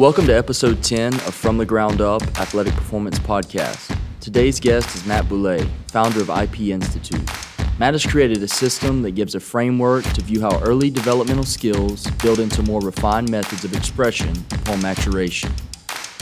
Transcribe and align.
Welcome 0.00 0.26
to 0.28 0.32
episode 0.32 0.82
10 0.82 1.12
of 1.12 1.34
From 1.34 1.58
the 1.58 1.66
Ground 1.66 2.00
Up 2.00 2.22
Athletic 2.40 2.72
Performance 2.72 3.18
Podcast. 3.18 3.94
Today's 4.18 4.58
guest 4.58 4.96
is 4.96 5.04
Matt 5.04 5.28
Boulay, 5.28 5.68
founder 5.88 6.22
of 6.22 6.30
IP 6.30 6.70
Institute. 6.70 7.20
Matt 7.78 7.92
has 7.92 8.06
created 8.06 8.42
a 8.42 8.48
system 8.48 9.02
that 9.02 9.10
gives 9.10 9.34
a 9.34 9.40
framework 9.40 10.04
to 10.14 10.22
view 10.22 10.40
how 10.40 10.58
early 10.62 10.88
developmental 10.88 11.44
skills 11.44 12.06
build 12.22 12.38
into 12.38 12.62
more 12.62 12.80
refined 12.80 13.30
methods 13.30 13.62
of 13.62 13.76
expression 13.76 14.34
upon 14.52 14.80
maturation. 14.80 15.52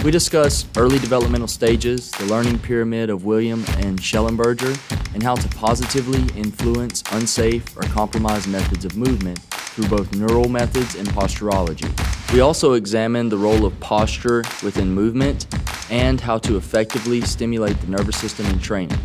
We 0.02 0.10
discuss 0.10 0.66
early 0.76 0.98
developmental 0.98 1.46
stages, 1.46 2.10
the 2.10 2.26
learning 2.26 2.58
pyramid 2.58 3.10
of 3.10 3.26
William 3.26 3.64
and 3.76 4.00
Shellenberger, 4.00 4.76
and 5.14 5.22
how 5.22 5.36
to 5.36 5.48
positively 5.50 6.22
influence 6.36 7.04
unsafe 7.12 7.76
or 7.76 7.82
compromised 7.82 8.48
methods 8.48 8.84
of 8.84 8.96
movement 8.96 9.38
through 9.79 9.96
both 9.96 10.12
neural 10.16 10.48
methods 10.48 10.96
and 10.96 11.08
posturology. 11.10 11.86
We 12.32 12.40
also 12.40 12.72
examine 12.72 13.28
the 13.28 13.38
role 13.38 13.64
of 13.64 13.78
posture 13.78 14.42
within 14.64 14.90
movement 14.90 15.46
and 15.88 16.20
how 16.20 16.38
to 16.38 16.56
effectively 16.56 17.20
stimulate 17.20 17.80
the 17.80 17.87
nervous 17.87 18.16
system 18.16 18.46
in 18.46 18.59
training. 18.59 18.98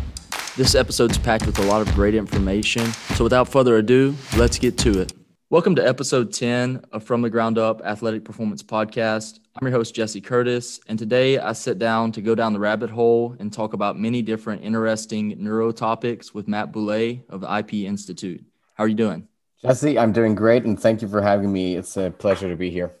This 0.56 0.74
episode's 0.74 1.16
packed 1.16 1.46
with 1.46 1.60
a 1.60 1.62
lot 1.62 1.80
of 1.80 1.94
great 1.94 2.16
information, 2.16 2.86
so 3.14 3.22
without 3.22 3.46
further 3.46 3.76
ado, 3.76 4.16
let's 4.36 4.58
get 4.58 4.76
to 4.78 5.00
it. 5.00 5.12
Welcome 5.48 5.76
to 5.76 5.86
episode 5.86 6.32
10 6.32 6.86
of 6.90 7.04
From 7.04 7.22
the 7.22 7.30
Ground 7.30 7.56
Up 7.56 7.80
Athletic 7.84 8.24
Performance 8.24 8.64
Podcast. 8.64 9.38
I'm 9.54 9.68
your 9.68 9.76
host, 9.76 9.94
Jesse 9.94 10.20
Curtis, 10.20 10.80
and 10.88 10.98
today 10.98 11.38
I 11.38 11.52
sit 11.52 11.78
down 11.78 12.10
to 12.12 12.20
go 12.20 12.34
down 12.34 12.52
the 12.52 12.58
rabbit 12.58 12.90
hole 12.90 13.36
and 13.38 13.52
talk 13.52 13.74
about 13.74 13.96
many 13.96 14.22
different 14.22 14.64
interesting 14.64 15.36
neuro 15.38 15.70
topics 15.70 16.34
with 16.34 16.48
Matt 16.48 16.72
Boulay 16.72 17.22
of 17.28 17.42
the 17.42 17.58
IP 17.58 17.74
Institute. 17.74 18.44
How 18.74 18.82
are 18.82 18.88
you 18.88 18.96
doing? 18.96 19.28
Jesse, 19.64 19.98
I'm 19.98 20.12
doing 20.12 20.34
great, 20.34 20.64
and 20.64 20.78
thank 20.78 21.00
you 21.00 21.08
for 21.08 21.22
having 21.22 21.50
me. 21.50 21.76
It's 21.76 21.96
a 21.96 22.10
pleasure 22.10 22.50
to 22.50 22.56
be 22.56 22.68
here. 22.70 22.92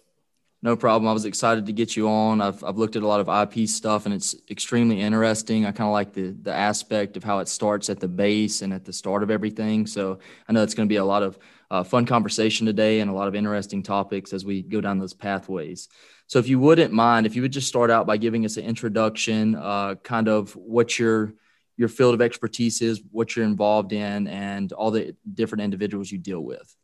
No 0.62 0.76
problem. 0.76 1.06
I 1.06 1.12
was 1.12 1.26
excited 1.26 1.66
to 1.66 1.72
get 1.74 1.94
you 1.94 2.08
on. 2.08 2.40
I've, 2.40 2.64
I've 2.64 2.78
looked 2.78 2.96
at 2.96 3.02
a 3.02 3.06
lot 3.06 3.20
of 3.20 3.28
IP 3.28 3.68
stuff 3.68 4.06
and 4.06 4.14
it's 4.14 4.34
extremely 4.50 4.98
interesting. 4.98 5.66
I 5.66 5.72
kind 5.72 5.88
of 5.88 5.92
like 5.92 6.14
the, 6.14 6.30
the 6.30 6.54
aspect 6.54 7.18
of 7.18 7.22
how 7.24 7.40
it 7.40 7.48
starts 7.48 7.90
at 7.90 8.00
the 8.00 8.08
base 8.08 8.62
and 8.62 8.72
at 8.72 8.86
the 8.86 8.92
start 8.94 9.22
of 9.22 9.30
everything. 9.30 9.86
So 9.86 10.20
I 10.48 10.54
know 10.54 10.62
it's 10.62 10.72
going 10.72 10.88
to 10.88 10.92
be 10.92 10.96
a 10.96 11.04
lot 11.04 11.22
of 11.22 11.38
uh, 11.70 11.84
fun 11.84 12.06
conversation 12.06 12.64
today 12.64 13.00
and 13.00 13.10
a 13.10 13.14
lot 13.14 13.28
of 13.28 13.34
interesting 13.34 13.82
topics 13.82 14.32
as 14.32 14.46
we 14.46 14.62
go 14.62 14.80
down 14.80 14.98
those 14.98 15.12
pathways. 15.12 15.90
So 16.28 16.38
if 16.38 16.48
you 16.48 16.58
wouldn't 16.58 16.94
mind, 16.94 17.26
if 17.26 17.36
you 17.36 17.42
would 17.42 17.52
just 17.52 17.68
start 17.68 17.90
out 17.90 18.06
by 18.06 18.16
giving 18.16 18.46
us 18.46 18.56
an 18.56 18.64
introduction, 18.64 19.54
uh, 19.54 19.96
kind 19.96 20.28
of 20.28 20.56
what 20.56 20.98
your 20.98 21.34
your 21.76 21.88
field 21.88 22.14
of 22.14 22.22
expertise 22.22 22.80
is, 22.82 23.02
what 23.10 23.34
you're 23.34 23.44
involved 23.44 23.92
in, 23.92 24.26
and 24.28 24.72
all 24.72 24.90
the 24.90 25.14
different 25.34 25.62
individuals 25.62 26.10
you 26.10 26.18
deal 26.18 26.40
with. 26.40 26.74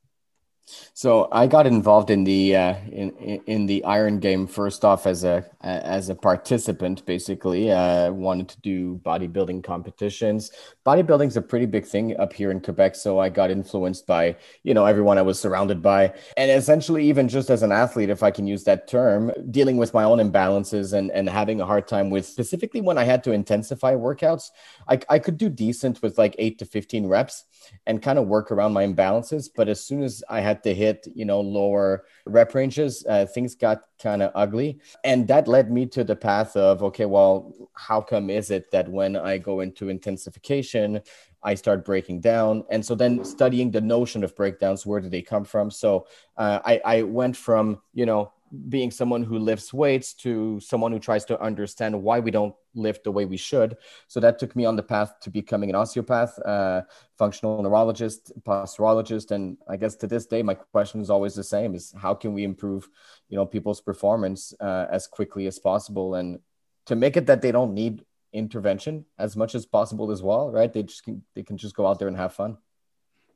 So 0.95 1.29
I 1.33 1.47
got 1.47 1.67
involved 1.67 2.11
in 2.11 2.25
the 2.25 2.57
uh, 2.57 2.75
in 2.91 3.11
in 3.47 3.67
the 3.67 3.85
iron 3.85 4.19
game 4.21 4.47
first 4.47 4.85
off 4.85 5.07
as 5.07 5.25
a 5.25 5.45
as 5.63 6.09
a 6.09 6.15
participant. 6.15 7.05
Basically, 7.07 7.71
uh, 7.71 8.11
wanted 8.13 8.49
to 8.49 8.61
do 8.61 9.01
bodybuilding 9.05 9.65
competitions. 9.65 10.51
Bodybuilding 10.87 11.29
is 11.29 11.37
a 11.37 11.43
pretty 11.43 11.67
big 11.67 11.87
thing 11.87 12.17
up 12.19 12.33
here 12.33 12.51
in 12.51 12.61
Quebec, 12.61 12.97
so 12.97 13.19
I 13.19 13.29
got 13.29 13.51
influenced 13.51 14.07
by 14.07 14.37
you 14.63 14.75
know 14.75 14.87
everyone 14.87 15.19
I 15.19 15.23
was 15.23 15.41
surrounded 15.41 15.83
by, 15.83 16.13
and 16.37 16.51
essentially 16.51 17.07
even 17.09 17.29
just 17.29 17.51
as 17.51 17.63
an 17.63 17.73
athlete, 17.73 18.11
if 18.11 18.23
I 18.23 18.31
can 18.31 18.47
use 18.47 18.65
that 18.65 18.89
term, 18.89 19.33
dealing 19.51 19.77
with 19.77 19.95
my 19.95 20.05
own 20.05 20.19
imbalances 20.19 20.93
and 20.93 21.11
and 21.11 21.29
having 21.29 21.61
a 21.61 21.67
hard 21.67 21.89
time 21.89 22.11
with 22.11 22.27
specifically 22.27 22.81
when 22.81 22.99
I 22.99 23.05
had 23.05 23.25
to 23.25 23.33
intensify 23.33 23.95
workouts, 23.95 24.51
I 24.89 25.01
I 25.09 25.19
could 25.19 25.39
do 25.39 25.49
decent 25.49 26.03
with 26.03 26.19
like 26.19 26.35
eight 26.39 26.59
to 26.59 26.65
fifteen 26.65 27.07
reps 27.07 27.45
and 27.87 28.03
kind 28.03 28.19
of 28.19 28.27
work 28.27 28.51
around 28.51 28.73
my 28.73 28.87
imbalances, 28.87 29.49
but 29.55 29.69
as 29.69 29.85
soon 29.85 30.03
as 30.03 30.23
I 30.29 30.41
had 30.41 30.60
to 30.63 30.75
hit, 30.75 31.07
you 31.15 31.25
know, 31.25 31.41
lower 31.41 32.05
rep 32.27 32.55
ranges, 32.55 33.05
uh, 33.09 33.27
things 33.27 33.55
got 33.55 33.83
kind 34.03 34.23
of 34.23 34.33
ugly. 34.35 34.81
And 35.05 35.27
that 35.29 35.49
led 35.49 35.71
me 35.71 35.87
to 35.87 36.05
the 36.05 36.17
path 36.17 36.57
of, 36.57 36.83
okay, 36.83 37.07
well, 37.07 37.53
how 37.75 38.01
come 38.01 38.31
is 38.31 38.51
it 38.51 38.71
that 38.71 38.89
when 38.89 39.17
I 39.17 39.39
go 39.39 39.61
into 39.61 39.89
intensification, 39.89 41.01
I 41.43 41.55
start 41.55 41.85
breaking 41.85 42.21
down. 42.21 42.65
And 42.71 42.85
so 42.85 42.95
then 42.95 43.25
studying 43.25 43.71
the 43.71 43.81
notion 43.81 44.23
of 44.25 44.37
breakdowns, 44.37 44.85
where 44.85 45.01
do 45.01 45.09
they 45.09 45.23
come 45.23 45.45
from? 45.45 45.71
So 45.71 46.07
uh, 46.37 46.61
I, 46.65 46.81
I 46.85 47.03
went 47.03 47.37
from, 47.37 47.81
you 47.95 48.07
know, 48.07 48.33
being 48.69 48.91
someone 48.91 49.23
who 49.23 49.39
lifts 49.39 49.73
weights 49.73 50.13
to 50.15 50.59
someone 50.61 50.93
who 50.93 50.99
tries 50.99 51.25
to 51.27 51.41
understand 51.41 52.03
why 52.03 52.19
we 52.19 52.31
don't 52.31 52.55
lift 52.75 53.05
the 53.05 53.13
way 53.13 53.25
we 53.25 53.37
should. 53.37 53.77
So 54.09 54.21
that 54.21 54.39
took 54.39 54.57
me 54.57 54.65
on 54.65 54.77
the 54.77 54.83
path 54.83 55.15
to 55.21 55.31
becoming 55.31 55.71
an 55.71 55.77
osteopath, 55.77 56.39
uh, 56.45 56.83
functional 57.17 57.63
neurologist, 57.63 58.33
posturologist, 58.45 59.31
and 59.31 59.57
I 59.69 59.77
guess 59.77 59.95
to 59.97 60.07
this 60.07 60.27
day, 60.27 60.43
my 60.43 60.55
question 60.55 61.01
is 61.01 61.11
always 61.11 61.35
the 61.35 61.45
same: 61.45 61.75
is 61.75 61.95
how 61.97 62.15
can 62.15 62.33
we 62.33 62.45
improve, 62.45 62.89
you 63.29 63.37
know, 63.37 63.47
people's 63.47 63.81
performance 63.81 64.53
uh, 64.61 64.87
as 64.91 65.07
quickly 65.07 65.47
as 65.47 65.59
possible, 65.59 66.15
and 66.15 66.41
to 66.87 66.97
make 66.97 67.17
it 67.17 67.27
that 67.27 67.43
they 67.43 67.53
don't 67.53 67.75
need 67.75 68.05
intervention 68.33 69.05
as 69.19 69.37
much 69.37 69.55
as 69.55 69.67
possible 69.67 70.11
as 70.11 70.23
well, 70.23 70.51
right? 70.51 70.73
They 70.73 70.83
just 70.83 71.05
can, 71.05 71.23
they 71.35 71.43
can 71.43 71.57
just 71.57 71.75
go 71.75 71.87
out 71.87 71.99
there 71.99 72.09
and 72.09 72.17
have 72.17 72.33
fun. 72.33 72.59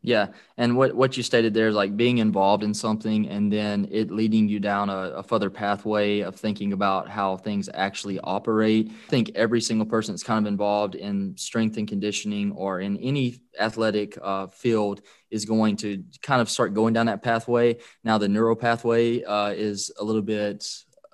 Yeah, 0.07 0.27
and 0.59 0.77
what 0.77 0.95
what 0.95 1.17
you 1.17 1.23
stated 1.23 1.55
there 1.55 1.69
is 1.69 1.75
like 1.75 1.97
being 1.97 2.19
involved 2.19 2.63
in 2.63 2.75
something 2.75 3.27
and 3.27 3.51
then 3.51 3.89
it 3.91 4.11
leading 4.11 4.47
you 4.47 4.61
down 4.61 4.91
a, 4.91 5.13
a, 5.17 5.23
further 5.23 5.49
pathway 5.49 6.21
of 6.21 6.37
thinking 6.37 6.75
about 6.75 7.09
how 7.09 7.39
things 7.39 7.71
actually 7.73 8.21
operate. 8.21 8.91
I 8.91 9.09
think 9.09 9.31
every 9.35 9.63
single 9.63 9.87
person 9.87 10.13
that's 10.13 10.23
kind 10.23 10.47
of 10.47 10.53
involved 10.53 10.95
in 10.95 11.35
strength 11.39 11.79
and 11.79 11.89
conditioning 11.89 12.53
or 12.53 12.81
in 12.81 12.99
any 12.99 13.41
athletic 13.59 14.19
uh, 14.21 14.49
field 14.49 15.01
is 15.31 15.47
going 15.47 15.77
to 15.77 16.05
kind 16.21 16.43
of 16.43 16.51
start 16.51 16.75
going 16.75 16.93
down 16.93 17.07
that 17.07 17.23
pathway. 17.23 17.79
Now 18.05 18.19
the 18.19 18.29
neuro 18.29 18.55
pathway 18.55 19.23
uh, 19.23 19.53
is 19.53 19.91
a 19.99 20.05
little 20.05 20.21
bit 20.21 20.67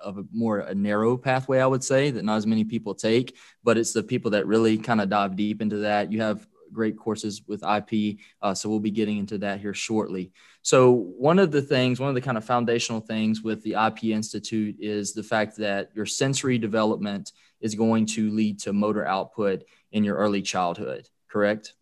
of 0.03 0.19
a 0.19 0.25
more 0.33 0.59
a 0.59 0.75
narrow 0.75 1.17
pathway, 1.17 1.61
I 1.61 1.67
would 1.67 1.85
say, 1.85 2.11
that 2.11 2.25
not 2.25 2.39
as 2.39 2.47
many 2.47 2.65
people 2.65 2.97
take, 2.97 3.37
but 3.63 3.79
it's 3.79 3.93
the 3.93 4.03
people 4.03 4.33
that 4.33 4.49
really 4.49 4.79
kind 4.79 5.01
of 5.01 5.11
dive 5.11 5.37
deep 5.37 5.63
into 5.63 5.77
that. 5.77 6.11
You 6.11 6.23
have 6.23 6.45
great 6.73 6.97
courses 6.97 7.43
with 7.47 7.63
IP. 7.63 8.19
Uh, 8.43 8.55
so 8.55 8.69
we'll 8.69 8.81
be 8.81 8.91
getting 8.91 9.19
into 9.19 9.39
that 9.39 9.61
here 9.61 9.75
shortly. 9.75 10.33
So 10.63 10.93
one 10.93 11.39
of 11.39 11.51
the 11.51 11.63
things, 11.63 12.01
one 12.01 12.09
of 12.09 12.15
the 12.15 12.21
kind 12.21 12.39
of 12.39 12.45
foundational 12.45 13.01
things 13.01 13.43
with 13.43 13.63
the 13.63 13.75
IP 13.75 14.05
Institute 14.05 14.77
is 14.81 15.13
the 15.13 15.23
fact 15.23 15.57
that 15.59 15.91
your 15.95 16.07
sensory 16.07 16.59
development 16.59 17.33
is 17.61 17.75
going 17.75 18.07
to 18.07 18.31
lead 18.31 18.59
to 18.61 18.73
motor 18.73 19.07
output 19.07 19.65
in 19.93 20.05
your 20.05 20.17
early 20.17 20.43
childhood. 20.43 21.09
Correct? 21.29 21.75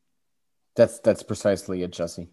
That's 0.77 1.01
that's 1.01 1.23
precisely 1.23 1.83
it, 1.83 1.91
Jesse. 1.91 2.29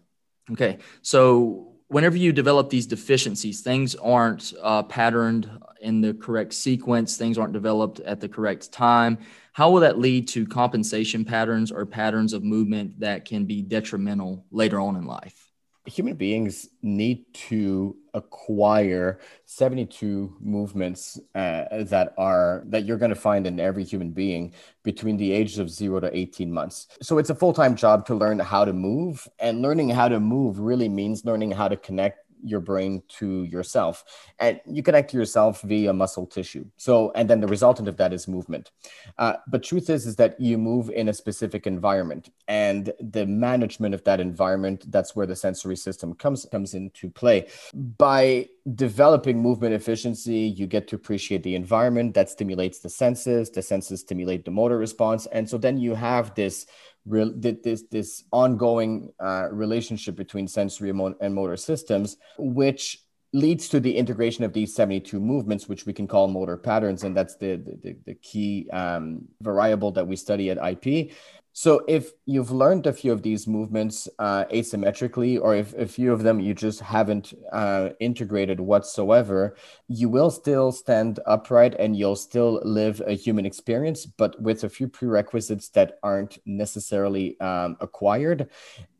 Okay, 0.52 0.78
so 1.02 1.65
whenever 1.88 2.16
you 2.16 2.32
develop 2.32 2.70
these 2.70 2.86
deficiencies, 2.86 3.60
things 3.60 3.94
aren't 3.96 4.52
uh, 4.62 4.82
patterned 4.84 5.50
in 5.80 6.00
the 6.00 6.14
correct 6.14 6.52
sequence, 6.54 7.16
things 7.16 7.38
aren't 7.38 7.52
developed 7.52 8.00
at 8.00 8.20
the 8.20 8.28
correct 8.28 8.72
time 8.72 9.18
how 9.56 9.70
will 9.70 9.80
that 9.80 9.98
lead 9.98 10.28
to 10.28 10.46
compensation 10.46 11.24
patterns 11.24 11.72
or 11.72 11.86
patterns 11.86 12.34
of 12.34 12.44
movement 12.44 13.00
that 13.00 13.24
can 13.24 13.46
be 13.46 13.62
detrimental 13.62 14.44
later 14.50 14.78
on 14.78 14.96
in 14.96 15.06
life? 15.06 15.45
Human 15.86 16.14
beings 16.14 16.68
need 16.82 17.32
to 17.48 17.96
acquire 18.14 19.20
72 19.44 20.34
movements 20.40 21.20
uh, 21.34 21.64
that 21.84 22.14
are 22.16 22.62
that 22.66 22.84
you're 22.84 22.96
going 22.96 23.10
to 23.10 23.14
find 23.14 23.46
in 23.46 23.60
every 23.60 23.84
human 23.84 24.10
being 24.10 24.52
between 24.82 25.16
the 25.16 25.32
ages 25.32 25.58
of 25.58 25.70
0 25.70 26.00
to 26.00 26.16
18 26.16 26.50
months. 26.50 26.88
So 27.02 27.18
it's 27.18 27.30
a 27.30 27.34
full-time 27.34 27.76
job 27.76 28.06
to 28.06 28.14
learn 28.14 28.38
how 28.38 28.64
to 28.64 28.72
move 28.72 29.28
and 29.38 29.62
learning 29.62 29.90
how 29.90 30.08
to 30.08 30.18
move 30.18 30.58
really 30.58 30.88
means 30.88 31.24
learning 31.24 31.52
how 31.52 31.68
to 31.68 31.76
connect 31.76 32.25
your 32.42 32.60
brain 32.60 33.02
to 33.08 33.44
yourself 33.44 34.04
and 34.38 34.60
you 34.66 34.82
connect 34.82 35.10
to 35.10 35.16
yourself 35.16 35.62
via 35.62 35.92
muscle 35.92 36.26
tissue. 36.26 36.64
So 36.76 37.12
and 37.14 37.28
then 37.28 37.40
the 37.40 37.46
resultant 37.46 37.88
of 37.88 37.96
that 37.96 38.12
is 38.12 38.28
movement. 38.28 38.70
Uh, 39.18 39.34
but 39.48 39.62
truth 39.62 39.90
is 39.90 40.06
is 40.06 40.16
that 40.16 40.40
you 40.40 40.58
move 40.58 40.90
in 40.90 41.08
a 41.08 41.14
specific 41.14 41.66
environment 41.66 42.30
and 42.48 42.92
the 43.00 43.26
management 43.26 43.94
of 43.94 44.04
that 44.04 44.20
environment 44.20 44.90
that's 44.90 45.16
where 45.16 45.26
the 45.26 45.36
sensory 45.36 45.76
system 45.76 46.14
comes 46.14 46.46
comes 46.50 46.74
into 46.74 47.10
play. 47.10 47.48
By 47.74 48.48
developing 48.74 49.40
movement 49.40 49.74
efficiency 49.74 50.38
you 50.38 50.66
get 50.66 50.88
to 50.88 50.96
appreciate 50.96 51.42
the 51.42 51.54
environment 51.54 52.14
that 52.14 52.28
stimulates 52.28 52.80
the 52.80 52.90
senses 52.90 53.50
the 53.50 53.62
senses 53.62 54.00
stimulate 54.00 54.44
the 54.44 54.50
motor 54.50 54.76
response 54.76 55.26
and 55.26 55.48
so 55.48 55.56
then 55.56 55.78
you 55.78 55.94
have 55.94 56.34
this 56.34 56.66
real 57.06 57.32
this 57.34 57.84
this 57.90 58.24
ongoing 58.32 59.12
uh, 59.20 59.48
relationship 59.50 60.16
between 60.16 60.48
sensory 60.48 60.90
and 60.90 61.34
motor 61.34 61.56
systems, 61.56 62.16
which 62.38 62.98
leads 63.32 63.68
to 63.68 63.80
the 63.80 63.96
integration 63.96 64.44
of 64.44 64.52
these 64.52 64.74
72 64.74 65.20
movements, 65.20 65.68
which 65.68 65.84
we 65.84 65.92
can 65.92 66.06
call 66.06 66.26
motor 66.28 66.56
patterns, 66.56 67.04
and 67.04 67.16
that's 67.16 67.36
the 67.36 67.56
the, 67.82 67.96
the 68.04 68.14
key 68.14 68.68
um, 68.70 69.22
variable 69.40 69.92
that 69.92 70.06
we 70.06 70.16
study 70.16 70.50
at 70.50 70.58
IP. 70.58 71.12
So 71.58 71.80
if 71.88 72.12
you've 72.26 72.50
learned 72.50 72.86
a 72.86 72.92
few 72.92 73.12
of 73.12 73.22
these 73.22 73.46
movements 73.46 74.10
uh, 74.18 74.44
asymmetrically, 74.52 75.40
or 75.40 75.56
if 75.56 75.72
a 75.72 75.86
few 75.86 76.12
of 76.12 76.22
them 76.22 76.38
you 76.38 76.52
just 76.52 76.80
haven't 76.80 77.32
uh, 77.50 77.88
integrated 77.98 78.60
whatsoever, 78.60 79.56
you 79.88 80.10
will 80.10 80.30
still 80.30 80.70
stand 80.70 81.18
upright 81.24 81.74
and 81.78 81.96
you'll 81.96 82.14
still 82.14 82.60
live 82.62 83.00
a 83.06 83.14
human 83.14 83.46
experience, 83.46 84.04
but 84.04 84.38
with 84.38 84.64
a 84.64 84.68
few 84.68 84.86
prerequisites 84.86 85.70
that 85.70 85.98
aren't 86.02 86.36
necessarily 86.44 87.40
um, 87.40 87.78
acquired. 87.80 88.50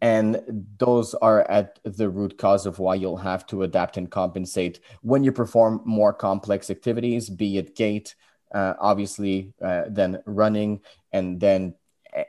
And 0.01 0.41
those 0.79 1.13
are 1.13 1.43
at 1.51 1.79
the 1.85 2.09
root 2.09 2.39
cause 2.39 2.65
of 2.65 2.79
why 2.79 2.95
you'll 2.95 3.19
have 3.19 3.47
to 3.49 3.65
adapt 3.65 3.99
and 3.99 4.11
compensate 4.11 4.81
when 5.03 5.23
you 5.25 5.31
perform 5.31 5.83
more 5.85 6.15
complex 6.15 6.71
activities, 6.71 7.29
be 7.29 7.59
it 7.59 7.77
gait, 7.77 8.15
uh, 8.55 8.73
obviously, 8.81 9.53
uh, 9.63 9.83
then 9.91 10.23
running, 10.25 10.81
and 11.13 11.39
then 11.39 11.75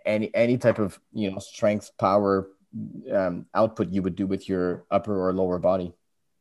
any 0.05 0.33
any 0.33 0.57
type 0.57 0.79
of 0.79 0.99
you 1.13 1.31
know 1.31 1.39
strength 1.39 1.91
power 1.97 2.49
um, 3.11 3.45
output 3.53 3.91
you 3.91 4.01
would 4.01 4.15
do 4.15 4.27
with 4.27 4.47
your 4.49 4.85
upper 4.91 5.27
or 5.27 5.33
lower 5.33 5.59
body? 5.59 5.93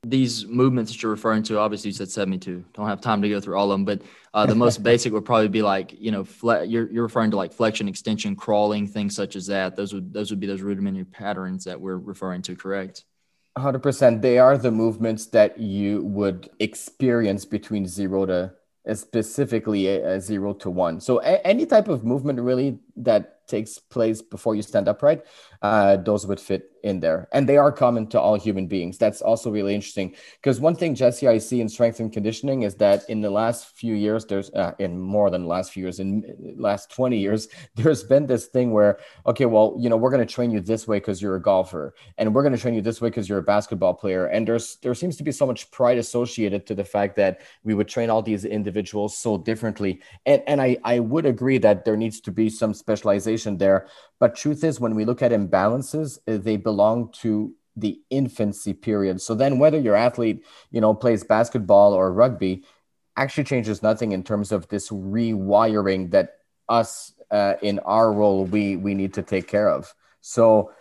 These 0.04 0.46
movements 0.46 0.92
that 0.92 1.02
you're 1.02 1.10
referring 1.10 1.42
to 1.44 1.58
obviously 1.58 1.88
you 1.88 1.94
said 1.94 2.10
72 2.10 2.64
don't 2.74 2.86
have 2.86 3.00
time 3.00 3.22
to 3.22 3.28
go 3.28 3.40
through 3.40 3.58
all 3.58 3.72
of 3.72 3.74
them 3.74 3.84
but 3.84 4.02
uh, 4.34 4.46
the 4.46 4.54
most 4.54 4.82
basic 4.90 5.12
would 5.12 5.24
probably 5.24 5.48
be 5.48 5.62
like 5.62 5.94
you 5.98 6.12
know 6.12 6.22
fle- 6.22 6.62
you're, 6.62 6.88
you're 6.90 7.02
referring 7.02 7.32
to 7.32 7.36
like 7.36 7.52
flexion 7.52 7.88
extension 7.88 8.36
crawling 8.36 8.86
things 8.86 9.16
such 9.16 9.34
as 9.34 9.46
that. 9.46 9.74
Those 9.74 9.92
would 9.92 10.12
those 10.12 10.30
would 10.30 10.40
be 10.40 10.46
those 10.46 10.62
rudimentary 10.62 11.04
patterns 11.04 11.64
that 11.64 11.80
we're 11.80 11.98
referring 11.98 12.42
to 12.42 12.54
correct? 12.54 13.04
100% 13.56 14.20
they 14.20 14.38
are 14.38 14.58
the 14.58 14.70
movements 14.70 15.26
that 15.28 15.58
you 15.58 16.02
would 16.02 16.50
experience 16.60 17.46
between 17.46 17.86
zero 17.86 18.26
to 18.26 18.52
specifically 18.94 19.88
a, 19.88 20.16
a 20.16 20.20
zero 20.20 20.52
to 20.54 20.70
one. 20.70 21.00
So 21.00 21.20
a- 21.20 21.44
any 21.46 21.66
type 21.66 21.88
of 21.88 22.04
movement 22.04 22.40
really 22.40 22.78
that 22.96 23.35
takes 23.46 23.78
place 23.78 24.22
before 24.22 24.54
you 24.54 24.62
stand 24.62 24.88
upright, 24.88 25.22
uh, 25.62 25.96
those 25.96 26.26
would 26.26 26.40
fit 26.40 26.70
in 26.82 27.00
there. 27.00 27.28
And 27.32 27.48
they 27.48 27.56
are 27.56 27.72
common 27.72 28.06
to 28.08 28.20
all 28.20 28.36
human 28.36 28.66
beings. 28.68 28.96
That's 28.96 29.20
also 29.20 29.50
really 29.50 29.74
interesting 29.74 30.14
because 30.40 30.60
one 30.60 30.76
thing, 30.76 30.94
Jesse, 30.94 31.26
I 31.26 31.38
see 31.38 31.60
in 31.60 31.68
strength 31.68 31.98
and 31.98 32.12
conditioning 32.12 32.62
is 32.62 32.76
that 32.76 33.08
in 33.08 33.20
the 33.20 33.30
last 33.30 33.76
few 33.76 33.94
years, 33.94 34.24
there's 34.24 34.50
uh, 34.50 34.72
in 34.78 34.98
more 34.98 35.30
than 35.30 35.46
last 35.46 35.72
few 35.72 35.82
years, 35.82 35.98
in 35.98 36.54
last 36.56 36.90
20 36.90 37.18
years, 37.18 37.48
there's 37.74 38.04
been 38.04 38.26
this 38.26 38.46
thing 38.46 38.70
where, 38.70 38.98
okay, 39.26 39.46
well, 39.46 39.76
you 39.78 39.88
know, 39.88 39.96
we're 39.96 40.10
going 40.10 40.26
to 40.26 40.34
train 40.34 40.50
you 40.50 40.60
this 40.60 40.86
way 40.86 40.98
because 40.98 41.20
you're 41.20 41.36
a 41.36 41.42
golfer 41.42 41.94
and 42.18 42.34
we're 42.34 42.42
going 42.42 42.54
to 42.54 42.60
train 42.60 42.74
you 42.74 42.82
this 42.82 43.00
way 43.00 43.08
because 43.08 43.28
you're 43.28 43.38
a 43.38 43.42
basketball 43.42 43.94
player. 43.94 44.26
And 44.26 44.46
there's, 44.46 44.76
there 44.76 44.94
seems 44.94 45.16
to 45.16 45.24
be 45.24 45.32
so 45.32 45.46
much 45.46 45.70
pride 45.72 45.98
associated 45.98 46.66
to 46.66 46.74
the 46.74 46.84
fact 46.84 47.16
that 47.16 47.40
we 47.64 47.74
would 47.74 47.88
train 47.88 48.10
all 48.10 48.22
these 48.22 48.44
individuals 48.44 49.16
so 49.18 49.36
differently. 49.38 50.00
And, 50.24 50.42
and 50.46 50.62
I, 50.62 50.76
I 50.84 51.00
would 51.00 51.26
agree 51.26 51.58
that 51.58 51.84
there 51.84 51.96
needs 51.96 52.20
to 52.20 52.30
be 52.30 52.48
some 52.48 52.74
specialization 52.74 53.35
there. 53.58 53.86
But 54.18 54.34
truth 54.34 54.64
is, 54.64 54.80
when 54.80 54.94
we 54.94 55.04
look 55.04 55.22
at 55.22 55.32
imbalances, 55.32 56.18
uh, 56.26 56.38
they 56.38 56.56
belong 56.56 57.10
to 57.20 57.54
the 57.76 58.00
infancy 58.10 58.72
period. 58.72 59.20
So 59.20 59.34
then, 59.34 59.58
whether 59.58 59.78
your 59.78 59.96
athlete, 59.96 60.44
you 60.70 60.80
know, 60.80 60.94
plays 60.94 61.24
basketball 61.24 61.92
or 61.92 62.12
rugby, 62.12 62.64
actually 63.16 63.44
changes 63.44 63.82
nothing 63.82 64.12
in 64.12 64.22
terms 64.22 64.52
of 64.52 64.68
this 64.68 64.90
rewiring 64.90 66.10
that 66.10 66.38
us 66.68 67.12
uh, 67.30 67.54
in 67.62 67.78
our 67.80 68.12
role 68.12 68.44
we 68.44 68.76
we 68.76 68.94
need 68.94 69.14
to 69.14 69.22
take 69.22 69.48
care 69.48 69.68
of. 69.68 69.94
So 70.20 70.72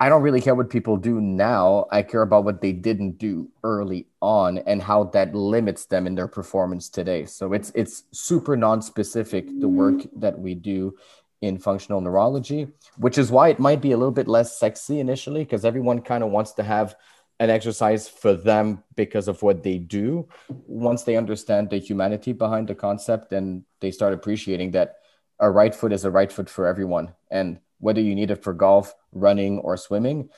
I 0.00 0.08
don't 0.08 0.22
really 0.22 0.40
care 0.40 0.54
what 0.54 0.70
people 0.70 0.96
do 0.96 1.20
now. 1.20 1.86
I 1.90 2.02
care 2.02 2.22
about 2.22 2.44
what 2.44 2.60
they 2.60 2.72
didn't 2.72 3.18
do 3.18 3.48
early 3.64 4.06
on 4.22 4.58
and 4.58 4.80
how 4.80 5.04
that 5.04 5.34
limits 5.34 5.86
them 5.86 6.06
in 6.06 6.14
their 6.14 6.28
performance 6.28 6.88
today. 6.88 7.24
So 7.24 7.52
it's 7.52 7.72
it's 7.74 8.04
super 8.12 8.56
non-specific 8.56 9.46
the 9.60 9.68
work 9.68 10.02
that 10.16 10.38
we 10.38 10.54
do 10.54 10.96
in 11.40 11.58
functional 11.58 12.00
neurology, 12.00 12.68
which 12.96 13.18
is 13.18 13.30
why 13.30 13.48
it 13.48 13.58
might 13.58 13.80
be 13.80 13.92
a 13.92 13.96
little 13.96 14.12
bit 14.12 14.28
less 14.28 14.58
sexy 14.58 15.00
initially 15.00 15.44
because 15.44 15.64
everyone 15.64 16.00
kind 16.00 16.24
of 16.24 16.30
wants 16.30 16.52
to 16.52 16.62
have 16.62 16.96
an 17.40 17.50
exercise 17.50 18.08
for 18.08 18.34
them 18.34 18.82
because 18.96 19.28
of 19.28 19.40
what 19.42 19.62
they 19.62 19.78
do. 19.78 20.28
Once 20.66 21.04
they 21.04 21.16
understand 21.16 21.70
the 21.70 21.78
humanity 21.78 22.32
behind 22.32 22.66
the 22.66 22.74
concept, 22.74 23.30
then 23.30 23.64
they 23.80 23.92
start 23.92 24.12
appreciating 24.12 24.72
that 24.72 24.96
a 25.38 25.48
right 25.48 25.74
foot 25.74 25.92
is 25.92 26.04
a 26.04 26.10
right 26.10 26.32
foot 26.32 26.50
for 26.50 26.66
everyone. 26.66 27.14
And 27.30 27.60
whether 27.78 28.00
you 28.00 28.16
need 28.16 28.32
it 28.32 28.42
for 28.42 28.52
golf, 28.52 28.92
running, 29.12 29.60
or 29.60 29.76
swimming, 29.76 30.30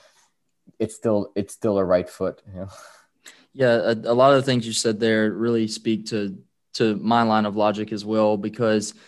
it's 0.79 0.95
still 0.95 1.33
it's 1.35 1.55
still 1.55 1.79
a 1.79 1.85
right 1.85 2.09
foot. 2.09 2.43
Yeah, 3.55 3.77
a, 3.77 3.93
a 3.93 4.15
lot 4.15 4.33
of 4.33 4.37
the 4.37 4.43
things 4.43 4.67
you 4.67 4.75
said 4.75 5.01
there 5.01 5.33
really 5.33 5.67
speak 5.69 6.07
to 6.07 6.39
to 6.75 6.97
my 6.97 7.23
line 7.23 7.47
of 7.47 7.57
logic 7.57 7.93
as 7.93 8.05
well 8.05 8.37
because– 8.37 8.93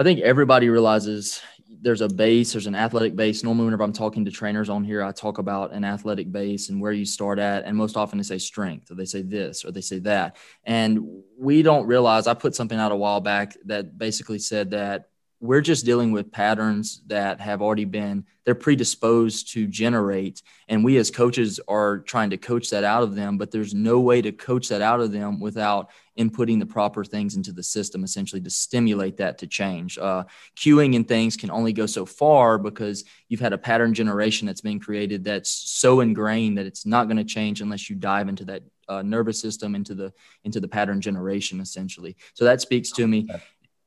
I 0.00 0.02
think 0.02 0.20
everybody 0.20 0.70
realizes 0.70 1.42
there's 1.82 2.00
a 2.00 2.08
base, 2.08 2.54
there's 2.54 2.66
an 2.66 2.74
athletic 2.74 3.14
base. 3.14 3.44
Normally, 3.44 3.66
whenever 3.66 3.82
I'm 3.82 3.92
talking 3.92 4.24
to 4.24 4.30
trainers 4.30 4.70
on 4.70 4.82
here, 4.82 5.02
I 5.02 5.12
talk 5.12 5.36
about 5.36 5.74
an 5.74 5.84
athletic 5.84 6.32
base 6.32 6.70
and 6.70 6.80
where 6.80 6.92
you 6.92 7.04
start 7.04 7.38
at. 7.38 7.66
And 7.66 7.76
most 7.76 7.98
often 7.98 8.16
they 8.16 8.22
say 8.22 8.38
strength, 8.38 8.90
or 8.90 8.94
they 8.94 9.04
say 9.04 9.20
this, 9.20 9.62
or 9.62 9.72
they 9.72 9.82
say 9.82 9.98
that. 9.98 10.38
And 10.64 11.22
we 11.38 11.60
don't 11.60 11.86
realize, 11.86 12.26
I 12.26 12.32
put 12.32 12.54
something 12.54 12.78
out 12.78 12.92
a 12.92 12.96
while 12.96 13.20
back 13.20 13.58
that 13.66 13.98
basically 13.98 14.38
said 14.38 14.70
that 14.70 15.09
we're 15.40 15.62
just 15.62 15.86
dealing 15.86 16.12
with 16.12 16.30
patterns 16.30 17.00
that 17.06 17.40
have 17.40 17.62
already 17.62 17.86
been 17.86 18.24
they're 18.44 18.54
predisposed 18.54 19.52
to 19.52 19.66
generate. 19.66 20.42
And 20.66 20.82
we 20.82 20.96
as 20.96 21.10
coaches 21.10 21.60
are 21.68 21.98
trying 21.98 22.30
to 22.30 22.36
coach 22.36 22.70
that 22.70 22.84
out 22.84 23.02
of 23.02 23.14
them 23.14 23.38
but 23.38 23.50
there's 23.50 23.74
no 23.74 24.00
way 24.00 24.20
to 24.22 24.32
coach 24.32 24.68
that 24.68 24.82
out 24.82 25.00
of 25.00 25.12
them 25.12 25.40
without 25.40 25.90
inputting 26.18 26.58
the 26.58 26.66
proper 26.66 27.04
things 27.04 27.36
into 27.36 27.52
the 27.52 27.62
system 27.62 28.04
essentially 28.04 28.40
to 28.42 28.50
stimulate 28.50 29.16
that 29.18 29.38
to 29.38 29.46
change. 29.46 29.98
Uh, 29.98 30.24
cueing 30.56 30.96
and 30.96 31.08
things 31.08 31.36
can 31.36 31.50
only 31.50 31.72
go 31.72 31.86
so 31.86 32.04
far 32.04 32.58
because 32.58 33.04
you've 33.28 33.40
had 33.40 33.52
a 33.52 33.58
pattern 33.58 33.94
generation 33.94 34.46
that's 34.46 34.60
been 34.60 34.80
created 34.80 35.24
that's 35.24 35.50
so 35.50 36.00
ingrained 36.00 36.58
that 36.58 36.66
it's 36.66 36.84
not 36.84 37.06
going 37.06 37.16
to 37.16 37.24
change 37.24 37.60
unless 37.60 37.88
you 37.88 37.96
dive 37.96 38.28
into 38.28 38.44
that 38.44 38.62
uh, 38.88 39.02
nervous 39.02 39.40
system 39.40 39.74
into 39.76 39.94
the 39.94 40.12
into 40.44 40.60
the 40.60 40.68
pattern 40.68 41.00
generation 41.00 41.60
essentially. 41.60 42.16
So 42.34 42.44
that 42.44 42.60
speaks 42.60 42.90
to 42.92 43.06
me 43.06 43.28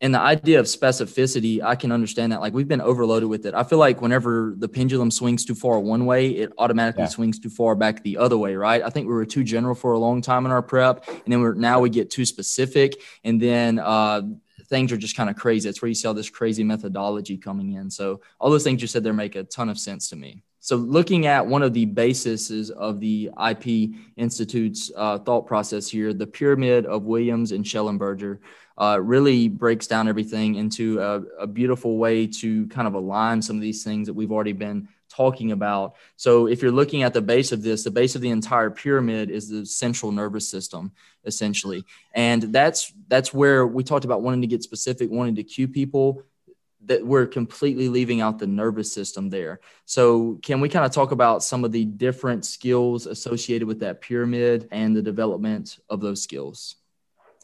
and 0.03 0.13
the 0.13 0.19
idea 0.19 0.59
of 0.59 0.67
specificity 0.67 1.63
i 1.63 1.75
can 1.75 1.91
understand 1.91 2.31
that. 2.31 2.41
Like 2.41 2.53
we've 2.53 2.67
been 2.67 2.81
overloaded 2.81 3.29
with 3.29 3.45
it. 3.47 3.55
I 3.55 3.63
feel 3.63 3.79
like 3.79 4.01
whenever 4.01 4.53
the 4.57 4.67
pendulum 4.67 5.09
swings 5.09 5.45
too 5.45 5.55
far 5.55 5.79
one 5.79 6.05
way 6.05 6.29
it 6.29 6.51
automatically 6.59 7.03
yeah. 7.03 7.09
swings 7.09 7.39
too 7.39 7.49
far 7.49 7.73
back 7.73 8.03
the 8.03 8.17
other 8.17 8.37
way 8.37 8.55
right? 8.55 8.83
I 8.83 8.89
think 8.89 9.07
we 9.07 9.13
were 9.13 9.25
too 9.25 9.43
general 9.43 9.73
for 9.73 9.93
a 9.93 9.99
long 9.99 10.21
time 10.21 10.45
in 10.45 10.51
our 10.51 10.61
prep 10.61 11.07
and 11.07 11.33
then 11.33 11.41
we're 11.41 11.55
now 11.55 11.79
we 11.79 11.89
get 11.89 12.11
too 12.11 12.25
specific 12.25 13.01
and 13.23 13.41
then 13.41 13.79
uh, 13.79 14.21
things 14.65 14.91
are 14.91 14.97
just 14.97 15.15
kind 15.15 15.29
of 15.29 15.35
crazy. 15.35 15.67
That's 15.67 15.81
where 15.81 15.89
you 15.89 15.95
see 15.95 16.07
all 16.07 16.13
this 16.13 16.29
crazy 16.29 16.63
methodology 16.63 17.37
coming 17.37 17.73
in. 17.73 17.89
So 17.89 18.21
all 18.39 18.49
those 18.49 18.63
things 18.63 18.81
you 18.81 18.87
said 18.87 19.03
there 19.03 19.13
make 19.13 19.35
a 19.35 19.43
ton 19.43 19.69
of 19.69 19.79
sense 19.79 20.09
to 20.09 20.15
me. 20.15 20.43
So, 20.63 20.77
looking 20.77 21.25
at 21.25 21.45
one 21.45 21.61
of 21.61 21.73
the 21.73 21.83
bases 21.83 22.71
of 22.71 23.01
the 23.01 23.29
IP 23.49 23.95
Institute's 24.15 24.89
uh, 24.95 25.19
thought 25.19 25.45
process 25.45 25.89
here, 25.89 26.13
the 26.13 26.25
pyramid 26.25 26.85
of 26.85 27.03
Williams 27.03 27.51
and 27.51 27.65
Shellenberger 27.65 28.39
uh, 28.77 28.99
really 29.01 29.47
breaks 29.47 29.87
down 29.87 30.07
everything 30.07 30.55
into 30.55 30.99
a, 30.99 31.21
a, 31.41 31.47
beautiful 31.47 31.97
way 31.97 32.25
to 32.25 32.65
kind 32.67 32.87
of 32.87 32.95
align 32.95 33.41
some 33.41 33.55
of 33.55 33.61
these 33.61 33.83
things 33.83 34.07
that 34.07 34.13
we've 34.13 34.31
already 34.31 34.53
been 34.53 34.87
talking 35.09 35.51
about. 35.51 35.95
So, 36.15 36.47
if 36.47 36.61
you're 36.61 36.71
looking 36.71 37.03
at 37.03 37.13
the 37.13 37.21
base 37.21 37.51
of 37.51 37.61
this, 37.61 37.83
the 37.83 37.91
base 37.91 38.15
of 38.15 38.21
the 38.21 38.31
entire 38.31 38.71
pyramid 38.71 39.29
is 39.29 39.47
the 39.49 39.65
central 39.65 40.11
nervous 40.11 40.49
system, 40.49 40.91
essentially, 41.23 41.83
and 42.13 42.41
that's 42.43 42.91
that's 43.07 43.33
where 43.33 43.67
we 43.67 43.83
talked 43.83 44.05
about 44.05 44.23
wanting 44.23 44.41
to 44.41 44.47
get 44.47 44.63
specific, 44.63 45.11
wanting 45.11 45.35
to 45.35 45.43
cue 45.43 45.67
people. 45.67 46.23
That 46.85 47.05
we're 47.05 47.27
completely 47.27 47.87
leaving 47.87 48.19
out 48.19 48.39
the 48.39 48.47
nervous 48.47 48.91
system 48.91 49.29
there. 49.29 49.61
So, 49.85 50.39
can 50.41 50.59
we 50.59 50.67
kind 50.67 50.85
of 50.85 50.91
talk 50.91 51.11
about 51.11 51.41
some 51.41 51.63
of 51.63 51.71
the 51.71 51.85
different 51.85 52.43
skills 52.43 53.05
associated 53.05 53.69
with 53.69 53.79
that 53.79 54.01
pyramid 54.01 54.67
and 54.69 54.93
the 54.93 55.01
development 55.01 55.77
of 55.89 56.01
those 56.01 56.21
skills 56.21 56.75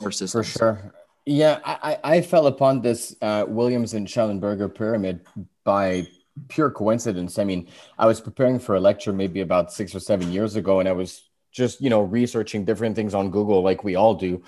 or 0.01 0.12
systems? 0.12 0.51
For 0.51 0.57
sure. 0.59 0.93
Yeah, 1.29 1.59
I, 1.63 2.00
I 2.03 2.21
fell 2.21 2.48
upon 2.48 2.81
this 2.81 3.15
uh, 3.21 3.45
Williams 3.48 3.93
and 3.93 4.07
Shellenberger 4.07 4.74
pyramid 4.74 5.27
by 5.63 6.07
pure 6.48 6.71
coincidence. 6.71 7.38
I 7.38 7.43
mean, 7.43 7.67
I 8.00 8.07
was 8.07 8.19
preparing 8.19 8.57
for 8.57 8.74
a 8.75 8.79
lecture 8.79 9.13
maybe 9.13 9.41
about 9.41 9.71
six 9.71 9.93
or 9.93 10.00
seven 10.00 10.31
years 10.31 10.55
ago, 10.55 10.79
and 10.79 10.89
I 10.89 10.93
was 10.93 11.29
just 11.51 11.81
you 11.81 11.89
know 11.91 12.01
researching 12.01 12.65
different 12.65 12.95
things 12.95 13.13
on 13.13 13.29
Google 13.29 13.62
like 13.62 13.83
we 13.83 13.93
all 13.93 14.15
do, 14.15 14.41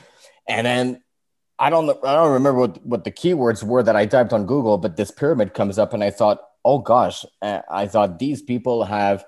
and 0.50 0.66
then 0.66 1.04
I 1.60 1.70
don't 1.70 1.88
I 2.04 2.16
don't 2.16 2.34
remember 2.34 2.62
what 2.62 2.84
what 2.84 3.04
the 3.04 3.12
keywords 3.12 3.62
were 3.62 3.84
that 3.84 3.96
I 3.96 4.08
typed 4.08 4.34
on 4.34 4.48
Google, 4.48 4.80
but 4.80 4.98
this 4.98 5.12
pyramid 5.12 5.54
comes 5.54 5.78
up, 5.78 5.94
and 5.94 6.04
I 6.04 6.10
thought, 6.10 6.40
oh 6.66 6.80
gosh, 6.80 7.24
uh, 7.44 7.62
I 7.70 7.86
thought 7.86 8.18
these 8.18 8.42
people 8.42 8.86
have 8.86 9.24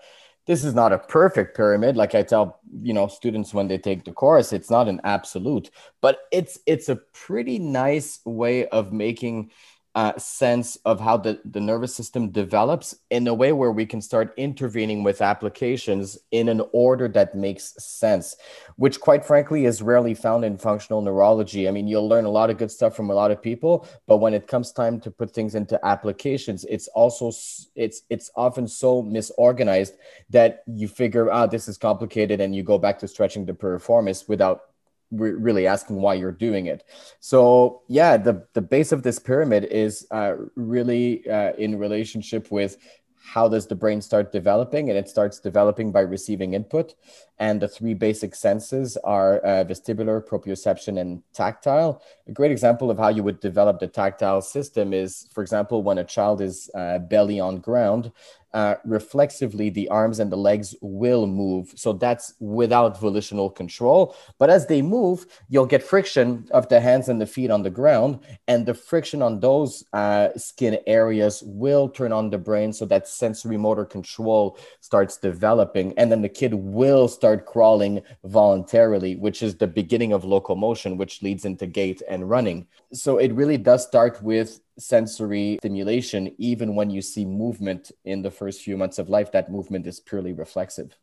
this 0.45 0.63
is 0.63 0.73
not 0.73 0.91
a 0.91 0.99
perfect 0.99 1.55
pyramid. 1.55 1.95
Like 1.95 2.15
i 2.15 2.23
tell 2.23 2.59
you 2.81 2.93
know 2.93 3.07
students 3.07 3.53
when 3.53 3.67
they 3.67 3.77
take 3.77 4.03
the 4.03 4.11
course 4.11 4.51
it's 4.51 4.69
not 4.69 4.87
an 4.87 4.99
absolute 5.03 5.69
but 6.01 6.19
it's 6.31 6.59
it's 6.65 6.89
a 6.89 6.95
pretty 6.95 7.59
nice 7.59 8.19
way 8.25 8.67
of 8.67 8.91
making 8.91 9.51
uh, 9.95 10.17
sense 10.17 10.75
of 10.85 10.99
how 10.99 11.17
the, 11.17 11.39
the 11.45 11.59
nervous 11.59 11.95
system 11.95 12.29
develops 12.29 12.95
in 13.11 13.27
a 13.27 13.33
way 13.33 13.51
where 13.51 13.71
we 13.71 13.85
can 13.85 14.01
start 14.01 14.33
intervening 14.37 15.03
with 15.03 15.21
applications 15.21 16.17
in 16.31 16.49
an 16.49 16.61
order 16.71 17.07
that 17.07 17.35
makes 17.35 17.75
sense, 17.77 18.35
which, 18.77 18.99
quite 18.99 19.23
frankly, 19.23 19.65
is 19.65 19.83
rarely 19.83 20.15
found 20.15 20.43
in 20.43 20.57
functional 20.57 21.01
neurology. 21.01 21.67
I 21.67 21.71
mean, 21.71 21.87
you'll 21.87 22.09
learn 22.09 22.25
a 22.25 22.29
lot 22.29 22.49
of 22.49 22.57
good 22.57 22.71
stuff 22.71 22.95
from 22.95 23.11
a 23.11 23.13
lot 23.13 23.29
of 23.29 23.41
people, 23.41 23.87
but 24.07 24.17
when 24.17 24.33
it 24.33 24.47
comes 24.47 24.71
time 24.71 24.99
to 25.01 25.11
put 25.11 25.31
things 25.31 25.53
into 25.53 25.79
applications, 25.85 26.65
it's 26.65 26.87
also 26.89 27.31
it's 27.75 28.01
it's 28.09 28.31
often 28.35 28.67
so 28.67 29.03
misorganized 29.03 29.93
that 30.31 30.63
you 30.65 30.87
figure 30.87 31.31
out 31.31 31.49
oh, 31.49 31.51
this 31.51 31.67
is 31.67 31.77
complicated 31.77 32.41
and 32.41 32.55
you 32.55 32.63
go 32.63 32.77
back 32.77 32.99
to 32.99 33.07
stretching 33.07 33.45
the 33.45 33.53
piriformis 33.53 34.27
without 34.27 34.72
re- 35.13 35.31
really 35.31 35.67
asking 35.67 35.97
why 35.97 36.15
you're 36.15 36.31
doing 36.31 36.65
it. 36.65 36.83
So 37.19 37.81
yeah, 37.87 38.17
the 38.17 38.45
the 38.53 38.61
base 38.61 38.91
of 38.91 39.03
this 39.03 39.19
pyramid 39.19 39.65
is 39.65 40.07
uh, 40.11 40.35
really 40.55 41.27
uh, 41.29 41.53
in 41.53 41.77
relationship 41.77 42.51
with 42.51 42.77
how 43.23 43.47
does 43.47 43.67
the 43.67 43.75
brain 43.75 44.01
start 44.01 44.33
developing 44.33 44.89
and 44.89 44.97
it 44.97 45.07
starts 45.07 45.39
developing 45.39 45.91
by 45.93 46.01
receiving 46.01 46.53
input 46.53 46.93
and 47.39 47.61
the 47.61 47.67
three 47.67 47.93
basic 47.93 48.35
senses 48.35 48.97
are 49.03 49.39
uh, 49.39 49.63
vestibular 49.63 50.25
proprioception 50.25 50.99
and 50.99 51.21
tactile 51.33 52.01
a 52.27 52.31
great 52.31 52.51
example 52.51 52.89
of 52.89 52.97
how 52.97 53.09
you 53.09 53.23
would 53.23 53.39
develop 53.39 53.79
the 53.79 53.87
tactile 53.87 54.41
system 54.41 54.93
is 54.93 55.27
for 55.33 55.41
example 55.41 55.83
when 55.83 55.97
a 55.97 56.03
child 56.03 56.41
is 56.41 56.69
uh, 56.75 56.99
belly 56.99 57.39
on 57.39 57.59
ground 57.59 58.11
uh, 58.53 58.75
reflexively 58.85 59.69
the 59.69 59.89
arms 59.89 60.19
and 60.19 60.31
the 60.31 60.37
legs 60.37 60.75
will 60.81 61.25
move. 61.25 61.73
So 61.75 61.93
that's 61.93 62.35
without 62.39 62.99
volitional 62.99 63.49
control. 63.49 64.15
But 64.37 64.51
as 64.51 64.67
they 64.67 64.81
move, 64.81 65.25
you'll 65.49 65.65
get 65.65 65.81
friction 65.81 66.47
of 66.51 66.69
the 66.69 66.79
hands 66.79 67.09
and 67.09 67.19
the 67.19 67.25
feet 67.25 67.49
on 67.49 67.63
the 67.63 67.71
ground. 67.71 68.19
And 68.47 68.65
the 68.65 68.75
friction 68.75 69.23
on 69.23 69.39
those 69.39 69.83
uh, 69.93 70.29
skin 70.37 70.77
areas 70.85 71.41
will 71.45 71.89
turn 71.89 72.11
on 72.11 72.29
the 72.29 72.37
brain 72.37 72.73
so 72.73 72.85
that 72.85 73.07
sensory 73.07 73.57
motor 73.57 73.85
control 73.85 74.59
starts 74.81 75.17
developing. 75.17 75.97
And 75.97 76.11
then 76.11 76.21
the 76.21 76.29
kid 76.29 76.53
will 76.53 77.07
start 77.07 77.22
crawling 77.45 78.01
voluntarily, 78.23 79.15
which 79.15 79.41
is 79.41 79.55
the 79.55 79.67
beginning 79.67 80.13
of 80.13 80.23
locomotion, 80.23 80.97
which 80.97 81.21
leads 81.21 81.45
into 81.45 81.65
gait 81.65 82.01
and 82.07 82.29
running. 82.29 82.67
So 82.91 83.17
it 83.17 83.33
really 83.33 83.57
does 83.57 83.85
start 83.85 84.21
with 84.21 84.59
sensory 84.77 85.57
stimulation, 85.61 86.33
even 86.37 86.75
when 86.75 86.89
you 86.89 87.01
see 87.01 87.25
movement 87.25 87.91
in 88.05 88.21
the 88.21 88.31
first 88.31 88.61
few 88.61 88.77
months 88.77 88.99
of 88.99 89.09
life, 89.09 89.31
that 89.31 89.51
movement 89.51 89.87
is 89.87 89.99
purely 89.99 90.33
reflexive. 90.33 90.97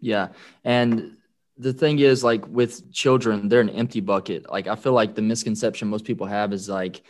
Yeah. 0.00 0.28
And 0.64 1.16
the 1.56 1.72
thing 1.72 1.98
is, 1.98 2.22
like 2.22 2.46
with 2.46 2.92
children, 2.92 3.48
they're 3.48 3.60
an 3.60 3.70
empty 3.70 4.00
bucket. 4.00 4.50
Like, 4.50 4.68
I 4.68 4.76
feel 4.76 4.92
like 4.92 5.14
the 5.14 5.22
misconception 5.22 5.88
most 5.88 6.04
people 6.04 6.26
have 6.26 6.52
is 6.52 6.68
like, 6.68 7.02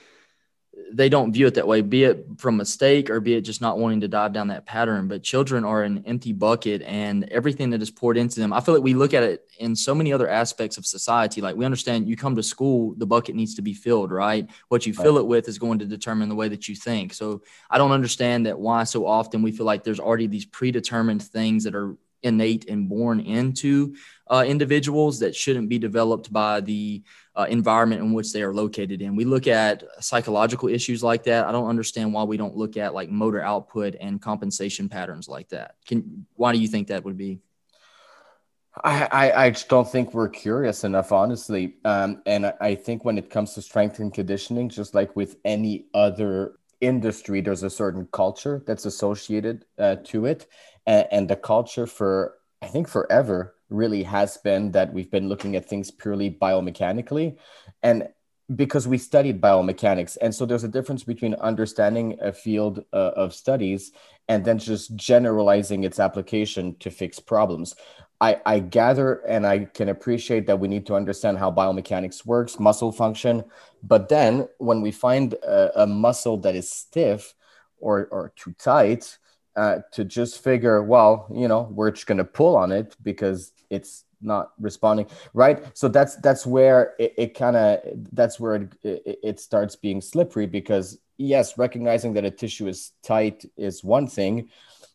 they 0.92 1.08
don't 1.08 1.32
view 1.32 1.47
it 1.47 1.54
that 1.54 1.66
way, 1.66 1.80
be 1.80 2.04
it 2.04 2.26
from 2.38 2.56
mistake 2.56 3.11
or 3.11 3.20
be 3.20 3.35
it 3.35 3.42
just 3.42 3.61
not 3.61 3.78
wanting 3.78 4.00
to 4.00 4.08
dive 4.08 4.32
down 4.32 4.49
that 4.49 4.66
pattern. 4.66 5.08
But 5.08 5.23
children 5.23 5.64
are 5.64 5.82
an 5.82 6.04
empty 6.06 6.32
bucket 6.32 6.82
and 6.82 7.25
everything 7.30 7.70
that 7.70 7.82
is 7.82 7.90
poured 7.90 8.16
into 8.16 8.40
them. 8.40 8.52
I 8.52 8.61
feel 8.61 8.75
like 8.75 8.82
we 8.82 8.94
look 8.94 9.14
at 9.14 9.23
it 9.23 9.49
in 9.58 9.76
so 9.76 9.94
many 9.94 10.12
other 10.12 10.28
aspects 10.28 10.78
of 10.78 10.87
society. 10.87 11.40
Like 11.40 11.56
we 11.56 11.64
understand 11.64 12.08
you 12.08 12.16
come 12.16 12.37
to 12.37 12.42
school, 12.42 12.94
the 12.97 13.06
bucket 13.06 13.35
needs 13.35 13.54
to 13.56 13.62
be 13.62 13.75
filled, 13.75 14.11
right? 14.11 14.49
What 14.68 14.87
you 14.87 14.94
fill 14.94 15.18
it 15.18 15.26
with 15.26 15.49
is 15.49 15.58
going 15.58 15.78
to 15.80 15.85
determine 15.85 16.28
the 16.28 16.35
way 16.35 16.49
that 16.49 16.68
you 16.68 16.75
think. 16.75 17.12
So 17.12 17.42
I 17.70 17.78
don't 17.78 17.92
understand 17.92 18.47
that 18.47 18.58
why 18.58 18.85
so 18.85 19.06
often 19.06 19.42
we 19.42 19.52
feel 19.52 19.66
like 19.66 19.85
there's 19.85 20.00
already 20.00 20.26
these 20.26 20.47
predetermined 20.47 21.23
things 21.23 21.64
that 21.64 21.75
are 21.75 21.97
innate 22.22 22.68
and 22.68 22.88
born 22.88 23.20
into 23.20 23.94
uh, 24.28 24.44
individuals 24.46 25.20
that 25.20 25.34
shouldn't 25.34 25.68
be 25.68 25.78
developed 25.78 26.32
by 26.32 26.60
the 26.60 27.02
uh, 27.37 27.46
environment 27.48 28.02
in 28.02 28.12
which 28.12 28.32
they 28.32 28.42
are 28.42 28.52
located 28.52 29.00
in. 29.00 29.16
We 29.16 29.25
look 29.25 29.46
at 29.46 29.84
psychological 30.00 30.68
issues 30.68 31.02
like 31.02 31.25
that. 31.25 31.46
I 31.46 31.52
don't 31.52 31.68
understand 31.68 32.12
why 32.12 32.25
we 32.25 32.37
don't 32.37 32.56
look 32.56 32.76
at 32.76 32.94
like 32.94 33.10
motor 33.10 33.42
output 33.42 33.94
and 34.00 34.20
compensation 34.20 34.88
patterns 34.88 35.28
like 35.28 35.48
that. 35.50 35.76
Can 35.87 36.26
why 36.34 36.52
do 36.52 36.58
you 36.58 36.68
think 36.68 36.88
that 36.88 37.04
would 37.04 37.16
be? 37.16 37.40
I, 38.84 39.32
I, 39.34 39.50
just 39.50 39.68
don't 39.68 39.90
think 39.90 40.14
we're 40.14 40.28
curious 40.28 40.84
enough, 40.84 41.10
honestly. 41.10 41.78
Um, 41.84 42.22
and 42.26 42.52
I 42.60 42.76
think 42.76 43.04
when 43.04 43.18
it 43.18 43.28
comes 43.28 43.54
to 43.54 43.62
strength 43.62 43.98
and 43.98 44.14
conditioning, 44.14 44.68
just 44.68 44.94
like 44.94 45.16
with 45.16 45.37
any 45.44 45.87
other 45.94 46.58
industry, 46.80 47.40
there's 47.40 47.62
a 47.62 47.70
certain 47.70 48.08
culture 48.12 48.62
that's 48.66 48.87
associated 48.87 49.64
uh, 49.78 49.97
to 50.04 50.26
it. 50.26 50.47
And, 50.87 51.28
the 51.28 51.37
culture 51.37 51.87
for, 51.87 52.38
I 52.62 52.66
think, 52.66 52.88
forever 52.88 53.54
really 53.68 54.02
has 54.02 54.38
been 54.38 54.73
that 54.73 54.92
we've 54.92 55.11
been 55.11 55.28
looking 55.28 55.56
at 55.56 55.68
things 55.68 55.90
purely 55.90 56.30
biomechanically 56.30 57.37
and 57.82 58.08
because 58.56 58.88
we 58.88 58.97
studied 58.97 59.42
biomechanics 59.42 60.16
and 60.23 60.35
so 60.35 60.47
there's 60.47 60.64
a 60.64 60.68
difference 60.68 61.04
between 61.04 61.35
understanding 61.35 62.16
a 62.23 62.32
field 62.32 62.82
uh, 62.94 63.11
of 63.14 63.35
studies 63.35 63.92
and 64.28 64.44
then 64.44 64.58
just 64.58 64.97
generalizing 64.97 65.85
its 65.85 66.00
application 66.00 66.75
to 66.78 66.90
fix 66.90 67.20
problems 67.20 67.75
I, 68.20 68.40
I 68.44 68.58
gather 68.58 69.25
and 69.26 69.46
i 69.46 69.64
can 69.64 69.88
appreciate 69.88 70.46
that 70.46 70.58
we 70.58 70.68
need 70.68 70.87
to 70.87 70.94
understand 70.94 71.38
how 71.38 71.50
biomechanics 71.50 72.26
works 72.26 72.58
muscle 72.58 72.92
function 72.92 73.44
but 73.82 74.08
then 74.08 74.48
when 74.58 74.80
we 74.80 74.90
find 74.90 75.34
a, 75.34 75.82
a 75.82 75.87
muscle 75.87 76.37
that 76.38 76.56
is 76.56 76.70
stiff 76.70 77.34
or, 77.80 78.06
or 78.10 78.32
too 78.37 78.52
tight 78.58 79.18
uh, 79.58 79.80
to 79.90 80.04
just 80.04 80.42
figure, 80.42 80.82
well, 80.84 81.26
you 81.34 81.48
know, 81.48 81.68
we're 81.72 81.90
just 81.90 82.06
going 82.06 82.18
to 82.18 82.25
pull 82.25 82.56
on 82.56 82.70
it 82.70 82.96
because 83.02 83.52
it's 83.70 84.04
not 84.20 84.52
responding, 84.60 85.06
right? 85.34 85.76
So 85.76 85.88
that's 85.88 86.14
that's 86.16 86.46
where 86.46 86.94
it, 86.98 87.14
it 87.18 87.34
kind 87.34 87.56
of 87.56 87.80
that's 88.12 88.38
where 88.38 88.54
it, 88.54 88.72
it, 88.82 89.18
it 89.22 89.40
starts 89.40 89.75
being 89.75 90.00
slippery 90.00 90.46
because 90.46 90.98
yes, 91.16 91.58
recognizing 91.58 92.12
that 92.12 92.25
a 92.25 92.30
tissue 92.30 92.68
is 92.68 92.92
tight 93.02 93.44
is 93.56 93.82
one 93.82 94.06
thing, 94.06 94.48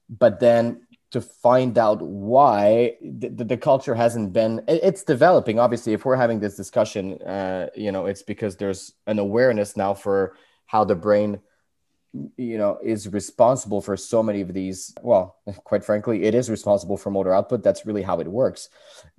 but 0.09 0.39
then 0.39 0.87
to 1.13 1.21
find 1.21 1.77
out 1.77 2.01
why 2.01 2.95
the, 3.01 3.29
the, 3.29 3.57
culture 3.57 3.93
hasn't 3.93 4.33
been 4.33 4.63
it's 4.67 5.03
developing. 5.03 5.59
Obviously 5.59 5.93
if 5.93 6.05
we're 6.05 6.15
having 6.15 6.39
this 6.39 6.57
discussion 6.57 7.21
uh, 7.21 7.67
you 7.75 7.91
know 7.91 8.07
it's 8.07 8.23
because 8.23 8.57
there's 8.57 8.93
an 9.07 9.19
awareness 9.19 9.77
now 9.77 9.93
for 9.93 10.35
how 10.65 10.83
the 10.83 10.95
brain 10.95 11.39
you 12.35 12.57
know 12.57 12.79
is 12.83 13.07
responsible 13.07 13.79
for 13.79 13.95
so 13.95 14.21
many 14.21 14.41
of 14.41 14.53
these 14.53 14.93
well 15.01 15.37
quite 15.63 15.83
frankly 15.83 16.23
it 16.23 16.35
is 16.35 16.49
responsible 16.49 16.97
for 16.97 17.11
motor 17.11 17.33
output. 17.33 17.63
That's 17.63 17.85
really 17.85 18.01
how 18.01 18.19
it 18.19 18.27
works. 18.27 18.69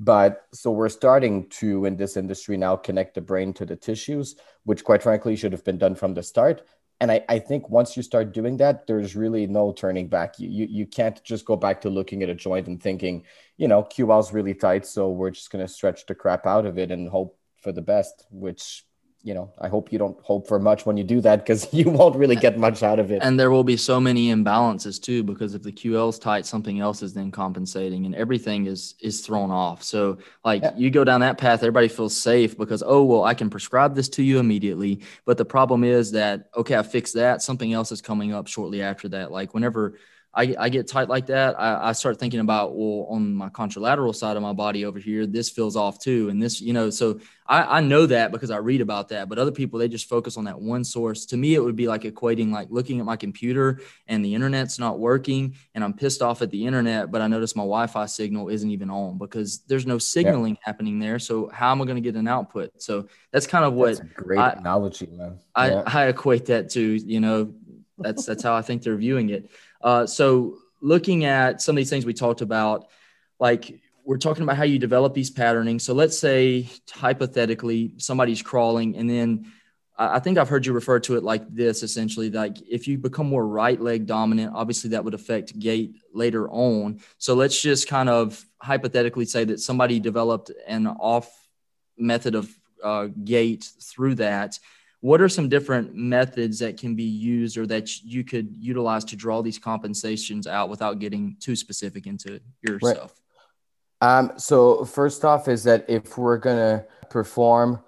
But 0.01 0.47
so 0.53 0.73
we're 0.73 0.89
starting 0.89 1.49
to 1.61 1.85
in 1.85 1.97
this 1.97 2.17
industry 2.17 2.57
now 2.57 2.75
connect 2.75 3.15
the 3.15 3.21
brain 3.21 3.53
to 3.55 3.65
the 3.65 3.77
tissues 3.77 4.35
which 4.65 4.83
quite 4.83 5.03
frankly 5.03 5.37
should 5.37 5.53
have 5.53 5.65
been 5.65 5.79
done 5.79 5.95
from 5.95 6.15
the 6.15 6.25
start 6.25 6.63
and 7.05 7.13
I, 7.13 7.23
I 7.29 7.39
think 7.39 7.69
once 7.69 7.99
you 7.99 8.03
start 8.03 8.33
doing 8.33 8.57
that 8.57 8.87
there's 8.87 9.15
really 9.15 9.47
no 9.47 9.73
turning 9.73 10.09
back. 10.09 10.39
You, 10.39 10.49
you 10.49 10.67
you 10.71 10.87
can't 10.87 11.23
just 11.23 11.45
go 11.45 11.55
back 11.55 11.83
to 11.83 11.91
looking 11.91 12.23
at 12.23 12.31
a 12.31 12.35
joint 12.35 12.67
and 12.67 12.83
thinking 12.83 13.25
you 13.59 13.69
know 13.69 13.83
ql's 13.85 14.33
really 14.33 14.55
tight 14.55 14.87
so 14.87 15.11
we're 15.11 15.31
just 15.31 15.51
going 15.51 15.65
to 15.65 15.71
stretch 15.71 16.07
the 16.07 16.15
crap 16.15 16.47
out 16.47 16.65
of 16.65 16.79
it 16.79 16.91
and 16.91 17.09
hope 17.11 17.39
for 17.63 17.73
the 17.73 17.83
best 17.83 18.27
which 18.31 18.85
you 19.25 19.33
know, 19.33 19.51
I 19.59 19.69
hope 19.69 19.91
you 19.91 19.99
don't 19.99 20.21
hope 20.21 20.47
for 20.47 20.59
much 20.59 20.85
when 20.85 20.99
you 20.99 21.03
do 21.03 21.23
that 21.23 21.39
because 21.39 21.67
you 21.73 21.89
won't 21.89 22.15
really 22.15 22.37
get 22.37 22.59
much 22.59 22.83
out 22.83 22.99
of 22.99 23.11
it. 23.11 23.23
And 23.23 23.41
there 23.41 23.51
will 23.51 23.65
be 23.65 23.79
so 23.79 23.99
many 23.99 24.29
imbalances 24.29 25.01
too, 25.01 25.23
because 25.23 25.55
if 25.55 25.63
the 25.63 25.73
QL 25.73 26.11
is 26.11 26.19
tight, 26.19 26.45
something 26.45 26.79
else 26.79 27.03
is 27.03 27.15
then 27.15 27.31
compensating, 27.31 28.05
and 28.05 28.15
everything 28.15 28.67
is 28.67 28.95
is 29.01 29.23
thrown 29.27 29.51
off. 29.51 29.83
So, 29.83 30.19
like 30.45 30.63
yeah. 30.63 30.73
you 30.77 30.91
go 30.91 31.05
down 31.05 31.23
that 31.23 31.39
path, 31.39 31.61
everybody 31.61 31.89
feels 31.89 32.15
safe 32.15 32.57
because 32.57 32.83
oh 32.87 33.03
well, 33.03 33.25
I 33.25 33.33
can 33.33 33.49
prescribe 33.49 33.95
this 33.95 34.11
to 34.11 34.23
you 34.23 34.39
immediately. 34.39 35.01
But 35.25 35.39
the 35.39 35.47
problem 35.47 35.85
is 35.85 36.13
that 36.13 36.51
okay, 36.55 36.77
I 36.77 36.83
fixed 36.83 37.15
that, 37.15 37.41
something 37.41 37.73
else 37.73 37.91
is 37.93 38.03
coming 38.03 38.35
up 38.35 38.47
shortly 38.47 38.83
after 38.83 39.09
that. 39.09 39.33
Like 39.33 39.55
whenever 39.55 39.99
I, 40.37 40.55
I 40.59 40.69
get 40.69 40.89
tight 40.89 41.09
like 41.09 41.27
that, 41.27 41.59
I, 41.59 41.91
I, 41.91 41.93
start 41.93 42.19
thinking 42.19 42.41
about, 42.41 42.75
well, 42.75 43.07
on 43.09 43.35
my 43.35 43.49
contralateral 43.51 44.15
side 44.15 44.37
of 44.37 44.43
my 44.43 44.53
body 44.53 44.85
over 44.85 44.99
here, 44.99 45.27
this 45.27 45.49
feels 45.49 45.77
off 45.77 46.01
too. 46.01 46.29
And 46.29 46.43
this, 46.43 46.61
you 46.61 46.73
know, 46.73 46.91
so 46.91 47.21
I, 47.47 47.79
I 47.79 47.81
know 47.81 48.07
that 48.07 48.33
because 48.33 48.51
I 48.51 48.57
read 48.57 48.81
about 48.81 49.11
that, 49.11 49.29
but 49.29 49.39
other 49.39 49.53
people, 49.53 49.79
they 49.79 49.87
just 49.87 50.09
focus 50.09 50.37
on 50.37 50.45
that 50.45 50.61
one 50.61 50.83
source. 50.83 51.25
To 51.27 51.37
me, 51.37 51.55
it 51.55 51.61
would 51.61 51.77
be 51.77 51.87
like 51.87 52.03
equating, 52.03 52.51
like 52.51 52.69
looking 52.71 52.99
at 52.99 53.07
my 53.07 53.17
computer 53.17 53.81
and 54.09 54.25
the 54.25 54.35
internet's 54.35 54.79
not 54.79 54.99
working 54.99 55.55
and 55.75 55.85
I'm 55.85 55.93
pissed 55.95 56.21
off 56.21 56.43
at 56.43 56.51
the 56.51 56.67
internet, 56.67 57.13
but 57.13 57.21
I 57.21 57.29
notice 57.29 57.55
my 57.55 57.63
Wi-Fi 57.63 58.07
signal 58.07 58.49
isn't 58.49 58.71
even 58.71 58.91
on 58.91 59.19
because 59.19 59.61
there's 59.69 59.87
no 59.87 59.99
signaling 59.99 60.55
yeah. 60.55 60.61
happening 60.65 60.99
there. 60.99 61.21
So 61.21 61.49
how 61.49 61.71
am 61.71 61.81
I 61.81 61.85
going 61.85 61.97
to 61.97 62.03
get 62.03 62.17
an 62.17 62.27
output? 62.27 62.83
So 62.83 63.07
that's 63.31 63.47
kind 63.47 63.65
of 63.65 63.75
what 63.75 64.01
great 64.15 64.41
I, 64.41 64.51
analogy, 64.51 65.07
man. 65.13 65.39
I, 65.55 65.71
I 65.71 66.07
equate 66.07 66.47
that 66.47 66.71
to, 66.71 66.81
you 66.81 67.21
know, 67.21 67.55
that's, 67.99 68.27
that's 68.27 68.43
how 68.43 68.55
I 68.55 68.63
think 68.63 68.83
they're 68.83 68.97
viewing 68.97 69.31
it. 69.31 69.49
Uh, 69.85 70.07
so 70.07 70.57
looking 70.81 71.25
at 71.25 71.63
some 71.63 71.75
of 71.75 71.77
these 71.77 71.91
things 71.91 72.05
we 72.05 72.15
talked 72.15 72.41
about, 72.41 72.87
like 73.39 73.81
we're 74.05 74.19
talking 74.19 74.43
about 74.43 74.57
how 74.57 74.65
you 74.65 74.79
develop 74.79 75.15
these 75.15 75.31
patterning. 75.31 75.79
So 75.79 75.95
let's 75.95 76.19
say 76.19 76.69
hypothetically 76.91 77.95
somebody's 77.99 78.43
crawling 78.43 78.97
and 78.97 79.09
then 79.09 79.53
I 79.97 80.19
think 80.19 80.39
I've 80.39 80.49
heard 80.49 80.67
you 80.67 80.73
refer 80.73 80.99
to 81.01 81.17
it 81.17 81.23
like 81.23 81.49
this 81.55 81.85
essentially 81.85 82.29
like 82.29 82.57
if 82.69 82.89
you 82.89 82.99
become 82.99 83.29
more 83.29 83.47
right 83.47 83.81
leg 83.81 84.07
dominant, 84.07 84.53
obviously 84.55 84.91
that 84.91 85.05
would 85.05 85.15
affect 85.15 85.57
gait 85.59 85.95
later 86.13 86.51
on. 86.51 87.01
So 87.19 87.35
let's 87.35 87.61
just 87.61 87.87
kind 87.87 88.09
of 88.09 88.45
hypothetically 88.61 89.25
say 89.25 89.45
that 89.45 89.61
somebody 89.61 90.01
developed 90.01 90.51
an 90.67 90.89
off 90.89 91.31
method 91.97 92.35
of 92.35 92.53
uh, 92.83 93.07
gait 93.25 93.71
through 93.81 94.17
that 94.17 94.59
what 95.05 95.21
are 95.21 95.29
some 95.29 95.51
different 95.51 95.95
methods 95.95 96.59
that 96.61 96.79
can 96.79 96.95
be 96.95 97.05
used 97.05 97.59
or 97.59 97.67
that 97.67 98.03
you 98.03 98.25
could 98.25 98.49
utilize 98.57 99.05
to 99.05 99.15
draw 99.15 99.43
these 99.43 99.59
compensations 99.59 100.47
out 100.47 100.71
without 100.71 100.99
getting 100.99 101.37
too 101.41 101.55
specific 101.55 102.07
into 102.07 102.41
yourself? 102.63 103.13
Right. 104.01 104.19
Um, 104.19 104.33
so 104.39 104.83
first 104.87 105.23
off 105.23 105.47
is 105.47 105.63
that 105.65 105.85
if 105.89 106.17
we're 106.17 106.39
to 106.57 106.87
perform 107.11 107.81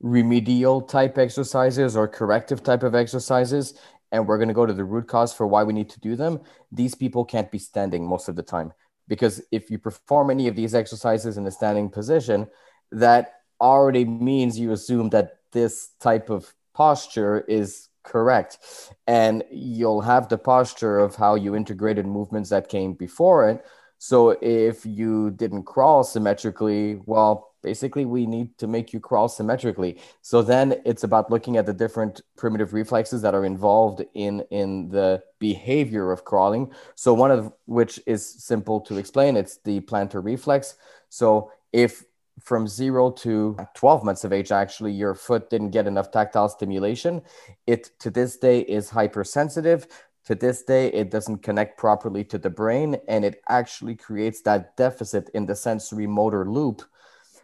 remedial 0.00 0.80
type 0.80 1.18
exercises 1.18 1.94
or 1.94 2.08
corrective 2.08 2.62
type 2.62 2.84
of 2.84 2.94
exercises, 2.94 3.74
and 4.10 4.26
we're 4.26 4.38
to 4.48 4.54
go 4.54 4.64
to 4.64 4.72
the 4.72 4.82
root 4.82 5.06
cause 5.06 5.34
for 5.34 5.46
why 5.46 5.62
we 5.62 5.74
need 5.74 5.90
to 5.90 6.00
do 6.00 6.16
them, 6.16 6.40
these 6.72 6.94
people 6.94 7.26
can't 7.26 7.50
be 7.50 7.58
standing 7.58 8.02
most 8.08 8.30
of 8.30 8.34
the 8.36 8.42
time. 8.42 8.72
Because 9.08 9.42
if 9.52 9.70
you 9.70 9.76
perform 9.76 10.30
any 10.30 10.48
of 10.48 10.56
these 10.56 10.74
exercises 10.74 11.36
in 11.36 11.46
a 11.46 11.50
standing 11.50 11.90
position, 11.90 12.46
that 12.92 13.40
already 13.60 14.06
means 14.06 14.58
you 14.58 14.72
assume 14.72 15.10
that 15.10 15.40
this 15.54 15.92
type 16.00 16.28
of 16.28 16.52
posture 16.74 17.40
is 17.48 17.88
correct. 18.02 18.58
And 19.06 19.42
you'll 19.50 20.02
have 20.02 20.28
the 20.28 20.36
posture 20.36 20.98
of 20.98 21.16
how 21.16 21.36
you 21.36 21.56
integrated 21.56 22.06
movements 22.06 22.50
that 22.50 22.68
came 22.68 22.92
before 22.92 23.48
it. 23.48 23.64
So 23.98 24.36
if 24.42 24.84
you 24.84 25.30
didn't 25.30 25.62
crawl 25.62 26.04
symmetrically, 26.04 27.00
well, 27.06 27.54
basically 27.64 28.04
we 28.04 28.26
need 28.26 28.56
to 28.58 28.66
make 28.66 28.92
you 28.92 29.00
crawl 29.00 29.26
symmetrically 29.26 29.98
so 30.20 30.42
then 30.42 30.80
it's 30.84 31.02
about 31.02 31.30
looking 31.30 31.56
at 31.56 31.64
the 31.64 31.72
different 31.72 32.20
primitive 32.36 32.74
reflexes 32.74 33.22
that 33.22 33.34
are 33.34 33.46
involved 33.46 34.04
in 34.12 34.44
in 34.50 34.90
the 34.90 35.20
behavior 35.40 36.12
of 36.12 36.26
crawling 36.26 36.70
so 36.94 37.14
one 37.14 37.30
of 37.30 37.50
which 37.64 37.98
is 38.06 38.22
simple 38.44 38.80
to 38.82 38.98
explain 38.98 39.34
it's 39.34 39.56
the 39.64 39.80
plantar 39.80 40.22
reflex 40.22 40.76
so 41.08 41.50
if 41.72 42.04
from 42.40 42.66
0 42.66 43.12
to 43.12 43.56
12 43.74 44.04
months 44.04 44.24
of 44.24 44.32
age 44.32 44.52
actually 44.52 44.92
your 44.92 45.14
foot 45.14 45.50
didn't 45.50 45.70
get 45.70 45.86
enough 45.86 46.10
tactile 46.10 46.48
stimulation. 46.48 47.22
It 47.66 47.90
to 48.00 48.10
this 48.10 48.36
day 48.36 48.60
is 48.60 48.90
hypersensitive. 48.90 49.86
To 50.26 50.34
this 50.34 50.62
day 50.62 50.88
it 50.88 51.10
doesn't 51.10 51.42
connect 51.42 51.78
properly 51.78 52.24
to 52.24 52.38
the 52.38 52.50
brain 52.50 52.96
and 53.08 53.24
it 53.24 53.42
actually 53.48 53.94
creates 53.94 54.42
that 54.42 54.76
deficit 54.76 55.30
in 55.34 55.46
the 55.46 55.56
sensory 55.56 56.06
motor 56.06 56.48
loop 56.48 56.82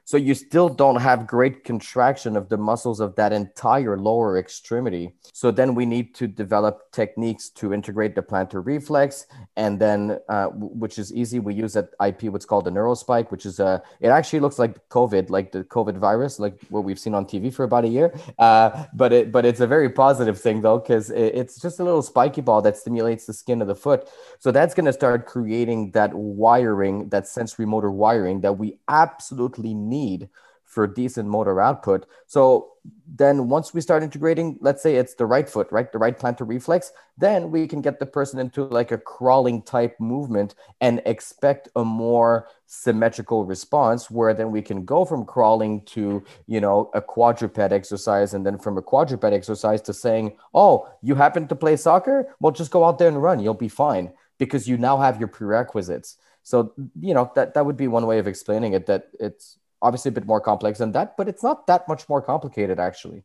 so 0.04 0.16
you 0.16 0.34
still 0.34 0.68
don't 0.68 1.00
have 1.00 1.26
great 1.26 1.64
contraction 1.64 2.36
of 2.36 2.48
the 2.48 2.56
muscles 2.56 3.00
of 3.00 3.14
that 3.16 3.32
entire 3.32 3.96
lower 3.96 4.38
extremity. 4.38 5.14
So 5.32 5.50
then 5.50 5.74
we 5.74 5.86
need 5.86 6.14
to 6.16 6.26
develop 6.26 6.90
techniques 6.92 7.48
to 7.50 7.72
integrate 7.72 8.14
the 8.14 8.22
plantar 8.22 8.64
reflex, 8.64 9.26
and 9.56 9.78
then 9.78 10.18
uh, 10.28 10.46
which 10.48 10.98
is 10.98 11.12
easy. 11.12 11.38
We 11.38 11.54
use 11.54 11.76
at 11.76 11.90
IP 12.04 12.24
what's 12.24 12.44
called 12.44 12.64
the 12.64 12.70
neurospike, 12.70 13.30
which 13.30 13.46
is 13.46 13.60
a. 13.60 13.82
It 14.00 14.08
actually 14.08 14.40
looks 14.40 14.58
like 14.58 14.88
COVID, 14.88 15.30
like 15.30 15.52
the 15.52 15.64
COVID 15.64 15.96
virus, 15.96 16.38
like 16.38 16.60
what 16.70 16.84
we've 16.84 16.98
seen 16.98 17.14
on 17.14 17.24
TV 17.24 17.52
for 17.52 17.64
about 17.64 17.84
a 17.84 17.88
year. 17.88 18.12
Uh, 18.38 18.84
but 18.94 19.12
it 19.12 19.32
but 19.32 19.44
it's 19.44 19.60
a 19.60 19.66
very 19.66 19.90
positive 19.90 20.40
thing 20.40 20.60
though, 20.60 20.78
because 20.78 21.10
it, 21.10 21.34
it's 21.34 21.60
just 21.60 21.80
a 21.80 21.84
little 21.84 22.02
spiky 22.02 22.40
ball 22.40 22.62
that 22.62 22.76
stimulates 22.76 23.26
the 23.26 23.32
skin 23.32 23.62
of 23.62 23.68
the 23.68 23.74
foot. 23.74 24.08
So 24.38 24.50
that's 24.50 24.74
going 24.74 24.86
to 24.86 24.92
start 24.92 25.26
creating 25.26 25.92
that 25.92 26.12
wiring, 26.14 27.08
that 27.10 27.28
sensory 27.28 27.66
motor 27.66 27.90
wiring 27.90 28.40
that 28.40 28.54
we 28.58 28.78
absolutely 28.88 29.74
need 29.74 29.99
need 30.00 30.28
for 30.70 30.86
decent 30.86 31.28
motor 31.28 31.60
output. 31.60 32.06
So 32.28 32.68
then 33.04 33.48
once 33.48 33.74
we 33.74 33.80
start 33.80 34.04
integrating, 34.04 34.56
let's 34.60 34.80
say 34.80 34.94
it's 34.94 35.16
the 35.16 35.26
right 35.26 35.48
foot, 35.48 35.66
right? 35.72 35.90
The 35.90 35.98
right 35.98 36.16
plantar 36.16 36.48
reflex, 36.48 36.92
then 37.18 37.50
we 37.50 37.66
can 37.66 37.80
get 37.80 37.98
the 37.98 38.06
person 38.06 38.38
into 38.38 38.62
like 38.64 38.92
a 38.92 38.98
crawling 38.98 39.62
type 39.62 39.98
movement 39.98 40.54
and 40.80 41.02
expect 41.06 41.68
a 41.74 41.84
more 41.84 42.46
symmetrical 42.66 43.44
response 43.44 44.12
where 44.12 44.32
then 44.32 44.52
we 44.52 44.62
can 44.62 44.84
go 44.84 45.04
from 45.04 45.24
crawling 45.24 45.84
to, 45.86 46.22
you 46.46 46.60
know, 46.60 46.88
a 46.94 47.02
quadruped 47.02 47.58
exercise 47.58 48.32
and 48.32 48.46
then 48.46 48.56
from 48.56 48.78
a 48.78 48.82
quadruped 48.82 49.24
exercise 49.24 49.82
to 49.82 49.92
saying, 49.92 50.36
"Oh, 50.54 50.88
you 51.02 51.16
happen 51.16 51.48
to 51.48 51.56
play 51.56 51.76
soccer? 51.76 52.32
Well, 52.38 52.52
just 52.52 52.70
go 52.70 52.84
out 52.84 52.98
there 52.98 53.08
and 53.08 53.20
run. 53.20 53.40
You'll 53.40 53.54
be 53.54 53.68
fine." 53.68 54.12
Because 54.38 54.68
you 54.68 54.78
now 54.78 54.98
have 54.98 55.18
your 55.18 55.28
prerequisites. 55.28 56.16
So, 56.42 56.72
you 56.98 57.12
know, 57.12 57.30
that 57.34 57.54
that 57.54 57.66
would 57.66 57.76
be 57.76 57.88
one 57.88 58.06
way 58.06 58.18
of 58.20 58.26
explaining 58.26 58.72
it 58.72 58.86
that 58.86 59.08
it's 59.18 59.58
obviously 59.82 60.10
a 60.10 60.12
bit 60.12 60.26
more 60.26 60.40
complex 60.40 60.78
than 60.78 60.92
that, 60.92 61.16
but 61.16 61.28
it's 61.28 61.42
not 61.42 61.66
that 61.66 61.88
much 61.88 62.08
more 62.08 62.22
complicated 62.22 62.78
actually. 62.78 63.24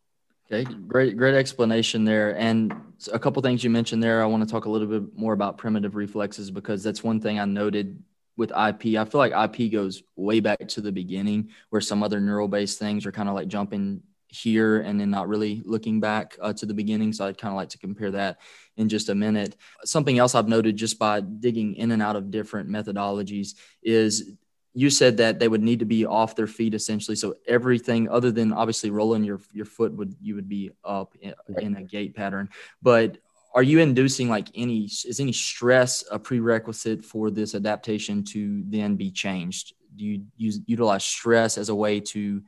Okay, 0.52 0.64
great, 0.88 1.18
great 1.18 1.34
explanation 1.34 2.06
there. 2.06 2.38
And 2.38 2.72
a 3.12 3.18
couple 3.18 3.42
things 3.42 3.64
you 3.64 3.72
mentioned 3.72 4.04
there, 4.04 4.22
I 4.22 4.28
want 4.28 4.44
to 4.44 4.50
talk 4.50 4.66
a 4.66 4.70
little 4.70 4.88
bit 4.88 5.18
more 5.18 5.34
about 5.34 5.58
primitive 5.58 5.96
reflexes 5.96 6.52
because 6.52 6.84
that's 6.84 7.04
one 7.04 7.20
thing 7.20 7.40
I 7.40 7.46
noted 7.46 8.04
with 8.38 8.52
IP. 8.52 8.96
I 8.96 9.06
feel 9.06 9.20
like 9.20 9.32
IP 9.34 9.72
goes 9.72 10.04
way 10.16 10.42
back 10.42 10.68
to 10.68 10.82
the 10.82 10.92
beginning, 10.92 11.50
where 11.70 11.82
some 11.82 12.04
other 12.04 12.20
neural 12.20 12.48
based 12.48 12.78
things 12.78 13.08
are 13.08 13.12
kind 13.12 13.28
of 13.28 13.34
like 13.34 13.48
jumping 13.48 14.04
here 14.28 14.82
and 14.82 15.00
then 15.00 15.10
not 15.10 15.28
really 15.28 15.62
looking 15.66 16.00
back 16.00 16.38
uh, 16.42 16.54
to 16.54 16.66
the 16.66 16.74
beginning. 16.74 17.14
So 17.14 17.26
I'd 17.26 17.38
kind 17.38 17.52
of 17.52 17.56
like 17.56 17.70
to 17.70 17.78
compare 17.78 18.12
that 18.12 18.40
in 18.78 18.90
just 18.90 19.10
a 19.10 19.16
minute. 19.16 19.56
Something 19.84 20.20
else 20.20 20.36
I've 20.36 20.50
noted 20.50 20.76
just 20.76 21.00
by 21.00 21.22
digging 21.22 21.76
in 21.76 21.92
and 21.92 22.02
out 22.02 22.16
of 22.16 22.32
different 22.32 22.70
methodologies 22.70 23.56
is 23.82 24.34
you 24.76 24.90
said 24.90 25.18
that 25.18 25.40
they 25.40 25.48
would 25.48 25.64
need 25.64 25.80
to 25.80 25.86
be 25.86 26.06
off 26.06 26.36
their 26.36 26.48
feet 26.48 26.74
essentially. 26.74 27.16
So 27.16 27.36
everything 27.48 28.10
other 28.10 28.30
than 28.30 28.52
obviously 28.52 28.92
rolling 28.92 29.24
your 29.24 29.40
your 29.54 29.66
foot 29.66 29.94
would 29.94 30.16
you 30.22 30.36
would 30.36 30.50
be 30.50 30.72
up 30.84 31.16
in, 31.22 31.34
in 31.58 31.76
a 31.78 31.82
gait 31.82 32.16
pattern. 32.16 32.50
But 32.82 33.18
are 33.54 33.64
you 33.64 33.80
inducing 33.80 34.28
like 34.30 34.50
any 34.54 34.84
is 34.84 35.20
any 35.20 35.32
stress 35.32 36.04
a 36.12 36.20
prerequisite 36.20 37.06
for 37.06 37.32
this 37.32 37.56
adaptation 37.56 38.24
to 38.26 38.64
then 38.68 38.98
be 38.98 39.12
changed? 39.12 39.74
Do 39.96 40.04
you 40.04 40.26
use 40.36 40.60
utilize 40.66 41.06
stress 41.06 41.58
as 41.58 41.70
a 41.70 41.76
way 41.76 42.02
to 42.02 42.44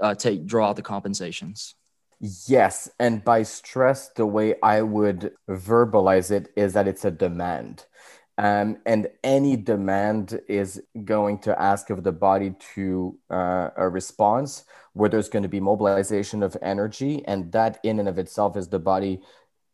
uh, 0.00 0.14
take 0.14 0.46
draw 0.46 0.70
out 0.70 0.76
the 0.76 0.82
compensations? 0.82 1.74
Yes, 2.46 2.88
and 2.98 3.22
by 3.22 3.42
stress, 3.42 4.08
the 4.10 4.24
way 4.24 4.54
I 4.62 4.80
would 4.80 5.32
verbalize 5.50 6.30
it 6.30 6.52
is 6.56 6.72
that 6.74 6.86
it's 6.86 7.04
a 7.04 7.10
demand. 7.10 7.84
Um, 8.38 8.78
and 8.86 9.08
any 9.22 9.56
demand 9.56 10.40
is 10.48 10.82
going 11.04 11.38
to 11.40 11.60
ask 11.60 11.90
of 11.90 12.02
the 12.02 12.12
body 12.12 12.54
to 12.74 13.18
uh, 13.30 13.70
a 13.76 13.88
response 13.88 14.64
where 14.94 15.10
there's 15.10 15.28
going 15.28 15.42
to 15.42 15.48
be 15.48 15.60
mobilization 15.60 16.42
of 16.42 16.56
energy, 16.62 17.22
and 17.26 17.52
that 17.52 17.78
in 17.82 17.98
and 17.98 18.08
of 18.08 18.18
itself 18.18 18.56
is 18.56 18.68
the 18.68 18.78
body, 18.78 19.20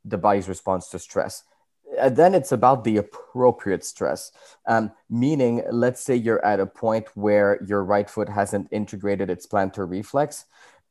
the 0.05 0.18
body's 0.18 0.49
response 0.49 0.88
to 0.90 0.99
stress. 0.99 1.44
And 1.99 2.16
then 2.16 2.35
it's 2.35 2.53
about 2.53 2.85
the 2.85 2.99
appropriate 2.99 3.85
stress, 3.85 4.31
um, 4.66 4.92
meaning, 5.09 5.62
let's 5.71 6.03
say 6.03 6.14
you're 6.14 6.44
at 6.44 6.61
a 6.61 6.66
point 6.66 7.07
where 7.14 7.62
your 7.64 7.83
right 7.83 8.09
foot 8.11 8.29
hasn't 8.29 8.68
integrated 8.71 9.31
its 9.31 9.47
plantar 9.47 9.88
reflex, 9.88 10.44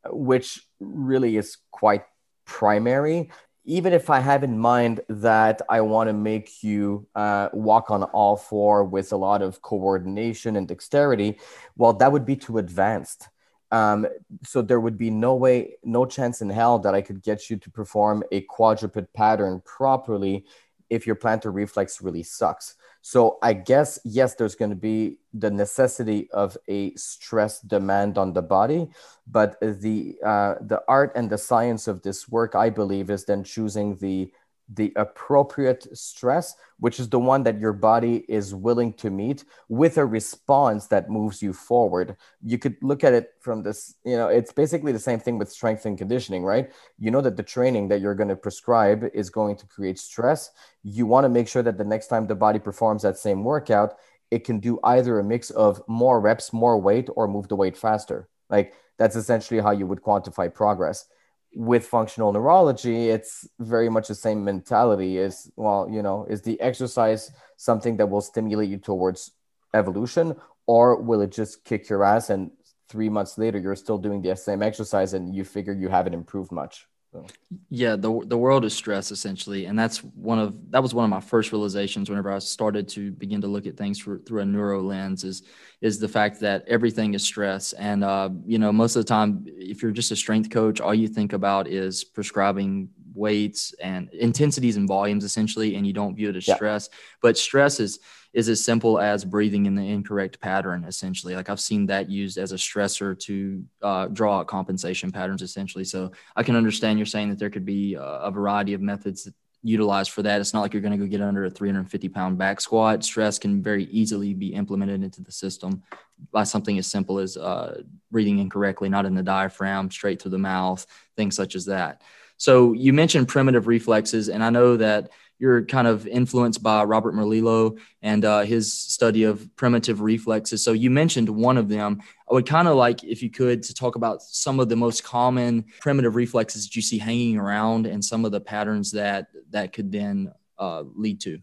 which 0.09 0.65
really 0.79 1.37
is 1.37 1.57
quite 1.71 2.03
primary 2.45 3.29
even 3.67 3.91
if 3.91 4.09
I 4.09 4.21
have 4.21 4.45
in 4.45 4.57
mind 4.57 5.01
that 5.09 5.61
I 5.69 5.81
want 5.81 6.07
to 6.07 6.13
make 6.13 6.63
you 6.63 7.05
uh, 7.15 7.49
walk 7.51 7.91
on 7.91 8.03
all 8.03 8.37
four 8.37 8.85
with 8.85 9.11
a 9.11 9.17
lot 9.17 9.41
of 9.41 9.61
coordination 9.61 10.55
and 10.55 10.65
dexterity, 10.65 11.37
well, 11.75 11.91
that 11.93 12.09
would 12.09 12.25
be 12.25 12.37
too 12.37 12.59
advanced. 12.59 13.27
Um, 13.69 14.07
so 14.45 14.61
there 14.61 14.79
would 14.79 14.97
be 14.97 15.09
no 15.09 15.35
way, 15.35 15.75
no 15.83 16.05
chance 16.05 16.41
in 16.41 16.49
hell 16.49 16.79
that 16.79 16.95
I 16.95 17.01
could 17.01 17.21
get 17.21 17.49
you 17.49 17.57
to 17.57 17.69
perform 17.69 18.23
a 18.31 18.39
quadruped 18.41 19.13
pattern 19.13 19.61
properly 19.65 20.45
if 20.89 21.05
your 21.05 21.15
plantar 21.15 21.53
reflex 21.53 22.01
really 22.01 22.23
sucks. 22.23 22.75
So 23.01 23.37
I 23.41 23.53
guess 23.53 23.99
yes, 24.03 24.35
there's 24.35 24.55
going 24.55 24.71
to 24.71 24.75
be 24.75 25.19
the 25.33 25.51
necessity 25.51 26.29
of 26.31 26.57
a 26.67 26.93
stress 26.95 27.61
demand 27.61 28.17
on 28.17 28.33
the 28.33 28.41
body, 28.41 28.89
but 29.25 29.59
the 29.61 30.15
uh, 30.25 30.55
the 30.61 30.81
art 30.87 31.13
and 31.15 31.29
the 31.29 31.37
science 31.37 31.87
of 31.87 32.01
this 32.01 32.27
work, 32.27 32.55
I 32.55 32.69
believe, 32.69 33.09
is 33.09 33.25
then 33.25 33.43
choosing 33.43 33.95
the 33.97 34.31
the 34.73 34.91
appropriate 34.95 35.87
stress, 35.97 36.55
which 36.79 36.99
is 36.99 37.09
the 37.09 37.19
one 37.19 37.43
that 37.43 37.59
your 37.59 37.73
body 37.73 38.25
is 38.27 38.53
willing 38.53 38.91
to 38.93 39.09
meet 39.09 39.45
with 39.69 39.97
a 39.97 40.05
response 40.05 40.87
that 40.87 41.09
moves 41.09 41.41
you 41.41 41.53
forward. 41.53 42.17
You 42.43 42.57
could 42.57 42.75
look 42.81 43.03
at 43.03 43.13
it 43.13 43.31
from 43.39 43.63
this, 43.63 43.95
you 44.03 44.17
know, 44.17 44.27
it's 44.27 44.51
basically 44.51 44.91
the 44.91 44.99
same 44.99 45.19
thing 45.19 45.37
with 45.37 45.51
strength 45.51 45.85
and 45.85 45.97
conditioning, 45.97 46.43
right? 46.43 46.71
You 46.99 47.11
know 47.11 47.21
that 47.21 47.37
the 47.37 47.43
training 47.43 47.87
that 47.87 48.01
you're 48.01 48.15
going 48.15 48.29
to 48.29 48.35
prescribe 48.35 49.09
is 49.13 49.29
going 49.29 49.55
to 49.57 49.67
create 49.67 49.99
stress. 49.99 50.51
You 50.83 51.05
want 51.05 51.23
to 51.23 51.29
make 51.29 51.47
sure 51.47 51.63
that 51.63 51.77
the 51.77 51.85
next 51.85 52.07
time 52.07 52.27
the 52.27 52.35
body 52.35 52.59
performs 52.59 53.03
that 53.03 53.17
same 53.17 53.43
workout, 53.43 53.95
it 54.31 54.43
can 54.43 54.59
do 54.59 54.79
either 54.83 55.19
a 55.19 55.23
mix 55.23 55.49
of 55.51 55.81
more 55.87 56.19
reps, 56.19 56.51
more 56.51 56.77
weight, 56.77 57.09
or 57.15 57.27
move 57.29 57.47
the 57.47 57.55
weight 57.55 57.77
faster. 57.77 58.27
Like 58.49 58.73
that's 58.97 59.15
essentially 59.15 59.61
how 59.61 59.71
you 59.71 59.87
would 59.87 60.01
quantify 60.01 60.53
progress 60.53 61.05
with 61.55 61.85
functional 61.85 62.31
neurology, 62.31 63.09
it's 63.09 63.47
very 63.59 63.89
much 63.89 64.07
the 64.07 64.15
same 64.15 64.43
mentality. 64.43 65.17
Is 65.17 65.51
well, 65.55 65.87
you 65.89 66.01
know, 66.01 66.25
is 66.29 66.41
the 66.41 66.59
exercise 66.61 67.31
something 67.57 67.97
that 67.97 68.07
will 68.07 68.21
stimulate 68.21 68.69
you 68.69 68.77
towards 68.77 69.31
evolution, 69.73 70.35
or 70.65 71.01
will 71.01 71.21
it 71.21 71.31
just 71.31 71.63
kick 71.65 71.89
your 71.89 72.03
ass 72.03 72.29
and 72.29 72.51
three 72.89 73.09
months 73.09 73.37
later 73.37 73.59
you're 73.59 73.75
still 73.75 73.97
doing 73.97 74.21
the 74.21 74.35
same 74.35 74.63
exercise 74.63 75.13
and 75.13 75.35
you 75.35 75.43
figure 75.43 75.73
you 75.73 75.89
haven't 75.89 76.13
improved 76.13 76.51
much? 76.51 76.87
So. 77.17 77.25
Yeah, 77.69 77.95
the 77.95 78.21
the 78.25 78.37
world 78.37 78.65
is 78.65 78.73
stress 78.73 79.11
essentially, 79.11 79.65
and 79.65 79.77
that's 79.77 80.03
one 80.03 80.37
of 80.39 80.71
that 80.71 80.83
was 80.83 80.93
one 80.93 81.05
of 81.05 81.09
my 81.09 81.21
first 81.21 81.51
realizations 81.51 82.09
whenever 82.09 82.31
I 82.31 82.39
started 82.39 82.87
to 82.89 83.11
begin 83.11 83.41
to 83.41 83.47
look 83.47 83.65
at 83.65 83.77
things 83.77 83.99
through, 83.99 84.23
through 84.23 84.41
a 84.41 84.45
neuro 84.45 84.81
lens 84.81 85.23
is 85.23 85.43
is 85.81 85.99
the 85.99 86.07
fact 86.07 86.39
that 86.41 86.65
everything 86.67 87.13
is 87.13 87.23
stress, 87.23 87.73
and 87.73 88.03
uh, 88.03 88.29
you 88.45 88.59
know 88.59 88.71
most 88.71 88.95
of 88.95 89.05
the 89.05 89.07
time 89.07 89.45
if 89.47 89.81
you're 89.81 89.91
just 89.91 90.11
a 90.11 90.15
strength 90.15 90.49
coach, 90.49 90.79
all 90.79 90.93
you 90.93 91.07
think 91.07 91.33
about 91.33 91.67
is 91.67 92.03
prescribing 92.03 92.89
weights 93.13 93.73
and 93.81 94.09
intensities 94.13 94.77
and 94.77 94.87
volumes 94.87 95.23
essentially, 95.23 95.75
and 95.75 95.87
you 95.87 95.93
don't 95.93 96.15
view 96.15 96.29
it 96.29 96.35
as 96.35 96.47
yeah. 96.47 96.55
stress. 96.55 96.89
But 97.21 97.37
stress 97.37 97.79
is 97.79 97.99
is 98.33 98.49
as 98.49 98.63
simple 98.63 98.99
as 98.99 99.25
breathing 99.25 99.65
in 99.65 99.75
the 99.75 99.87
incorrect 99.87 100.39
pattern 100.39 100.83
essentially. 100.83 101.35
Like 101.35 101.49
I've 101.49 101.59
seen 101.59 101.85
that 101.87 102.09
used 102.09 102.37
as 102.37 102.51
a 102.51 102.55
stressor 102.55 103.17
to 103.21 103.63
uh, 103.81 104.07
draw 104.07 104.39
out 104.39 104.47
compensation 104.47 105.11
patterns 105.11 105.41
essentially. 105.41 105.83
So 105.83 106.11
I 106.35 106.43
can 106.43 106.55
understand 106.55 106.99
you're 106.99 107.05
saying 107.05 107.29
that 107.29 107.39
there 107.39 107.49
could 107.49 107.65
be 107.65 107.95
a, 107.95 108.01
a 108.01 108.31
variety 108.31 108.73
of 108.73 108.81
methods 108.81 109.29
utilized 109.63 110.11
for 110.11 110.21
that. 110.23 110.39
It's 110.39 110.53
not 110.53 110.61
like 110.61 110.73
you're 110.73 110.81
going 110.81 110.97
to 110.97 111.03
go 111.03 111.09
get 111.09 111.21
under 111.21 111.45
a 111.45 111.49
350 111.49 112.09
pound 112.09 112.37
back 112.37 112.61
squat. 112.61 113.03
Stress 113.03 113.39
can 113.39 113.61
very 113.61 113.85
easily 113.85 114.33
be 114.33 114.53
implemented 114.53 115.03
into 115.03 115.21
the 115.21 115.31
system 115.31 115.83
by 116.31 116.43
something 116.43 116.77
as 116.77 116.87
simple 116.87 117.19
as 117.19 117.37
uh, 117.37 117.81
breathing 118.11 118.39
incorrectly, 118.39 118.89
not 118.89 119.05
in 119.05 119.15
the 119.15 119.23
diaphragm, 119.23 119.91
straight 119.91 120.21
through 120.21 120.31
the 120.31 120.37
mouth, 120.37 120.85
things 121.15 121.35
such 121.35 121.55
as 121.55 121.65
that. 121.65 122.01
So 122.37 122.73
you 122.73 122.93
mentioned 122.93 123.27
primitive 123.27 123.67
reflexes, 123.67 124.29
and 124.29 124.43
I 124.43 124.49
know 124.49 124.77
that 124.77 125.09
you're 125.39 125.63
kind 125.65 125.87
of 125.87 126.07
influenced 126.07 126.63
by 126.63 126.83
Robert 126.83 127.13
Melillo 127.13 127.77
and 128.01 128.25
uh, 128.25 128.41
his 128.41 128.73
study 128.73 129.23
of 129.23 129.55
primitive 129.55 130.01
reflexes. 130.01 130.63
So 130.63 130.73
you 130.73 130.89
mentioned 130.89 131.29
one 131.29 131.57
of 131.57 131.69
them. 131.69 132.01
I 132.29 132.33
would 132.33 132.45
kind 132.45 132.67
of 132.67 132.75
like, 132.75 133.03
if 133.03 133.21
you 133.21 133.29
could, 133.29 133.63
to 133.63 133.73
talk 133.73 133.95
about 133.95 134.21
some 134.21 134.59
of 134.59 134.69
the 134.69 134.75
most 134.75 135.03
common 135.03 135.65
primitive 135.79 136.15
reflexes 136.15 136.65
that 136.65 136.75
you 136.75 136.81
see 136.81 136.97
hanging 136.97 137.37
around 137.37 137.85
and 137.85 138.03
some 138.03 138.25
of 138.25 138.31
the 138.31 138.41
patterns 138.41 138.91
that 138.91 139.27
that 139.51 139.73
could 139.73 139.91
then 139.91 140.31
uh, 140.57 140.83
lead 140.95 141.21
to. 141.21 141.39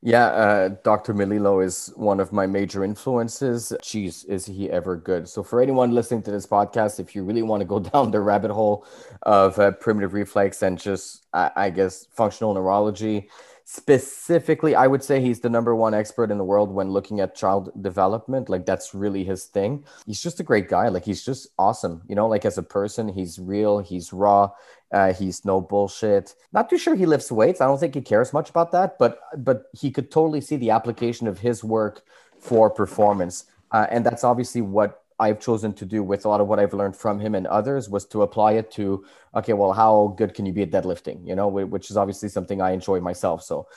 Yeah, 0.00 0.26
uh, 0.26 0.68
Dr. 0.84 1.12
Melillo 1.12 1.64
is 1.64 1.92
one 1.96 2.20
of 2.20 2.32
my 2.32 2.46
major 2.46 2.84
influences. 2.84 3.72
Jeez, 3.82 4.24
is 4.28 4.46
he 4.46 4.70
ever 4.70 4.96
good? 4.96 5.28
So, 5.28 5.42
for 5.42 5.60
anyone 5.60 5.90
listening 5.90 6.22
to 6.22 6.30
this 6.30 6.46
podcast, 6.46 7.00
if 7.00 7.16
you 7.16 7.24
really 7.24 7.42
want 7.42 7.62
to 7.62 7.64
go 7.64 7.80
down 7.92 8.12
the 8.12 8.20
rabbit 8.20 8.52
hole 8.52 8.86
of 9.22 9.58
uh, 9.58 9.72
primitive 9.72 10.12
reflex 10.12 10.62
and 10.62 10.78
just, 10.78 11.26
I, 11.32 11.50
I 11.56 11.70
guess, 11.70 12.06
functional 12.12 12.54
neurology, 12.54 13.28
specifically, 13.70 14.74
I 14.74 14.86
would 14.86 15.04
say 15.04 15.20
he's 15.20 15.40
the 15.40 15.50
number 15.50 15.74
one 15.74 15.92
expert 15.92 16.30
in 16.30 16.38
the 16.38 16.44
world 16.44 16.70
when 16.72 16.90
looking 16.90 17.20
at 17.20 17.34
child 17.34 17.70
development. 17.82 18.48
Like, 18.48 18.64
that's 18.64 18.94
really 18.94 19.24
his 19.24 19.44
thing. 19.44 19.84
He's 20.06 20.22
just 20.22 20.40
a 20.40 20.42
great 20.42 20.70
guy. 20.70 20.88
Like, 20.88 21.04
he's 21.04 21.22
just 21.22 21.48
awesome. 21.58 22.00
You 22.08 22.14
know, 22.14 22.26
like 22.26 22.46
as 22.46 22.56
a 22.56 22.62
person, 22.62 23.08
he's 23.08 23.38
real, 23.38 23.80
he's 23.80 24.10
raw. 24.10 24.52
Uh, 24.90 25.12
he's 25.12 25.44
no 25.44 25.60
bullshit. 25.60 26.34
Not 26.50 26.70
too 26.70 26.78
sure 26.78 26.94
he 26.94 27.04
lifts 27.04 27.30
weights. 27.30 27.60
I 27.60 27.66
don't 27.66 27.78
think 27.78 27.94
he 27.94 28.00
cares 28.00 28.32
much 28.32 28.48
about 28.48 28.72
that, 28.72 28.98
but 28.98 29.20
but 29.36 29.64
he 29.78 29.90
could 29.90 30.10
totally 30.10 30.40
see 30.40 30.56
the 30.56 30.70
application 30.70 31.26
of 31.28 31.40
his 31.40 31.62
work 31.62 32.00
for 32.40 32.70
performance, 32.70 33.44
uh, 33.72 33.86
and 33.90 34.06
that's 34.06 34.24
obviously 34.24 34.62
what 34.62 35.02
I've 35.20 35.40
chosen 35.40 35.72
to 35.74 35.84
do 35.84 36.02
with 36.02 36.24
a 36.24 36.28
lot 36.28 36.40
of 36.40 36.46
what 36.46 36.60
I've 36.60 36.74
learned 36.74 36.96
from 36.96 37.18
him 37.18 37.34
and 37.34 37.46
others 37.46 37.88
was 37.88 38.04
to 38.06 38.22
apply 38.22 38.52
it 38.52 38.70
to 38.72 39.04
okay, 39.34 39.52
well, 39.52 39.72
how 39.72 40.14
good 40.16 40.34
can 40.34 40.46
you 40.46 40.52
be 40.52 40.62
at 40.62 40.70
deadlifting? 40.70 41.26
You 41.26 41.34
know, 41.34 41.48
which 41.48 41.90
is 41.90 41.96
obviously 41.96 42.28
something 42.28 42.60
I 42.60 42.70
enjoy 42.70 43.00
myself. 43.00 43.42
So, 43.42 43.68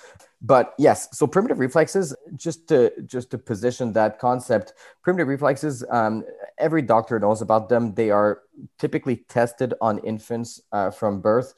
but 0.42 0.74
yes, 0.78 1.10
so 1.18 1.28
primitive 1.28 1.60
reflexes, 1.60 2.16
just 2.36 2.68
to 2.70 2.92
just 3.06 3.32
to 3.32 3.38
position 3.38 3.94
that 3.94 4.20
concept, 4.20 4.74
primitive 5.02 5.28
reflexes. 5.28 5.84
Um, 5.90 6.24
every 6.58 6.82
doctor 6.82 7.20
knows 7.20 7.42
about 7.42 7.70
them. 7.70 7.94
They 7.96 8.12
are 8.12 8.42
typically 8.78 9.18
tested 9.28 9.74
on 9.82 10.00
infants 10.00 10.62
uh, 10.72 10.92
from 10.92 11.22
birth. 11.22 11.54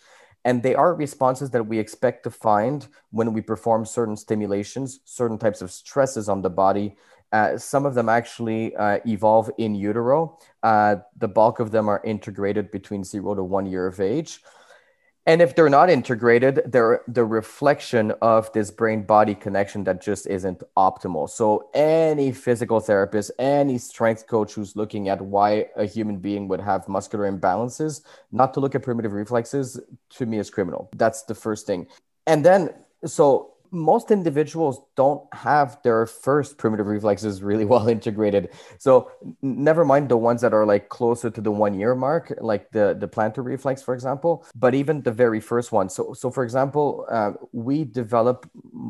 And 0.46 0.62
they 0.62 0.76
are 0.76 0.94
responses 0.94 1.52
that 1.52 1.64
we 1.64 1.80
expect 1.80 2.24
to 2.24 2.30
find 2.30 2.86
when 3.12 3.32
we 3.32 3.40
perform 3.40 3.86
certain 3.86 4.18
stimulations, 4.18 5.00
certain 5.06 5.38
types 5.38 5.62
of 5.62 5.72
stresses 5.72 6.28
on 6.28 6.42
the 6.42 6.50
body 6.50 6.98
uh, 7.34 7.58
some 7.58 7.86
of 7.86 7.96
them 7.96 8.08
actually 8.08 8.76
uh, 8.76 9.00
evolve 9.08 9.50
in 9.58 9.74
utero. 9.74 10.38
Uh, 10.62 10.98
the 11.18 11.28
bulk 11.28 11.60
of 11.60 11.72
them 11.72 11.90
are 11.90 12.02
integrated 12.06 12.70
between 12.70 13.04
zero 13.04 13.34
to 13.34 13.44
one 13.44 13.66
year 13.66 13.88
of 13.88 14.00
age. 14.00 14.42
And 15.26 15.42
if 15.42 15.56
they're 15.56 15.70
not 15.70 15.90
integrated, 15.90 16.64
they're 16.66 17.02
the 17.08 17.24
reflection 17.24 18.12
of 18.22 18.52
this 18.52 18.70
brain 18.70 19.04
body 19.04 19.34
connection 19.34 19.86
that 19.86 20.02
just 20.02 20.28
isn't 20.28 20.62
optimal. 20.78 21.30
So, 21.30 21.70
any 21.74 22.34
physical 22.34 22.82
therapist, 22.82 23.32
any 23.40 23.78
strength 23.78 24.28
coach 24.28 24.54
who's 24.54 24.76
looking 24.76 25.08
at 25.08 25.22
why 25.22 25.68
a 25.78 25.86
human 25.86 26.18
being 26.18 26.50
would 26.50 26.60
have 26.60 26.90
muscular 26.90 27.32
imbalances, 27.32 28.02
not 28.34 28.54
to 28.54 28.60
look 28.60 28.76
at 28.76 28.84
primitive 28.84 29.14
reflexes, 29.14 29.80
to 30.18 30.26
me 30.26 30.40
is 30.40 30.50
criminal. 30.50 30.90
That's 30.94 31.24
the 31.24 31.36
first 31.36 31.66
thing. 31.66 31.88
And 32.28 32.46
then, 32.46 32.74
so 33.06 33.53
most 33.74 34.12
individuals 34.12 34.80
don't 34.96 35.22
have 35.34 35.80
their 35.84 36.06
first 36.06 36.58
primitive 36.58 36.88
reflexes 36.88 37.42
really 37.42 37.66
well 37.74 37.90
integrated. 37.90 38.50
So 38.78 39.12
never 39.42 39.84
mind 39.84 40.10
the 40.10 40.18
ones 40.18 40.42
that 40.42 40.54
are 40.54 40.66
like 40.66 40.90
closer 40.90 41.30
to 41.32 41.42
the 41.42 41.52
one 41.52 41.74
year 41.74 41.96
mark, 41.96 42.34
like 42.40 42.72
the 42.72 42.96
the 42.98 43.08
plantar 43.08 43.44
reflex, 43.44 43.82
for 43.82 43.94
example. 43.94 44.46
But 44.56 44.76
even 44.76 45.02
the 45.02 45.12
very 45.12 45.40
first 45.40 45.72
one. 45.72 45.90
So 45.90 46.14
so 46.14 46.32
for 46.32 46.44
example, 46.44 47.06
uh, 47.10 47.34
we 47.52 47.84
develop 47.84 48.50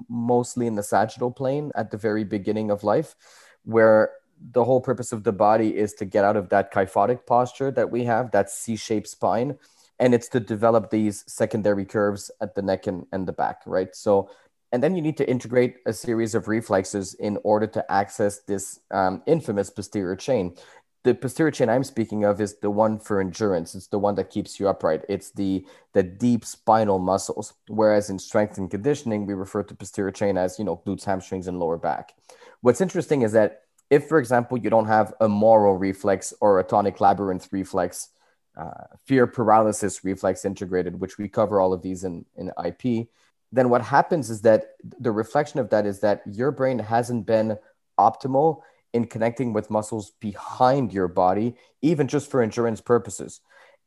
mostly 0.10 0.68
in 0.68 0.76
the 0.76 0.84
sagittal 0.84 1.32
plane 1.32 1.72
at 1.76 1.92
the 1.92 1.98
very 1.98 2.24
beginning 2.26 2.70
of 2.70 2.84
life, 2.84 3.16
where 3.64 4.12
the 4.52 4.64
whole 4.66 4.82
purpose 4.82 5.14
of 5.14 5.24
the 5.24 5.32
body 5.32 5.78
is 5.78 5.94
to 5.94 6.06
get 6.06 6.26
out 6.26 6.36
of 6.36 6.50
that 6.50 6.74
kyphotic 6.74 7.26
posture 7.26 7.72
that 7.72 7.90
we 7.90 8.04
have, 8.04 8.32
that 8.32 8.50
C-shaped 8.50 9.08
spine 9.08 9.58
and 10.00 10.14
it's 10.14 10.28
to 10.28 10.40
develop 10.40 10.90
these 10.90 11.24
secondary 11.28 11.86
curves 11.86 12.32
at 12.42 12.56
the 12.56 12.62
neck 12.62 12.88
and, 12.88 13.06
and 13.12 13.28
the 13.28 13.32
back, 13.32 13.62
right? 13.66 13.96
So 13.96 14.30
and 14.74 14.82
then 14.82 14.96
you 14.96 15.04
need 15.04 15.18
to 15.18 15.30
integrate 15.30 15.78
a 15.86 15.94
series 15.94 16.34
of 16.34 16.48
reflexes 16.48 17.14
in 17.14 17.38
order 17.44 17.68
to 17.68 17.92
access 17.92 18.40
this 18.40 18.80
um, 18.90 19.22
infamous 19.28 19.70
posterior 19.70 20.16
chain. 20.16 20.56
The 21.04 21.14
posterior 21.14 21.52
chain 21.52 21.70
I'm 21.70 21.84
speaking 21.84 22.26
of 22.26 22.42
is 22.42 22.58
the 22.58 22.72
one 22.72 22.98
for 22.98 23.22
endurance. 23.22 23.76
It's 23.76 23.88
the 23.88 24.00
one 24.00 24.16
that 24.16 24.32
keeps 24.32 24.60
you 24.60 24.68
upright. 24.68 25.04
It's 25.08 25.30
the 25.30 25.66
the 25.94 26.02
deep 26.02 26.44
spinal 26.44 26.98
muscles. 26.98 27.54
Whereas 27.68 28.10
in 28.10 28.18
strength 28.18 28.58
and 28.58 28.72
conditioning, 28.72 29.28
we 29.28 29.36
refer 29.36 29.62
to 29.62 29.76
posterior 29.76 30.12
chain 30.12 30.38
as 30.38 30.58
you 30.58 30.66
know 30.66 30.82
glutes, 30.88 31.04
hamstrings, 31.04 31.48
and 31.48 31.60
lower 31.60 31.78
back. 31.78 32.16
What's 32.62 32.82
interesting 32.82 33.22
is 33.22 33.34
that 33.34 33.64
if, 33.92 34.08
for 34.08 34.18
example, 34.18 34.58
you 34.58 34.72
don't 34.72 34.88
have 34.88 35.14
a 35.22 35.30
Moro 35.30 35.74
reflex 35.74 36.34
or 36.42 36.60
a 36.60 36.64
tonic 36.64 37.00
labyrinth 37.00 37.50
reflex, 37.52 38.10
uh, 38.58 38.86
fear 39.06 39.28
paralysis 39.28 40.04
reflex 40.04 40.46
integrated, 40.46 41.00
which 41.00 41.20
we 41.20 41.30
cover 41.30 41.60
all 41.60 41.74
of 41.74 41.84
these 41.84 42.04
in, 42.04 42.26
in 42.38 42.52
IP, 42.66 43.10
then 43.54 43.70
what 43.70 43.84
happens 43.84 44.32
is 44.32 44.42
that 44.42 44.72
the 45.00 45.12
reflection 45.12 45.60
of 45.60 45.70
that 45.70 45.86
is 45.86 46.00
that 46.00 46.24
your 46.26 46.52
brain 46.52 46.80
hasn't 46.80 47.28
been 47.28 47.58
optimal 48.00 48.62
in 48.94 49.06
connecting 49.06 49.54
with 49.54 49.70
muscles 49.70 50.12
behind 50.20 50.92
your 50.92 51.08
body, 51.08 51.56
even 51.82 52.08
just 52.08 52.32
for 52.32 52.42
endurance 52.42 52.82
purposes. 52.82 53.42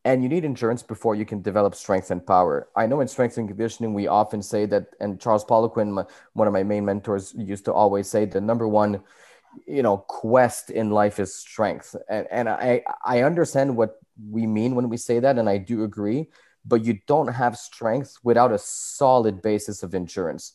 And 0.04 0.22
you 0.22 0.28
need 0.28 0.44
endurance 0.44 0.84
before 0.84 1.16
you 1.16 1.24
can 1.24 1.42
develop 1.42 1.74
strength 1.74 2.12
and 2.12 2.24
power. 2.24 2.68
I 2.76 2.86
know 2.86 3.00
in 3.00 3.08
strength 3.08 3.38
and 3.38 3.48
conditioning, 3.48 3.92
we 3.92 4.06
often 4.06 4.40
say 4.40 4.66
that, 4.66 4.86
and 5.00 5.20
Charles 5.20 5.44
Poliquin, 5.44 6.06
one 6.34 6.46
of 6.46 6.52
my 6.52 6.62
main 6.62 6.84
mentors, 6.84 7.34
used 7.36 7.64
to 7.64 7.72
always 7.72 8.08
say 8.08 8.24
the 8.24 8.40
number 8.40 8.68
one, 8.68 9.02
you 9.66 9.82
know, 9.82 9.96
quest 9.96 10.70
in 10.70 10.90
life 10.90 11.18
is 11.18 11.34
strength. 11.34 11.96
And, 12.08 12.28
and 12.30 12.48
I, 12.48 12.84
I 13.04 13.22
understand 13.22 13.76
what 13.76 13.98
we 14.30 14.46
mean 14.46 14.76
when 14.76 14.88
we 14.88 14.96
say 14.96 15.18
that, 15.18 15.38
and 15.38 15.48
I 15.48 15.58
do 15.58 15.82
agree 15.82 16.28
but 16.66 16.84
you 16.84 16.98
don't 17.06 17.28
have 17.28 17.56
strength 17.56 18.18
without 18.22 18.52
a 18.52 18.58
solid 18.58 19.40
basis 19.42 19.82
of 19.82 19.94
endurance. 19.94 20.54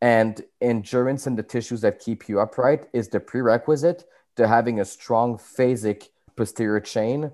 And 0.00 0.42
endurance 0.60 1.26
in 1.26 1.36
the 1.36 1.42
tissues 1.42 1.82
that 1.82 1.98
keep 1.98 2.28
you 2.28 2.40
upright 2.40 2.88
is 2.92 3.08
the 3.08 3.20
prerequisite 3.20 4.04
to 4.36 4.48
having 4.48 4.80
a 4.80 4.84
strong 4.84 5.36
phasic 5.36 6.08
posterior 6.36 6.80
chain 6.80 7.30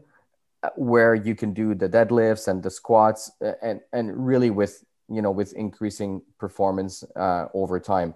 uh, 0.62 0.71
where 0.75 1.15
you 1.15 1.35
can 1.35 1.53
do 1.53 1.75
the 1.75 1.89
deadlifts 1.89 2.49
and 2.49 2.62
the 2.62 2.71
squats 2.71 3.31
uh, 3.45 3.53
and, 3.62 3.81
and 3.93 4.27
really 4.27 4.51
with 4.51 4.85
you 5.09 5.23
know 5.23 5.31
with 5.31 5.53
increasing 5.53 6.21
performance 6.39 7.05
uh, 7.15 7.47
over 7.55 7.79
time 7.79 8.15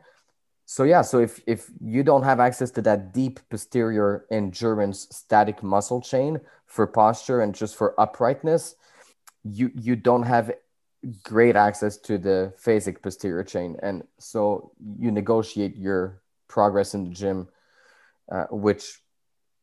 so 0.67 0.83
yeah 0.83 1.03
so 1.03 1.21
if 1.21 1.41
if 1.47 1.71
you 1.81 2.03
don't 2.03 2.25
have 2.25 2.41
access 2.41 2.71
to 2.73 2.83
that 2.83 3.13
deep 3.13 3.39
posterior 3.51 4.25
endurance 4.33 5.07
static 5.13 5.63
muscle 5.63 6.01
chain 6.01 6.41
for 6.67 6.87
posture 6.87 7.43
and 7.43 7.55
just 7.55 7.77
for 7.77 7.95
uprightness 8.01 8.75
you 9.45 9.71
you 9.75 9.97
don't 9.97 10.25
have 10.25 10.53
great 11.23 11.57
access 11.57 11.97
to 11.97 12.19
the 12.19 12.53
phasic 12.63 13.03
posterior 13.03 13.43
chain. 13.43 13.77
And 13.83 14.05
so 14.19 14.73
you 14.99 15.11
negotiate 15.11 15.77
your 15.77 16.21
progress 16.49 16.95
in 16.95 17.05
the 17.05 17.11
gym 17.11 17.49
uh, 18.31 18.45
which 18.51 19.01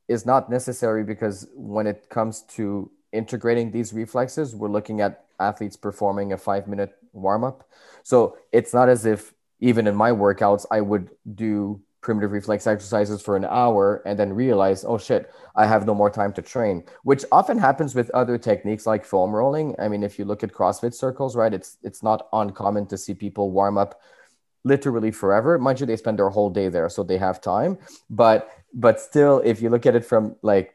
is 0.08 0.26
not 0.26 0.50
necessary 0.50 1.04
because 1.04 1.48
when 1.54 1.88
it 1.88 2.10
comes 2.10 2.42
to 2.42 2.92
integrating 3.14 3.72
these 3.72 3.94
reflexes 3.94 4.56
we're 4.56 4.70
looking 4.70 5.02
at 5.02 5.26
athletes 5.40 5.78
performing 5.78 6.34
a 6.34 6.38
five 6.38 6.68
minute 6.68 6.94
warm 7.14 7.44
up 7.44 7.70
so 8.04 8.38
it's 8.52 8.74
not 8.74 8.90
as 8.90 9.06
if 9.06 9.34
even 9.60 9.88
in 9.88 9.96
my 9.96 10.12
workouts 10.12 10.66
i 10.72 10.82
would 10.82 11.10
do 11.36 11.82
primitive 12.08 12.32
reflex 12.32 12.66
exercises 12.66 13.22
for 13.22 13.36
an 13.36 13.44
hour 13.44 14.02
and 14.06 14.18
then 14.18 14.32
realize, 14.32 14.86
oh 14.88 14.98
shit, 14.98 15.30
I 15.58 15.66
have 15.66 15.86
no 15.86 15.94
more 15.94 16.10
time 16.10 16.32
to 16.36 16.42
train, 16.42 16.86
which 17.04 17.26
often 17.34 17.58
happens 17.58 17.94
with 17.96 18.10
other 18.12 18.38
techniques 18.38 18.88
like 18.88 19.04
foam 19.04 19.36
rolling. 19.36 19.76
I 19.78 19.90
mean, 19.90 20.04
if 20.04 20.18
you 20.18 20.24
look 20.24 20.42
at 20.42 20.54
CrossFit 20.54 20.94
circles, 20.94 21.36
right, 21.36 21.54
it's 21.54 21.76
it's 21.84 22.02
not 22.02 22.30
uncommon 22.32 22.86
to 22.88 22.98
see 22.98 23.14
people 23.14 23.52
warm 23.52 23.78
up 23.78 24.00
literally 24.64 25.12
forever. 25.12 25.60
Mind 25.60 25.82
you, 25.82 25.86
they 25.86 25.98
spend 25.98 26.18
their 26.18 26.30
whole 26.30 26.50
day 26.50 26.70
there, 26.70 26.88
so 26.88 27.04
they 27.04 27.18
have 27.18 27.42
time. 27.42 27.78
But 28.10 28.50
but 28.74 29.02
still, 29.02 29.42
if 29.44 29.62
you 29.62 29.70
look 29.70 29.86
at 29.86 29.96
it 29.96 30.06
from 30.06 30.38
like 30.42 30.74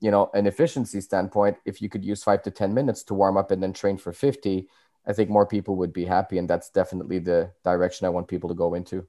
you 0.00 0.10
know, 0.10 0.30
an 0.34 0.46
efficiency 0.46 1.00
standpoint, 1.00 1.56
if 1.64 1.80
you 1.80 1.88
could 1.88 2.04
use 2.04 2.22
five 2.22 2.42
to 2.42 2.50
10 2.50 2.74
minutes 2.74 3.02
to 3.04 3.14
warm 3.14 3.38
up 3.38 3.50
and 3.50 3.62
then 3.62 3.72
train 3.72 3.96
for 3.96 4.12
50, 4.12 4.68
I 5.06 5.12
think 5.14 5.30
more 5.30 5.46
people 5.46 5.76
would 5.76 5.94
be 5.94 6.04
happy. 6.04 6.36
And 6.36 6.46
that's 6.50 6.68
definitely 6.68 7.20
the 7.20 7.52
direction 7.64 8.04
I 8.04 8.10
want 8.10 8.28
people 8.28 8.50
to 8.50 8.54
go 8.54 8.74
into. 8.74 9.08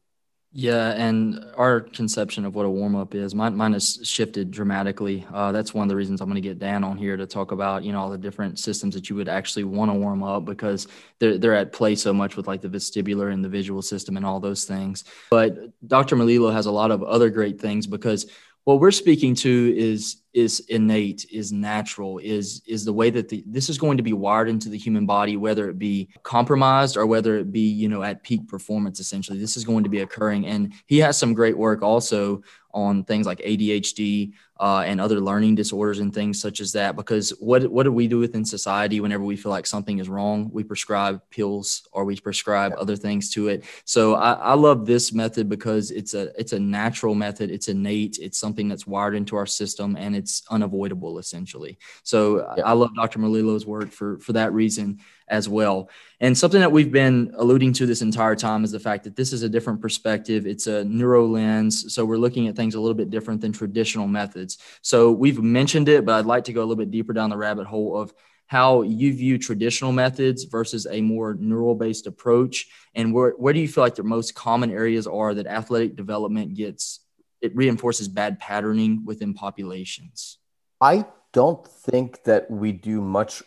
Yeah, 0.57 0.91
and 0.91 1.43
our 1.57 1.81
conception 1.81 2.45
of 2.45 2.55
what 2.55 2.65
a 2.65 2.69
warm 2.69 2.95
up 2.95 3.13
is, 3.13 3.35
mine, 3.35 3.57
mine 3.57 3.73
has 3.73 3.99
shifted 4.03 4.51
dramatically. 4.51 5.27
Uh, 5.33 5.51
that's 5.51 5.73
one 5.73 5.83
of 5.83 5.89
the 5.89 5.97
reasons 5.97 6.21
I'm 6.21 6.29
going 6.29 6.41
to 6.41 6.47
get 6.47 6.59
Dan 6.59 6.81
on 6.85 6.97
here 6.97 7.17
to 7.17 7.27
talk 7.27 7.51
about, 7.51 7.83
you 7.83 7.91
know, 7.91 7.99
all 7.99 8.09
the 8.09 8.17
different 8.17 8.57
systems 8.57 8.95
that 8.95 9.09
you 9.09 9.17
would 9.17 9.27
actually 9.27 9.65
want 9.65 9.91
to 9.91 9.95
warm 9.95 10.23
up 10.23 10.45
because 10.45 10.87
they're 11.19 11.37
they're 11.37 11.55
at 11.55 11.73
play 11.73 11.93
so 11.93 12.13
much 12.13 12.37
with 12.37 12.47
like 12.47 12.61
the 12.61 12.69
vestibular 12.69 13.33
and 13.33 13.43
the 13.43 13.49
visual 13.49 13.81
system 13.81 14.15
and 14.15 14.25
all 14.25 14.39
those 14.39 14.63
things. 14.63 15.03
But 15.29 15.57
Dr. 15.85 16.15
Melillo 16.15 16.53
has 16.53 16.67
a 16.67 16.71
lot 16.71 16.89
of 16.89 17.03
other 17.03 17.29
great 17.29 17.59
things 17.59 17.85
because 17.85 18.31
what 18.63 18.79
we're 18.79 18.91
speaking 18.91 19.35
to 19.35 19.73
is 19.77 20.21
is 20.35 20.59
innate 20.67 21.25
is 21.31 21.53
natural 21.53 22.17
is 22.17 22.61
is 22.67 22.83
the 22.83 22.91
way 22.91 23.09
that 23.09 23.29
the, 23.29 23.41
this 23.47 23.69
is 23.69 23.77
going 23.77 23.95
to 23.95 24.03
be 24.03 24.11
wired 24.11 24.49
into 24.49 24.67
the 24.67 24.77
human 24.77 25.05
body 25.05 25.37
whether 25.37 25.69
it 25.69 25.79
be 25.79 26.09
compromised 26.23 26.97
or 26.97 27.05
whether 27.05 27.37
it 27.37 27.53
be 27.53 27.61
you 27.61 27.87
know 27.87 28.03
at 28.03 28.21
peak 28.21 28.45
performance 28.45 28.99
essentially 28.99 29.39
this 29.39 29.55
is 29.55 29.63
going 29.63 29.85
to 29.85 29.89
be 29.89 30.01
occurring 30.01 30.45
and 30.45 30.73
he 30.87 30.97
has 30.99 31.17
some 31.17 31.33
great 31.33 31.57
work 31.57 31.81
also 31.81 32.43
on 32.75 33.05
things 33.05 33.25
like 33.25 33.39
ADHD 33.39 34.33
uh, 34.59 34.83
and 34.85 34.99
other 34.99 35.19
learning 35.19 35.55
disorders 35.55 35.99
and 35.99 36.13
things 36.13 36.39
such 36.39 36.59
as 36.59 36.73
that. 36.73 36.95
Because 36.95 37.29
what 37.39 37.65
what 37.71 37.83
do 37.83 37.91
we 37.91 38.07
do 38.07 38.19
within 38.19 38.45
society 38.45 38.99
whenever 38.99 39.23
we 39.23 39.37
feel 39.37 39.51
like 39.51 39.65
something 39.65 39.99
is 39.99 40.09
wrong? 40.09 40.49
We 40.51 40.63
prescribe 40.63 41.21
pills 41.29 41.87
or 41.93 42.03
we 42.05 42.17
prescribe 42.17 42.73
other 42.77 42.97
things 42.97 43.31
to 43.31 43.47
it. 43.47 43.63
So 43.85 44.15
I, 44.15 44.33
I, 44.33 44.53
love 44.53 44.85
this 44.85 45.13
method 45.13 45.47
because 45.49 45.89
it's 45.91 46.13
a 46.13 46.37
it's 46.39 46.53
a 46.53 46.59
natural 46.59 47.15
method. 47.15 47.49
It's 47.49 47.69
innate. 47.69 48.19
It's 48.21 48.37
something 48.37 48.67
that's 48.67 48.85
wired 48.85 49.15
into 49.15 49.37
our 49.37 49.45
system 49.45 49.95
and 49.97 50.15
it's 50.25 50.41
unavoidable 50.49 51.19
essentially. 51.19 51.77
So 52.01 52.37
yeah. 52.57 52.65
I 52.65 52.73
love 52.73 52.95
Dr. 52.95 53.19
Melillo's 53.19 53.65
work 53.65 53.91
for 53.91 54.17
for 54.19 54.33
that 54.33 54.53
reason 54.53 54.99
as 55.27 55.47
well. 55.47 55.89
And 56.19 56.35
something 56.35 56.59
that 56.59 56.71
we've 56.71 56.91
been 56.91 57.31
alluding 57.37 57.73
to 57.73 57.85
this 57.85 58.01
entire 58.01 58.35
time 58.35 58.63
is 58.63 58.71
the 58.71 58.79
fact 58.79 59.03
that 59.03 59.15
this 59.15 59.33
is 59.33 59.43
a 59.43 59.49
different 59.49 59.81
perspective. 59.81 60.47
It's 60.47 60.67
a 60.67 60.83
neuro 60.83 61.27
lens. 61.27 61.93
So 61.93 62.05
we're 62.05 62.17
looking 62.17 62.47
at 62.47 62.55
things 62.55 62.73
a 62.73 62.79
little 62.79 62.95
bit 62.95 63.11
different 63.11 63.41
than 63.41 63.51
traditional 63.51 64.07
methods. 64.07 64.57
So 64.81 65.11
we've 65.11 65.41
mentioned 65.41 65.89
it, 65.89 66.05
but 66.05 66.15
I'd 66.15 66.25
like 66.25 66.45
to 66.45 66.53
go 66.53 66.61
a 66.61 66.65
little 66.65 66.75
bit 66.75 66.91
deeper 66.91 67.13
down 67.13 67.29
the 67.29 67.37
rabbit 67.37 67.67
hole 67.67 67.97
of 67.97 68.13
how 68.47 68.83
you 68.83 69.13
view 69.13 69.37
traditional 69.37 69.91
methods 69.91 70.43
versus 70.43 70.85
a 70.89 71.01
more 71.01 71.35
neural 71.35 71.75
based 71.75 72.07
approach. 72.07 72.67
And 72.93 73.13
where, 73.13 73.31
where 73.31 73.53
do 73.53 73.59
you 73.59 73.67
feel 73.67 73.83
like 73.83 73.95
the 73.95 74.03
most 74.03 74.35
common 74.35 74.71
areas 74.71 75.07
are 75.07 75.33
that 75.33 75.47
athletic 75.47 75.95
development 75.95 76.53
gets, 76.53 76.99
it 77.45 77.55
reinforces 77.55 78.07
bad 78.07 78.39
patterning 78.39 79.03
within 79.05 79.33
populations? 79.33 80.39
I 80.81 81.05
don't 81.31 81.67
think 81.67 82.23
that 82.23 82.49
we 82.49 82.71
do 82.71 83.01
much 83.01 83.43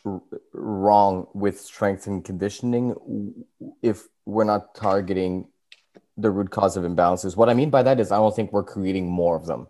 wrong 0.53 1.27
with 1.35 1.61
strength 1.61 2.07
and 2.07 2.25
conditioning 2.25 2.95
if 3.83 4.07
we're 4.27 4.45
not 4.45 4.75
targeting 4.75 5.49
the 6.19 6.31
root 6.31 6.51
cause 6.51 6.77
of 6.77 6.85
imbalances. 6.85 7.37
What 7.37 7.49
I 7.49 7.55
mean 7.55 7.71
by 7.71 7.83
that 7.83 8.01
is 8.01 8.13
I 8.13 8.17
don't 8.17 8.35
think 8.35 8.53
we're 8.53 8.65
creating 8.65 9.09
more 9.09 9.37
of 9.37 9.47
them 9.47 9.69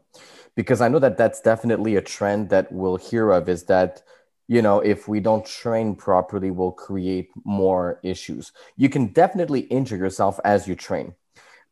because 0.56 0.80
I 0.80 0.88
know 0.88 0.98
that 0.98 1.16
that's 1.16 1.40
definitely 1.40 1.94
a 1.96 2.02
trend 2.02 2.50
that 2.50 2.72
we'll 2.72 2.96
hear 2.96 3.30
of 3.30 3.48
is 3.48 3.64
that 3.64 4.02
you 4.48 4.62
know 4.62 4.80
if 4.80 5.06
we 5.06 5.20
don't 5.20 5.46
train 5.46 5.94
properly 5.94 6.50
we'll 6.50 6.72
create 6.72 7.28
more 7.44 8.00
issues. 8.02 8.52
You 8.76 8.88
can 8.88 9.12
definitely 9.12 9.60
injure 9.60 9.96
yourself 9.96 10.40
as 10.44 10.66
you 10.66 10.74
train. 10.74 11.14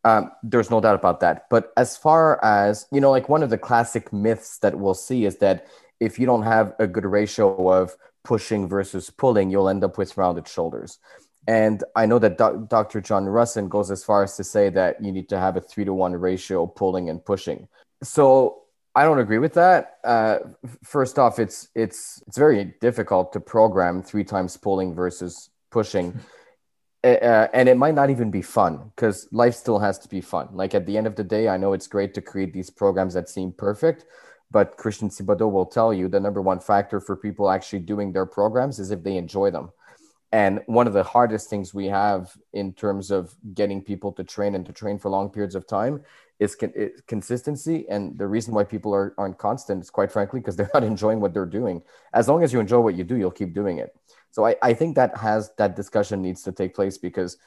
Um, 0.07 0.31
there's 0.45 0.71
no 0.71 0.81
doubt 0.81 0.95
about 0.95 1.19
that. 1.19 1.47
But 1.51 1.73
as 1.77 1.97
far 1.97 2.43
as, 2.45 2.87
you 2.93 3.01
know, 3.01 3.11
like 3.11 3.29
one 3.29 3.43
of 3.43 3.51
the 3.51 3.59
classic 3.59 4.13
myths 4.13 4.59
that 4.59 4.79
we'll 4.79 4.95
see 4.95 5.25
is 5.25 5.39
that 5.39 5.67
if 5.99 6.17
you 6.21 6.27
don't 6.27 6.45
have 6.45 6.75
a 6.79 6.87
good 6.87 7.05
ratio 7.05 7.73
of 7.73 7.97
pushing 8.23 8.69
versus 8.69 9.11
pulling, 9.11 9.51
you'll 9.51 9.69
end 9.69 9.83
up 9.83 9.99
with 9.99 10.17
rounded 10.17 10.47
shoulders. 10.47 11.01
And 11.49 11.83
I 11.97 12.07
know 12.07 12.21
that 12.21 12.39
Dr. 12.39 13.01
John 13.01 13.25
Rusin 13.25 13.69
goes 13.69 13.91
as 13.91 14.05
far 14.05 14.23
as 14.23 14.37
to 14.37 14.45
say 14.45 14.69
that 14.71 15.03
you 15.03 15.11
need 15.11 15.29
to 15.31 15.41
have 15.41 15.57
a 15.57 15.61
three 15.61 15.85
to 15.85 15.93
one 15.93 16.13
ratio 16.13 16.67
pulling 16.69 17.11
and 17.11 17.25
pushing. 17.25 17.67
So 18.05 18.63
I 18.95 19.03
don't 19.03 19.19
agree 19.19 19.39
with 19.39 19.55
that. 19.55 19.99
Uh, 20.05 20.39
first 20.85 21.19
off, 21.19 21.39
it's 21.39 21.69
it's 21.75 22.23
it's 22.27 22.39
very 22.39 22.75
difficult 22.81 23.33
to 23.33 23.41
program 23.41 24.03
three 24.03 24.25
times 24.25 24.57
pulling 24.57 24.95
versus 24.95 25.51
pushing, 25.71 26.19
uh, 27.15 27.49
and 27.53 27.69
it 27.69 27.77
might 27.77 27.95
not 27.95 28.11
even 28.11 28.31
be 28.31 28.43
fun 28.43 28.91
because 28.95 29.29
life 29.31 29.55
still 29.55 29.79
has 29.79 29.99
to 30.01 30.09
be 30.09 30.21
fun. 30.21 30.49
Like 30.53 30.75
at 30.75 30.87
the 30.87 30.97
end 30.97 31.07
of 31.07 31.15
the 31.15 31.25
day, 31.25 31.49
I 31.49 31.57
know 31.57 31.73
it's 31.73 31.87
great 31.87 32.15
to 32.15 32.21
create 32.21 32.53
these 32.53 32.71
programs 32.71 33.15
that 33.15 33.29
seem 33.29 33.53
perfect, 33.53 34.07
but 34.51 34.77
Christian 34.77 35.09
Thibaudeau 35.09 35.51
will 35.51 35.67
tell 35.67 35.93
you 35.93 36.09
the 36.09 36.21
number 36.21 36.43
one 36.43 36.61
factor 36.61 37.01
for 37.01 37.17
people 37.17 37.51
actually 37.51 37.81
doing 37.81 38.13
their 38.13 38.27
programs 38.27 38.79
is 38.79 38.91
if 38.91 39.03
they 39.03 39.17
enjoy 39.17 39.51
them. 39.51 39.71
And 40.33 40.61
one 40.67 40.87
of 40.87 40.93
the 40.93 41.05
hardest 41.05 41.49
things 41.49 41.73
we 41.73 41.87
have 41.87 42.37
in 42.53 42.73
terms 42.73 43.11
of 43.11 43.35
getting 43.55 43.81
people 43.81 44.13
to 44.13 44.25
train 44.25 44.55
and 44.55 44.67
to 44.67 44.73
train 44.73 44.99
for 44.99 45.09
long 45.09 45.31
periods 45.31 45.55
of 45.55 45.67
time 45.67 46.03
is, 46.41 46.57
con- 46.57 46.73
is 46.75 47.01
consistency. 47.07 47.87
And 47.89 48.19
the 48.19 48.27
reason 48.27 48.53
why 48.53 48.65
people 48.65 48.93
are, 48.93 49.15
aren't 49.17 49.39
constant 49.39 49.83
is 49.83 49.91
quite 49.91 50.11
frankly 50.11 50.41
because 50.41 50.57
they're 50.57 50.71
not 50.75 50.83
enjoying 50.83 51.21
what 51.21 51.33
they're 51.33 51.47
doing. 51.47 51.83
As 52.13 52.29
long 52.29 52.43
as 52.43 52.53
you 52.53 52.61
enjoy 52.61 52.81
what 52.81 52.97
you 52.97 53.05
do, 53.05 53.17
you'll 53.17 53.31
keep 53.31 53.55
doing 53.55 53.79
it. 53.79 53.97
So 54.37 54.45
I, 54.45 54.55
I 54.61 54.75
think 54.75 54.97
that 54.97 55.17
has 55.17 55.51
that 55.57 55.77
discussion 55.77 56.21
needs 56.21 56.43
to 56.43 56.53
take 56.53 56.75
place 56.75 56.99
because 56.99 57.39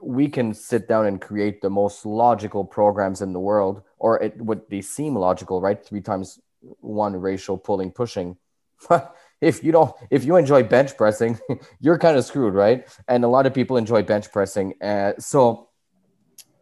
we 0.00 0.28
can 0.28 0.54
sit 0.54 0.86
down 0.86 1.06
and 1.06 1.20
create 1.20 1.60
the 1.60 1.70
most 1.70 2.06
logical 2.06 2.64
programs 2.64 3.20
in 3.20 3.32
the 3.32 3.40
world, 3.40 3.82
or 3.98 4.22
it 4.22 4.40
would 4.40 4.60
they 4.70 4.80
seem 4.80 5.16
logical, 5.16 5.60
right? 5.60 5.84
Three 5.84 6.00
times 6.00 6.38
one 6.78 7.16
ratio 7.16 7.56
pulling 7.56 7.90
pushing. 7.90 8.36
if 9.40 9.64
you 9.64 9.72
don't, 9.72 9.92
if 10.08 10.24
you 10.24 10.36
enjoy 10.36 10.62
bench 10.62 10.96
pressing, 10.96 11.36
you're 11.80 11.98
kind 11.98 12.16
of 12.16 12.24
screwed, 12.24 12.54
right? 12.54 12.86
And 13.08 13.24
a 13.24 13.28
lot 13.28 13.44
of 13.46 13.52
people 13.52 13.76
enjoy 13.76 14.04
bench 14.04 14.30
pressing. 14.30 14.74
Uh, 14.80 15.14
so, 15.18 15.70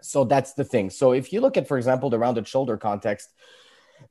so 0.01 0.25
that's 0.25 0.55
the 0.55 0.65
thing. 0.65 0.89
So 0.89 1.13
if 1.13 1.31
you 1.31 1.43
look 1.43 1.59
at, 1.59 1.69
for 1.69 1.77
example, 1.77 2.09
the 2.09 2.19
rounded 2.19 2.49
shoulder 2.49 2.79
context, 2.79 3.35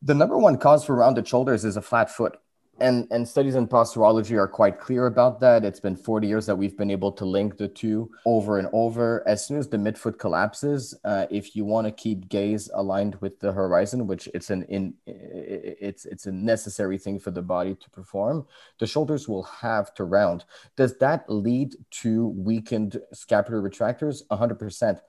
the 0.04 0.14
number 0.14 0.38
one 0.38 0.60
cause 0.60 0.86
for 0.86 0.94
rounded 0.94 1.28
shoulders 1.28 1.66
is 1.66 1.78
a 1.78 1.82
flat 1.82 2.12
foot 2.12 2.38
and 2.82 3.08
and 3.12 3.28
studies 3.28 3.56
in 3.56 3.68
posturology 3.68 4.36
are 4.36 4.48
quite 4.48 4.80
clear 4.80 5.06
about 5.06 5.40
that. 5.40 5.64
It's 5.64 5.80
been 5.80 5.96
40 5.96 6.28
years 6.28 6.46
that 6.48 6.56
we've 6.56 6.76
been 6.76 6.92
able 6.92 7.12
to 7.14 7.26
link 7.26 7.58
the 7.58 7.68
two 7.68 8.12
over 8.26 8.58
and 8.58 8.68
over. 8.74 9.24
As 9.28 9.46
soon 9.46 9.58
as 9.58 9.70
the 9.70 9.78
midfoot 9.78 10.18
collapses, 10.18 10.94
uh, 11.06 11.28
if 11.30 11.56
you 11.56 11.64
want 11.64 11.88
to 11.88 11.92
keep 11.92 12.28
gaze 12.28 12.70
aligned 12.74 13.16
with 13.22 13.40
the 13.40 13.52
horizon, 13.52 14.08
which 14.08 14.28
it's 14.34 14.50
an 14.50 14.64
in 14.64 14.96
it's 15.06 16.06
it's 16.06 16.26
a 16.26 16.32
necessary 16.32 16.98
thing 16.98 17.20
for 17.20 17.32
the 17.32 17.42
body 17.42 17.76
to 17.76 17.90
perform, 17.92 18.46
the 18.80 18.88
shoulders 18.88 19.30
will 19.30 19.44
have 19.44 19.94
to 19.94 20.04
round. 20.04 20.44
Does 20.76 20.98
that 20.98 21.30
lead 21.30 21.76
to 22.02 22.28
weakened 22.28 23.00
scapular 23.14 23.62
retractors? 23.62 24.24
100%. 24.32 25.00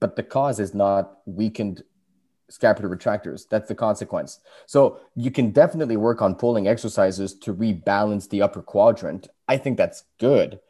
But 0.00 0.16
the 0.16 0.22
cause 0.22 0.58
is 0.58 0.74
not 0.74 1.18
weakened 1.26 1.82
scapular 2.52 2.94
retractors. 2.94 3.48
That's 3.48 3.68
the 3.68 3.74
consequence. 3.74 4.40
So 4.66 5.00
you 5.16 5.30
can 5.30 5.50
definitely 5.50 5.96
work 5.96 6.22
on 6.22 6.34
pulling 6.34 6.68
exercises 6.68 7.34
to 7.40 7.54
rebalance 7.54 8.28
the 8.28 8.42
upper 8.42 8.62
quadrant. 8.62 9.28
I 9.48 9.56
think 9.56 9.76
that's 9.78 10.04
good. 10.18 10.60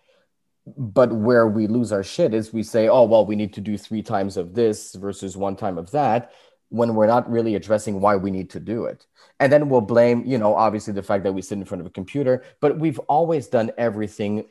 But 0.65 1.13
where 1.13 1.49
we 1.49 1.67
lose 1.67 1.93
our 1.93 2.05
shit 2.05 2.35
is 2.35 2.53
we 2.53 2.63
say, 2.63 2.89
oh, 2.89 3.05
well, 3.05 3.27
we 3.27 3.37
need 3.37 3.53
to 3.55 3.61
do 3.61 3.77
three 3.77 4.03
times 4.03 4.37
of 4.37 4.55
this 4.55 4.95
versus 4.95 5.37
one 5.37 5.57
time 5.57 5.77
of 5.77 5.91
that 5.91 6.33
when 6.69 6.95
we're 6.95 7.07
not 7.07 7.31
really 7.31 7.55
addressing 7.55 8.01
why 8.01 8.17
we 8.17 8.31
need 8.31 8.49
to 8.51 8.61
do 8.61 8.87
it. 8.87 9.07
And 9.41 9.53
then 9.53 9.69
we'll 9.69 9.83
blame, 9.83 10.25
you 10.25 10.39
know, 10.39 10.55
obviously 10.55 10.95
the 10.95 11.03
fact 11.03 11.25
that 11.25 11.33
we 11.33 11.43
sit 11.43 11.59
in 11.59 11.65
front 11.65 11.81
of 11.81 11.87
a 11.87 11.91
computer, 11.91 12.45
but 12.61 12.79
we've 12.79 12.99
always 13.01 13.49
done 13.49 13.73
everything 13.77 14.47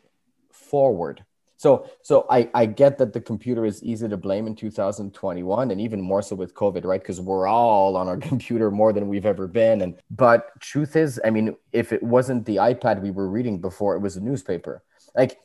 forward. 0.52 1.26
So, 1.62 1.88
so 2.02 2.26
I, 2.28 2.50
I 2.56 2.65
get 2.65 2.97
that 2.97 3.13
the 3.13 3.21
computer 3.21 3.65
is 3.65 3.84
easy 3.84 4.10
to 4.10 4.17
blame 4.17 4.47
in 4.47 4.56
2021 4.56 5.69
and 5.69 5.80
even 5.80 6.02
more 6.02 6.24
so 6.24 6.36
with 6.36 6.56
COVID, 6.56 6.86
right? 6.86 7.00
Because 7.00 7.21
we're 7.21 7.45
all 7.45 7.95
on 7.95 8.08
our 8.08 8.17
computer 8.32 8.71
more 8.71 8.91
than 8.91 9.08
we've 9.08 9.28
ever 9.28 9.45
been. 9.45 9.84
And 9.84 9.93
but 10.10 10.60
truth 10.60 10.95
is, 10.95 11.21
I 11.24 11.30
mean, 11.30 11.56
if 11.71 11.93
it 11.93 12.02
wasn't 12.02 12.47
the 12.47 12.56
iPad 12.56 13.04
we 13.04 13.12
were 13.12 13.30
reading 13.30 13.62
before, 13.62 13.95
it 13.95 14.00
was 14.00 14.17
a 14.17 14.21
newspaper. 14.21 14.84
Like 15.15 15.38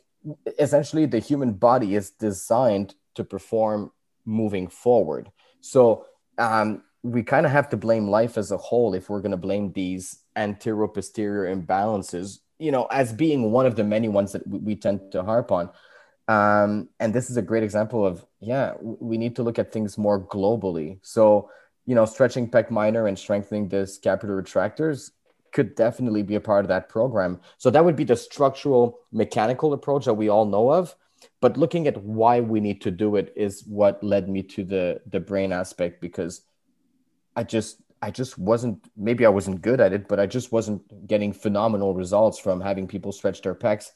essentially 0.58 1.04
the 1.04 1.18
human 1.18 1.52
body 1.52 1.94
is 1.94 2.12
designed 2.12 2.94
to 3.16 3.22
perform 3.22 3.92
moving 4.24 4.68
forward. 4.68 5.30
So 5.60 6.06
um, 6.38 6.82
we 7.02 7.24
kind 7.24 7.44
of 7.44 7.52
have 7.52 7.68
to 7.68 7.76
blame 7.76 8.08
life 8.08 8.38
as 8.38 8.52
a 8.52 8.56
whole 8.56 8.94
if 8.94 9.10
we're 9.10 9.20
going 9.20 9.32
to 9.32 9.36
blame 9.36 9.70
these 9.74 10.22
anterior 10.34 10.88
posterior 10.88 11.54
imbalances, 11.54 12.38
you 12.58 12.72
know, 12.72 12.86
as 12.86 13.12
being 13.12 13.52
one 13.52 13.66
of 13.66 13.76
the 13.76 13.84
many 13.84 14.08
ones 14.08 14.32
that 14.32 14.48
we 14.48 14.76
tend 14.76 15.12
to 15.12 15.22
harp 15.22 15.52
on. 15.52 15.68
Um, 16.28 16.88
and 16.98 17.14
this 17.14 17.30
is 17.30 17.36
a 17.36 17.42
great 17.42 17.62
example 17.62 18.04
of, 18.04 18.24
yeah, 18.40 18.74
we 18.80 19.16
need 19.16 19.36
to 19.36 19.42
look 19.42 19.58
at 19.58 19.72
things 19.72 19.96
more 19.96 20.20
globally. 20.20 20.98
So, 21.02 21.50
you 21.86 21.94
know, 21.94 22.04
stretching 22.04 22.50
pec 22.50 22.70
minor 22.70 23.06
and 23.06 23.18
strengthening 23.18 23.68
the 23.68 23.86
scapular 23.86 24.42
retractors 24.42 25.12
could 25.52 25.74
definitely 25.74 26.22
be 26.22 26.34
a 26.34 26.40
part 26.40 26.64
of 26.64 26.68
that 26.68 26.88
program. 26.88 27.40
So 27.58 27.70
that 27.70 27.84
would 27.84 27.96
be 27.96 28.04
the 28.04 28.16
structural 28.16 28.98
mechanical 29.12 29.72
approach 29.72 30.04
that 30.06 30.14
we 30.14 30.28
all 30.28 30.44
know 30.44 30.70
of. 30.70 30.94
But 31.40 31.56
looking 31.56 31.86
at 31.86 32.02
why 32.02 32.40
we 32.40 32.60
need 32.60 32.80
to 32.82 32.90
do 32.90 33.16
it 33.16 33.32
is 33.36 33.64
what 33.66 34.02
led 34.02 34.28
me 34.28 34.42
to 34.42 34.64
the 34.64 35.00
the 35.06 35.20
brain 35.20 35.52
aspect 35.52 36.00
because 36.00 36.42
I 37.34 37.42
just 37.42 37.80
I 38.02 38.10
just 38.10 38.36
wasn't 38.36 38.90
maybe 38.96 39.24
I 39.24 39.30
wasn't 39.30 39.62
good 39.62 39.80
at 39.80 39.92
it, 39.92 40.08
but 40.08 40.20
I 40.20 40.26
just 40.26 40.52
wasn't 40.52 41.06
getting 41.06 41.32
phenomenal 41.32 41.94
results 41.94 42.38
from 42.38 42.60
having 42.60 42.86
people 42.86 43.12
stretch 43.12 43.40
their 43.40 43.54
pecs 43.54 43.92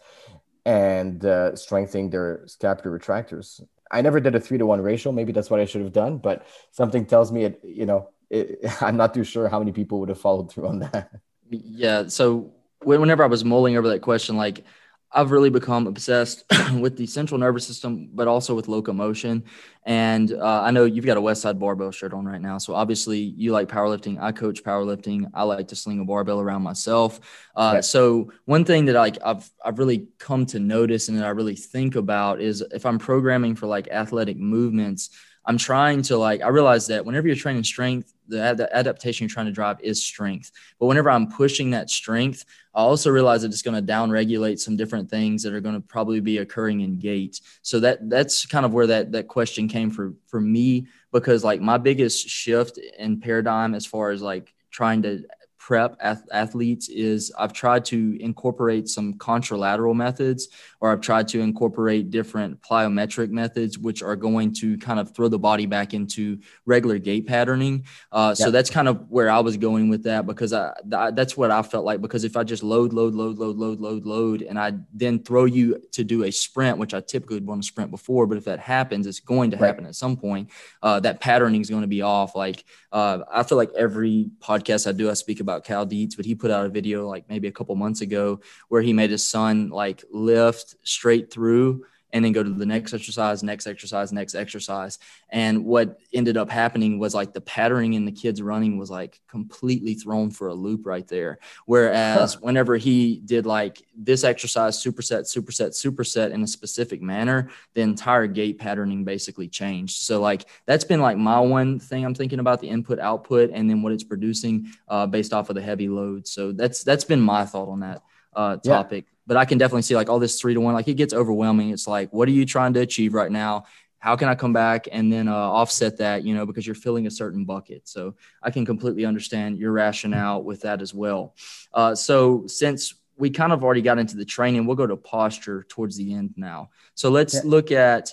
and 0.64 1.24
uh, 1.24 1.56
strengthening 1.56 2.10
their 2.10 2.42
scapular 2.46 2.98
retractors. 2.98 3.62
I 3.90 4.02
never 4.02 4.20
did 4.20 4.34
a 4.34 4.40
three 4.40 4.58
to 4.58 4.66
one 4.66 4.80
ratio. 4.80 5.12
Maybe 5.12 5.32
that's 5.32 5.50
what 5.50 5.60
I 5.60 5.64
should 5.64 5.82
have 5.82 5.92
done, 5.92 6.18
but 6.18 6.46
something 6.70 7.06
tells 7.06 7.32
me 7.32 7.44
it. 7.44 7.60
You 7.64 7.86
know, 7.86 8.10
it, 8.28 8.60
I'm 8.80 8.96
not 8.96 9.14
too 9.14 9.24
sure 9.24 9.48
how 9.48 9.58
many 9.58 9.72
people 9.72 10.00
would 10.00 10.08
have 10.08 10.20
followed 10.20 10.50
through 10.50 10.68
on 10.68 10.78
that. 10.80 11.10
Yeah. 11.50 12.06
So 12.06 12.52
whenever 12.82 13.24
I 13.24 13.26
was 13.26 13.44
mulling 13.44 13.76
over 13.76 13.88
that 13.88 14.02
question, 14.02 14.36
like 14.36 14.64
I've 15.12 15.32
really 15.32 15.50
become 15.50 15.86
obsessed 15.86 16.44
with 16.78 16.96
the 16.96 17.06
central 17.06 17.38
nervous 17.38 17.66
system, 17.66 18.10
but 18.12 18.28
also 18.28 18.54
with 18.54 18.68
locomotion. 18.68 19.44
And 19.84 20.32
uh, 20.32 20.62
I 20.62 20.70
know 20.70 20.84
you've 20.84 21.06
got 21.06 21.16
a 21.16 21.20
Westside 21.20 21.58
Barbell 21.58 21.90
shirt 21.90 22.12
on 22.12 22.24
right 22.24 22.40
now. 22.40 22.58
So 22.58 22.74
obviously 22.74 23.18
you 23.18 23.50
like 23.50 23.68
powerlifting. 23.68 24.20
I 24.20 24.30
coach 24.30 24.62
powerlifting. 24.62 25.28
I 25.34 25.42
like 25.42 25.68
to 25.68 25.76
sling 25.76 26.00
a 26.00 26.04
barbell 26.04 26.40
around 26.40 26.62
myself. 26.62 27.18
Uh, 27.56 27.72
right. 27.74 27.84
So 27.84 28.32
one 28.44 28.64
thing 28.64 28.84
that 28.84 28.94
like 28.94 29.18
I've, 29.24 29.50
I've 29.64 29.78
really 29.78 30.06
come 30.18 30.46
to 30.46 30.60
notice 30.60 31.08
and 31.08 31.18
that 31.18 31.24
I 31.24 31.30
really 31.30 31.56
think 31.56 31.96
about 31.96 32.40
is 32.40 32.62
if 32.72 32.86
I'm 32.86 32.98
programming 32.98 33.56
for 33.56 33.66
like 33.66 33.88
athletic 33.88 34.36
movements, 34.36 35.10
I'm 35.44 35.58
trying 35.58 36.02
to 36.02 36.18
like, 36.18 36.42
I 36.42 36.48
realize 36.48 36.86
that 36.88 37.04
whenever 37.04 37.26
you're 37.26 37.36
training 37.36 37.64
strength, 37.64 38.12
the, 38.30 38.42
ad- 38.42 38.68
adaptation 38.72 39.24
you're 39.24 39.32
trying 39.32 39.46
to 39.46 39.52
drive 39.52 39.78
is 39.80 40.02
strength. 40.02 40.50
But 40.78 40.86
whenever 40.86 41.10
I'm 41.10 41.30
pushing 41.30 41.70
that 41.70 41.90
strength, 41.90 42.44
I 42.74 42.80
also 42.80 43.10
realize 43.10 43.42
that 43.42 43.48
it's 43.48 43.62
going 43.62 43.74
to 43.74 43.82
down 43.82 44.10
regulate 44.10 44.60
some 44.60 44.76
different 44.76 45.10
things 45.10 45.42
that 45.42 45.52
are 45.52 45.60
going 45.60 45.74
to 45.74 45.80
probably 45.80 46.20
be 46.20 46.38
occurring 46.38 46.80
in 46.80 46.98
gait. 46.98 47.40
So 47.62 47.80
that 47.80 48.08
that's 48.08 48.46
kind 48.46 48.64
of 48.64 48.72
where 48.72 48.86
that 48.86 49.12
that 49.12 49.28
question 49.28 49.68
came 49.68 49.90
for 49.90 50.14
for 50.26 50.40
me 50.40 50.86
because 51.12 51.44
like 51.44 51.60
my 51.60 51.78
biggest 51.78 52.28
shift 52.28 52.78
in 52.98 53.20
paradigm 53.20 53.74
as 53.74 53.84
far 53.84 54.10
as 54.10 54.22
like 54.22 54.54
trying 54.70 55.02
to 55.02 55.24
prep 55.60 55.94
athletes 56.00 56.88
is 56.88 57.30
I've 57.38 57.52
tried 57.52 57.84
to 57.86 58.16
incorporate 58.18 58.88
some 58.88 59.14
contralateral 59.14 59.94
methods, 59.94 60.48
or 60.80 60.90
I've 60.90 61.02
tried 61.02 61.28
to 61.28 61.40
incorporate 61.40 62.10
different 62.10 62.62
plyometric 62.62 63.28
methods, 63.28 63.78
which 63.78 64.02
are 64.02 64.16
going 64.16 64.54
to 64.54 64.78
kind 64.78 64.98
of 64.98 65.14
throw 65.14 65.28
the 65.28 65.38
body 65.38 65.66
back 65.66 65.92
into 65.92 66.38
regular 66.64 66.98
gait 66.98 67.26
patterning. 67.26 67.84
Uh, 68.10 68.34
So 68.34 68.50
that's 68.50 68.70
kind 68.70 68.88
of 68.88 69.10
where 69.10 69.28
I 69.28 69.40
was 69.40 69.58
going 69.58 69.90
with 69.90 70.04
that 70.04 70.26
because 70.26 70.54
I, 70.54 70.72
that's 71.12 71.36
what 71.36 71.50
I 71.50 71.60
felt 71.62 71.84
like. 71.84 72.00
Because 72.00 72.24
if 72.24 72.38
I 72.38 72.42
just 72.42 72.62
load, 72.62 72.94
load, 72.94 73.14
load, 73.14 73.36
load, 73.36 73.58
load, 73.58 73.80
load, 73.80 74.06
load, 74.06 74.40
and 74.40 74.58
I 74.58 74.72
then 74.94 75.22
throw 75.22 75.44
you 75.44 75.82
to 75.92 76.02
do 76.02 76.24
a 76.24 76.30
sprint, 76.32 76.78
which 76.78 76.94
I 76.94 77.00
typically 77.00 77.36
would 77.36 77.46
want 77.46 77.62
to 77.62 77.66
sprint 77.68 77.90
before, 77.90 78.26
but 78.26 78.38
if 78.38 78.46
that 78.46 78.60
happens, 78.60 79.06
it's 79.06 79.20
going 79.20 79.50
to 79.50 79.58
happen 79.58 79.84
right. 79.84 79.90
at 79.90 79.94
some 79.94 80.16
point. 80.16 80.48
Uh, 80.82 81.00
that 81.00 81.20
patterning 81.20 81.60
is 81.60 81.68
going 81.68 81.82
to 81.82 81.94
be 81.98 82.00
off. 82.00 82.34
Like 82.34 82.64
uh, 82.92 83.18
I 83.30 83.42
feel 83.42 83.58
like 83.58 83.72
every 83.76 84.30
podcast 84.40 84.88
I 84.88 84.92
do, 84.92 85.10
I 85.10 85.14
speak 85.14 85.40
about 85.40 85.49
Cal 85.58 85.84
Dietz, 85.84 86.14
but 86.14 86.24
he 86.24 86.36
put 86.36 86.52
out 86.52 86.66
a 86.66 86.68
video 86.68 87.08
like 87.08 87.28
maybe 87.28 87.48
a 87.48 87.52
couple 87.52 87.74
months 87.74 88.02
ago 88.02 88.40
where 88.68 88.82
he 88.82 88.92
made 88.92 89.10
his 89.10 89.26
son 89.26 89.70
like 89.70 90.04
lift 90.12 90.76
straight 90.84 91.32
through 91.32 91.84
and 92.12 92.24
then 92.24 92.32
go 92.32 92.42
to 92.42 92.50
the 92.50 92.66
next 92.66 92.92
exercise, 92.92 93.42
next 93.42 93.66
exercise, 93.66 94.12
next 94.12 94.34
exercise. 94.34 94.98
And 95.28 95.64
what 95.64 96.00
ended 96.12 96.36
up 96.36 96.50
happening 96.50 96.98
was 96.98 97.14
like 97.14 97.32
the 97.32 97.40
patterning 97.40 97.94
in 97.94 98.04
the 98.04 98.12
kids 98.12 98.42
running 98.42 98.78
was 98.78 98.90
like 98.90 99.20
completely 99.28 99.94
thrown 99.94 100.30
for 100.30 100.48
a 100.48 100.54
loop 100.54 100.86
right 100.86 101.06
there. 101.06 101.38
Whereas 101.66 102.34
huh. 102.34 102.40
whenever 102.42 102.76
he 102.76 103.20
did 103.24 103.46
like 103.46 103.82
this 103.96 104.24
exercise, 104.24 104.82
superset, 104.82 105.22
superset, 105.22 105.70
superset 105.70 106.32
in 106.32 106.42
a 106.42 106.46
specific 106.46 107.00
manner, 107.00 107.50
the 107.74 107.82
entire 107.82 108.26
gait 108.26 108.58
patterning 108.58 109.04
basically 109.04 109.48
changed. 109.48 110.02
So 110.02 110.20
like 110.20 110.46
that's 110.66 110.84
been 110.84 111.00
like 111.00 111.16
my 111.16 111.40
one 111.40 111.78
thing 111.78 112.04
I'm 112.04 112.14
thinking 112.14 112.40
about 112.40 112.60
the 112.60 112.68
input 112.68 112.98
output 112.98 113.50
and 113.52 113.68
then 113.68 113.82
what 113.82 113.92
it's 113.92 114.04
producing 114.04 114.68
uh, 114.88 115.06
based 115.06 115.32
off 115.32 115.48
of 115.50 115.54
the 115.54 115.62
heavy 115.62 115.88
load. 115.88 116.26
So 116.26 116.52
that's 116.52 116.82
that's 116.82 117.04
been 117.04 117.20
my 117.20 117.44
thought 117.44 117.68
on 117.68 117.80
that 117.80 118.02
uh, 118.34 118.56
topic. 118.56 119.04
Yeah 119.06 119.16
but 119.30 119.36
I 119.36 119.44
can 119.44 119.58
definitely 119.58 119.82
see 119.82 119.94
like 119.94 120.10
all 120.10 120.18
this 120.18 120.40
three 120.40 120.54
to 120.54 120.60
one, 120.60 120.74
like 120.74 120.88
it 120.88 120.94
gets 120.94 121.14
overwhelming. 121.14 121.70
It's 121.70 121.86
like, 121.86 122.12
what 122.12 122.26
are 122.26 122.32
you 122.32 122.44
trying 122.44 122.72
to 122.72 122.80
achieve 122.80 123.14
right 123.14 123.30
now? 123.30 123.62
How 124.00 124.16
can 124.16 124.28
I 124.28 124.34
come 124.34 124.52
back 124.52 124.88
and 124.90 125.12
then 125.12 125.28
uh, 125.28 125.32
offset 125.32 125.98
that, 125.98 126.24
you 126.24 126.34
know, 126.34 126.44
because 126.46 126.66
you're 126.66 126.74
filling 126.74 127.06
a 127.06 127.12
certain 127.12 127.44
bucket. 127.44 127.86
So 127.86 128.16
I 128.42 128.50
can 128.50 128.66
completely 128.66 129.04
understand 129.04 129.56
your 129.56 129.70
rationale 129.70 130.42
with 130.42 130.62
that 130.62 130.82
as 130.82 130.92
well. 130.92 131.36
Uh, 131.72 131.94
so 131.94 132.48
since 132.48 132.92
we 133.16 133.30
kind 133.30 133.52
of 133.52 133.62
already 133.62 133.82
got 133.82 134.00
into 134.00 134.16
the 134.16 134.24
training, 134.24 134.66
we'll 134.66 134.74
go 134.74 134.88
to 134.88 134.96
posture 134.96 135.64
towards 135.68 135.96
the 135.96 136.12
end 136.12 136.34
now. 136.36 136.70
So 136.96 137.08
let's 137.08 137.34
yeah. 137.34 137.42
look 137.44 137.70
at, 137.70 138.12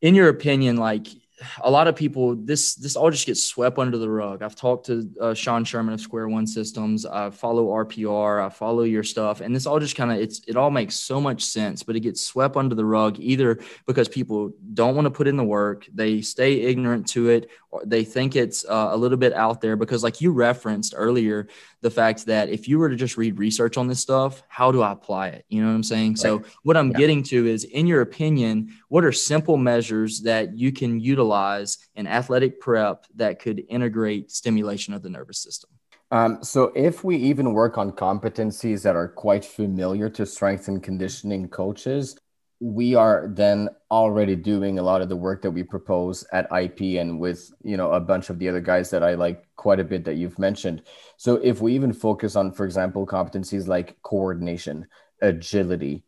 in 0.00 0.14
your 0.14 0.30
opinion, 0.30 0.78
like 0.78 1.06
a 1.62 1.70
lot 1.70 1.86
of 1.86 1.96
people 1.96 2.34
this 2.34 2.74
this 2.74 2.96
all 2.96 3.10
just 3.10 3.26
gets 3.26 3.44
swept 3.44 3.78
under 3.78 3.98
the 3.98 4.08
rug. 4.08 4.42
I've 4.42 4.56
talked 4.56 4.86
to 4.86 5.10
uh, 5.20 5.34
Sean 5.34 5.64
Sherman 5.64 5.94
of 5.94 6.00
Square 6.00 6.28
One 6.28 6.46
Systems. 6.46 7.04
I 7.04 7.30
follow 7.30 7.68
RPR. 7.68 8.44
I 8.44 8.48
follow 8.48 8.82
your 8.82 9.02
stuff, 9.02 9.40
and 9.40 9.54
this 9.54 9.66
all 9.66 9.78
just 9.78 9.96
kind 9.96 10.10
of 10.10 10.18
it's 10.18 10.40
it 10.46 10.56
all 10.56 10.70
makes 10.70 10.94
so 10.94 11.20
much 11.20 11.44
sense, 11.44 11.82
but 11.82 11.96
it 11.96 12.00
gets 12.00 12.24
swept 12.24 12.56
under 12.56 12.74
the 12.74 12.84
rug 12.84 13.18
either 13.18 13.58
because 13.86 14.08
people 14.08 14.52
don't 14.72 14.94
want 14.94 15.06
to 15.06 15.10
put 15.10 15.28
in 15.28 15.36
the 15.36 15.44
work, 15.44 15.86
they 15.92 16.22
stay 16.22 16.62
ignorant 16.62 17.06
to 17.08 17.28
it, 17.28 17.50
or 17.70 17.82
they 17.84 18.04
think 18.04 18.34
it's 18.34 18.64
uh, 18.64 18.88
a 18.92 18.96
little 18.96 19.18
bit 19.18 19.32
out 19.34 19.60
there. 19.60 19.76
Because 19.76 20.02
like 20.02 20.20
you 20.20 20.32
referenced 20.32 20.94
earlier, 20.96 21.48
the 21.82 21.90
fact 21.90 22.26
that 22.26 22.48
if 22.48 22.66
you 22.66 22.78
were 22.78 22.88
to 22.88 22.96
just 22.96 23.16
read 23.16 23.38
research 23.38 23.76
on 23.76 23.88
this 23.88 24.00
stuff, 24.00 24.42
how 24.48 24.72
do 24.72 24.82
I 24.82 24.92
apply 24.92 25.28
it? 25.28 25.44
You 25.48 25.60
know 25.62 25.68
what 25.68 25.74
I'm 25.74 25.82
saying? 25.82 26.12
Right. 26.12 26.18
So 26.18 26.42
what 26.62 26.76
I'm 26.76 26.90
yeah. 26.92 26.98
getting 26.98 27.22
to 27.24 27.46
is, 27.46 27.64
in 27.64 27.86
your 27.86 28.00
opinion, 28.00 28.72
what 28.88 29.04
are 29.04 29.12
simple 29.12 29.56
measures 29.56 30.22
that 30.22 30.56
you 30.56 30.72
can 30.72 30.98
utilize 30.98 31.25
utilize 31.26 31.78
in 31.94 32.06
athletic 32.06 32.60
prep 32.60 33.06
that 33.16 33.38
could 33.38 33.62
integrate 33.68 34.30
stimulation 34.30 34.94
of 34.94 35.02
the 35.02 35.10
nervous 35.10 35.38
system? 35.38 35.70
Um, 36.12 36.38
so, 36.42 36.72
if 36.76 37.02
we 37.02 37.16
even 37.16 37.52
work 37.52 37.78
on 37.78 37.90
competencies 37.90 38.82
that 38.82 38.94
are 38.94 39.08
quite 39.08 39.44
familiar 39.44 40.08
to 40.10 40.24
strength 40.24 40.68
and 40.68 40.80
conditioning 40.80 41.48
coaches, 41.48 42.16
we 42.60 42.94
are 42.94 43.28
then 43.28 43.68
already 43.90 44.36
doing 44.36 44.78
a 44.78 44.82
lot 44.82 45.02
of 45.02 45.08
the 45.08 45.16
work 45.16 45.42
that 45.42 45.50
we 45.50 45.62
propose 45.62 46.24
at 46.32 46.46
IP 46.52 46.98
and 47.00 47.18
with 47.18 47.52
you 47.64 47.76
know 47.76 47.90
a 47.90 48.00
bunch 48.00 48.30
of 48.30 48.38
the 48.38 48.48
other 48.48 48.60
guys 48.60 48.88
that 48.90 49.02
I 49.02 49.14
like 49.14 49.44
quite 49.56 49.80
a 49.80 49.84
bit 49.84 50.04
that 50.04 50.14
you've 50.14 50.38
mentioned. 50.38 50.82
So 51.16 51.36
if 51.42 51.60
we 51.60 51.74
even 51.74 51.92
focus 51.92 52.36
on, 52.36 52.52
for 52.52 52.64
example, 52.64 53.04
competencies 53.04 53.66
like 53.66 54.00
coordination, 54.02 54.86
agility, 55.20 56.04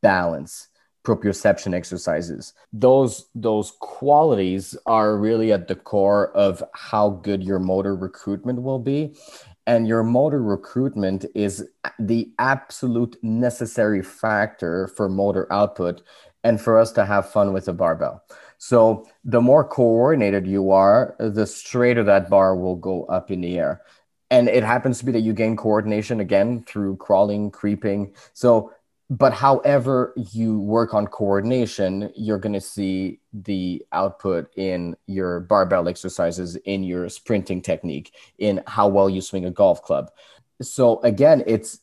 balance, 0.00 0.68
proprioception 1.04 1.74
exercises. 1.74 2.54
Those 2.72 3.26
those 3.34 3.72
qualities 3.80 4.76
are 4.86 5.16
really 5.16 5.52
at 5.52 5.68
the 5.68 5.76
core 5.76 6.30
of 6.32 6.62
how 6.72 7.10
good 7.10 7.44
your 7.44 7.58
motor 7.58 7.94
recruitment 7.94 8.62
will 8.62 8.78
be. 8.78 9.14
And 9.66 9.88
your 9.88 10.02
motor 10.02 10.42
recruitment 10.42 11.24
is 11.34 11.66
the 11.98 12.30
absolute 12.38 13.16
necessary 13.22 14.02
factor 14.02 14.88
for 14.88 15.08
motor 15.08 15.50
output 15.50 16.02
and 16.42 16.60
for 16.60 16.78
us 16.78 16.92
to 16.92 17.06
have 17.06 17.30
fun 17.30 17.54
with 17.54 17.64
the 17.64 17.72
barbell. 17.72 18.22
So 18.58 19.06
the 19.24 19.40
more 19.40 19.64
coordinated 19.64 20.46
you 20.46 20.70
are 20.70 21.16
the 21.18 21.46
straighter 21.46 22.04
that 22.04 22.28
bar 22.28 22.56
will 22.56 22.76
go 22.76 23.04
up 23.06 23.30
in 23.30 23.40
the 23.40 23.58
air. 23.58 23.82
And 24.30 24.48
it 24.48 24.64
happens 24.64 24.98
to 24.98 25.04
be 25.04 25.12
that 25.12 25.20
you 25.20 25.32
gain 25.32 25.56
coordination 25.56 26.20
again 26.20 26.64
through 26.66 26.96
crawling 26.96 27.50
creeping. 27.50 28.14
So 28.32 28.72
but 29.10 29.32
however 29.34 30.14
you 30.32 30.58
work 30.58 30.94
on 30.94 31.06
coordination 31.06 32.10
you're 32.16 32.38
going 32.38 32.54
to 32.54 32.60
see 32.60 33.20
the 33.32 33.84
output 33.92 34.48
in 34.56 34.96
your 35.06 35.40
barbell 35.40 35.88
exercises 35.88 36.56
in 36.64 36.82
your 36.82 37.08
sprinting 37.08 37.60
technique 37.60 38.14
in 38.38 38.62
how 38.66 38.88
well 38.88 39.10
you 39.10 39.20
swing 39.20 39.44
a 39.44 39.50
golf 39.50 39.82
club. 39.82 40.10
So 40.62 41.00
again 41.02 41.44
it's 41.46 41.80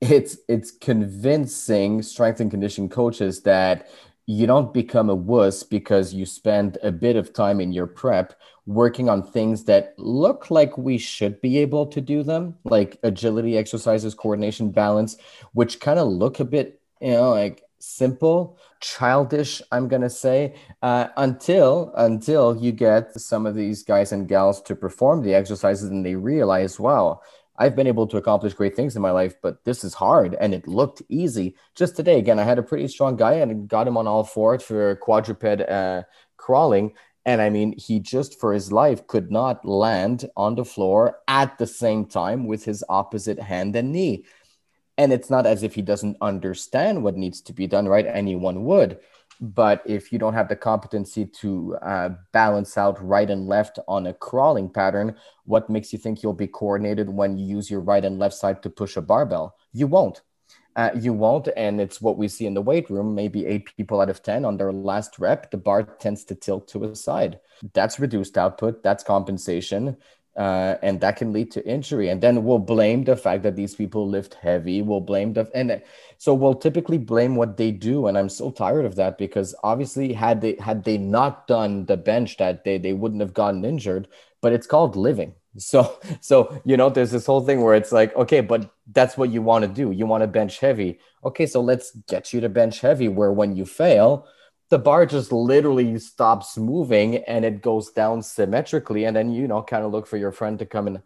it's 0.00 0.38
it's 0.48 0.70
convincing 0.70 2.02
strength 2.02 2.40
and 2.40 2.50
conditioning 2.50 2.88
coaches 2.90 3.42
that 3.42 3.88
you 4.26 4.46
don't 4.46 4.72
become 4.72 5.10
a 5.10 5.14
wuss 5.14 5.62
because 5.62 6.14
you 6.14 6.24
spend 6.24 6.78
a 6.82 6.92
bit 6.92 7.16
of 7.16 7.32
time 7.32 7.60
in 7.60 7.72
your 7.72 7.86
prep 7.86 8.34
working 8.66 9.08
on 9.08 9.22
things 9.22 9.64
that 9.64 9.94
look 9.98 10.50
like 10.50 10.78
we 10.78 10.96
should 10.96 11.40
be 11.40 11.58
able 11.58 11.86
to 11.86 12.00
do 12.00 12.22
them, 12.22 12.54
like 12.64 12.98
agility 13.02 13.58
exercises, 13.58 14.14
coordination, 14.14 14.70
balance, 14.70 15.16
which 15.52 15.80
kind 15.80 15.98
of 15.98 16.08
look 16.08 16.38
a 16.38 16.44
bit, 16.44 16.80
you 17.00 17.10
know, 17.10 17.30
like 17.30 17.64
simple, 17.80 18.56
childish, 18.80 19.60
I'm 19.72 19.88
gonna 19.88 20.10
say, 20.10 20.54
uh, 20.82 21.08
until 21.16 21.92
until 21.96 22.56
you 22.56 22.70
get 22.70 23.20
some 23.20 23.44
of 23.44 23.56
these 23.56 23.82
guys 23.82 24.12
and 24.12 24.28
gals 24.28 24.62
to 24.62 24.76
perform 24.76 25.22
the 25.22 25.34
exercises 25.34 25.90
and 25.90 26.06
they 26.06 26.14
realize, 26.14 26.78
wow, 26.78 27.20
I've 27.56 27.76
been 27.76 27.86
able 27.86 28.06
to 28.08 28.16
accomplish 28.16 28.54
great 28.54 28.74
things 28.74 28.96
in 28.96 29.02
my 29.02 29.10
life, 29.10 29.34
but 29.42 29.64
this 29.64 29.84
is 29.84 29.94
hard 29.94 30.34
and 30.40 30.54
it 30.54 30.66
looked 30.66 31.02
easy. 31.08 31.54
Just 31.74 31.96
today, 31.96 32.18
again, 32.18 32.38
I 32.38 32.44
had 32.44 32.58
a 32.58 32.62
pretty 32.62 32.88
strong 32.88 33.16
guy 33.16 33.34
and 33.34 33.68
got 33.68 33.86
him 33.86 33.96
on 33.96 34.06
all 34.06 34.24
fours 34.24 34.62
for 34.62 34.96
quadruped 34.96 35.60
uh, 35.60 36.02
crawling. 36.36 36.94
And 37.24 37.40
I 37.40 37.50
mean, 37.50 37.78
he 37.78 38.00
just 38.00 38.40
for 38.40 38.52
his 38.52 38.72
life 38.72 39.06
could 39.06 39.30
not 39.30 39.64
land 39.64 40.28
on 40.36 40.54
the 40.54 40.64
floor 40.64 41.18
at 41.28 41.58
the 41.58 41.66
same 41.66 42.06
time 42.06 42.46
with 42.46 42.64
his 42.64 42.82
opposite 42.88 43.38
hand 43.38 43.76
and 43.76 43.92
knee. 43.92 44.24
And 44.98 45.12
it's 45.12 45.30
not 45.30 45.46
as 45.46 45.62
if 45.62 45.74
he 45.74 45.82
doesn't 45.82 46.16
understand 46.20 47.02
what 47.02 47.16
needs 47.16 47.40
to 47.42 47.52
be 47.52 47.66
done, 47.66 47.86
right? 47.86 48.06
Anyone 48.06 48.64
would. 48.64 48.98
But 49.42 49.82
if 49.84 50.12
you 50.12 50.20
don't 50.20 50.34
have 50.34 50.48
the 50.48 50.54
competency 50.54 51.26
to 51.26 51.76
uh, 51.82 52.10
balance 52.32 52.78
out 52.78 53.04
right 53.04 53.28
and 53.28 53.48
left 53.48 53.80
on 53.88 54.06
a 54.06 54.14
crawling 54.14 54.70
pattern, 54.70 55.16
what 55.46 55.68
makes 55.68 55.92
you 55.92 55.98
think 55.98 56.22
you'll 56.22 56.32
be 56.32 56.46
coordinated 56.46 57.10
when 57.10 57.36
you 57.36 57.44
use 57.44 57.68
your 57.68 57.80
right 57.80 58.04
and 58.04 58.20
left 58.20 58.36
side 58.36 58.62
to 58.62 58.70
push 58.70 58.96
a 58.96 59.02
barbell? 59.02 59.56
You 59.72 59.88
won't. 59.88 60.20
Uh, 60.76 60.90
you 60.94 61.12
won't, 61.12 61.48
and 61.56 61.80
it's 61.80 62.00
what 62.00 62.16
we 62.16 62.28
see 62.28 62.46
in 62.46 62.54
the 62.54 62.62
weight 62.62 62.88
room. 62.88 63.16
Maybe 63.16 63.44
eight 63.44 63.76
people 63.76 64.00
out 64.00 64.08
of 64.08 64.22
10 64.22 64.44
on 64.44 64.56
their 64.56 64.72
last 64.72 65.18
rep, 65.18 65.50
the 65.50 65.56
bar 65.58 65.82
tends 65.82 66.24
to 66.26 66.36
tilt 66.36 66.68
to 66.68 66.84
a 66.84 66.94
side. 66.94 67.40
That's 67.74 67.98
reduced 67.98 68.38
output, 68.38 68.84
that's 68.84 69.02
compensation 69.02 69.96
uh, 70.36 70.76
and 70.82 71.00
that 71.00 71.16
can 71.16 71.32
lead 71.32 71.50
to 71.52 71.66
injury. 71.66 72.08
And 72.08 72.22
then 72.22 72.44
we'll 72.44 72.58
blame 72.58 73.04
the 73.04 73.16
fact 73.16 73.42
that 73.42 73.56
these 73.56 73.74
people 73.74 74.08
lift 74.08 74.34
heavy. 74.34 74.80
We'll 74.82 75.00
blame 75.00 75.34
the 75.34 75.50
and 75.54 75.82
so 76.18 76.34
we'll 76.34 76.54
typically 76.54 76.98
blame 76.98 77.36
what 77.36 77.56
they 77.56 77.70
do. 77.70 78.06
And 78.06 78.16
I'm 78.16 78.28
so 78.28 78.50
tired 78.50 78.84
of 78.84 78.96
that 78.96 79.18
because 79.18 79.54
obviously, 79.62 80.12
had 80.12 80.40
they 80.40 80.56
had 80.58 80.84
they 80.84 80.98
not 80.98 81.46
done 81.46 81.86
the 81.86 81.96
bench 81.96 82.38
that 82.38 82.64
day, 82.64 82.78
they 82.78 82.92
wouldn't 82.92 83.20
have 83.20 83.34
gotten 83.34 83.64
injured. 83.64 84.08
But 84.40 84.52
it's 84.52 84.66
called 84.66 84.96
living. 84.96 85.34
So 85.58 86.00
so 86.22 86.62
you 86.64 86.78
know, 86.78 86.88
there's 86.88 87.10
this 87.10 87.26
whole 87.26 87.42
thing 87.42 87.60
where 87.60 87.74
it's 87.74 87.92
like, 87.92 88.16
okay, 88.16 88.40
but 88.40 88.72
that's 88.90 89.18
what 89.18 89.30
you 89.30 89.42
want 89.42 89.64
to 89.64 89.68
do. 89.68 89.90
You 89.90 90.06
want 90.06 90.22
to 90.22 90.26
bench 90.26 90.60
heavy. 90.60 90.98
Okay, 91.26 91.44
so 91.44 91.60
let's 91.60 91.90
get 92.08 92.32
you 92.32 92.40
to 92.40 92.48
bench 92.48 92.80
heavy. 92.80 93.08
Where 93.08 93.32
when 93.32 93.54
you 93.54 93.66
fail 93.66 94.26
the 94.72 94.78
bar 94.78 95.04
just 95.04 95.32
literally 95.32 95.98
stops 95.98 96.56
moving 96.56 97.16
and 97.16 97.44
it 97.44 97.60
goes 97.60 97.90
down 97.90 98.22
symmetrically. 98.22 99.04
And 99.04 99.14
then 99.14 99.30
you 99.30 99.46
know 99.46 99.62
kind 99.62 99.84
of 99.84 99.92
look 99.92 100.06
for 100.06 100.16
your 100.16 100.32
friend 100.32 100.58
to 100.60 100.64
come 100.64 100.86
and 100.86 101.02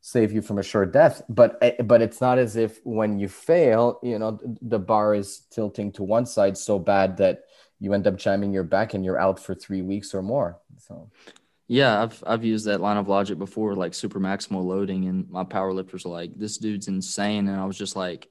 save 0.00 0.32
you 0.32 0.42
from 0.42 0.58
a 0.58 0.64
sure 0.64 0.84
death. 0.84 1.22
But 1.28 1.56
eh, 1.62 1.80
but 1.80 2.02
it's 2.02 2.20
not 2.20 2.38
as 2.38 2.56
if 2.56 2.80
when 2.84 3.20
you 3.20 3.28
fail 3.28 4.00
you 4.02 4.18
know 4.18 4.40
the 4.60 4.80
bar 4.80 5.14
is 5.14 5.46
tilting 5.52 5.92
to 5.92 6.02
one 6.02 6.26
side 6.26 6.58
so 6.58 6.80
bad 6.80 7.18
that 7.18 7.44
you 7.78 7.94
end 7.94 8.08
up 8.08 8.16
jamming 8.16 8.52
your 8.52 8.64
back 8.64 8.94
and 8.94 9.04
you're 9.04 9.20
out 9.20 9.38
for 9.38 9.54
three 9.54 9.82
weeks 9.82 10.12
or 10.12 10.20
more. 10.22 10.58
So. 10.78 11.08
Yeah 11.68 12.02
i've 12.02 12.22
i've 12.26 12.44
used 12.44 12.66
that 12.66 12.82
line 12.82 12.98
of 12.98 13.08
logic 13.08 13.38
before 13.38 13.74
like 13.74 13.94
super 13.94 14.20
maximal 14.20 14.64
loading 14.64 15.06
and 15.06 15.30
my 15.30 15.44
power 15.44 15.72
lifters 15.72 16.04
are 16.04 16.10
like 16.10 16.32
this 16.36 16.58
dude's 16.58 16.88
insane. 16.88 17.46
And 17.48 17.60
i 17.60 17.64
was 17.64 17.78
just 17.78 17.96
like 17.96 18.28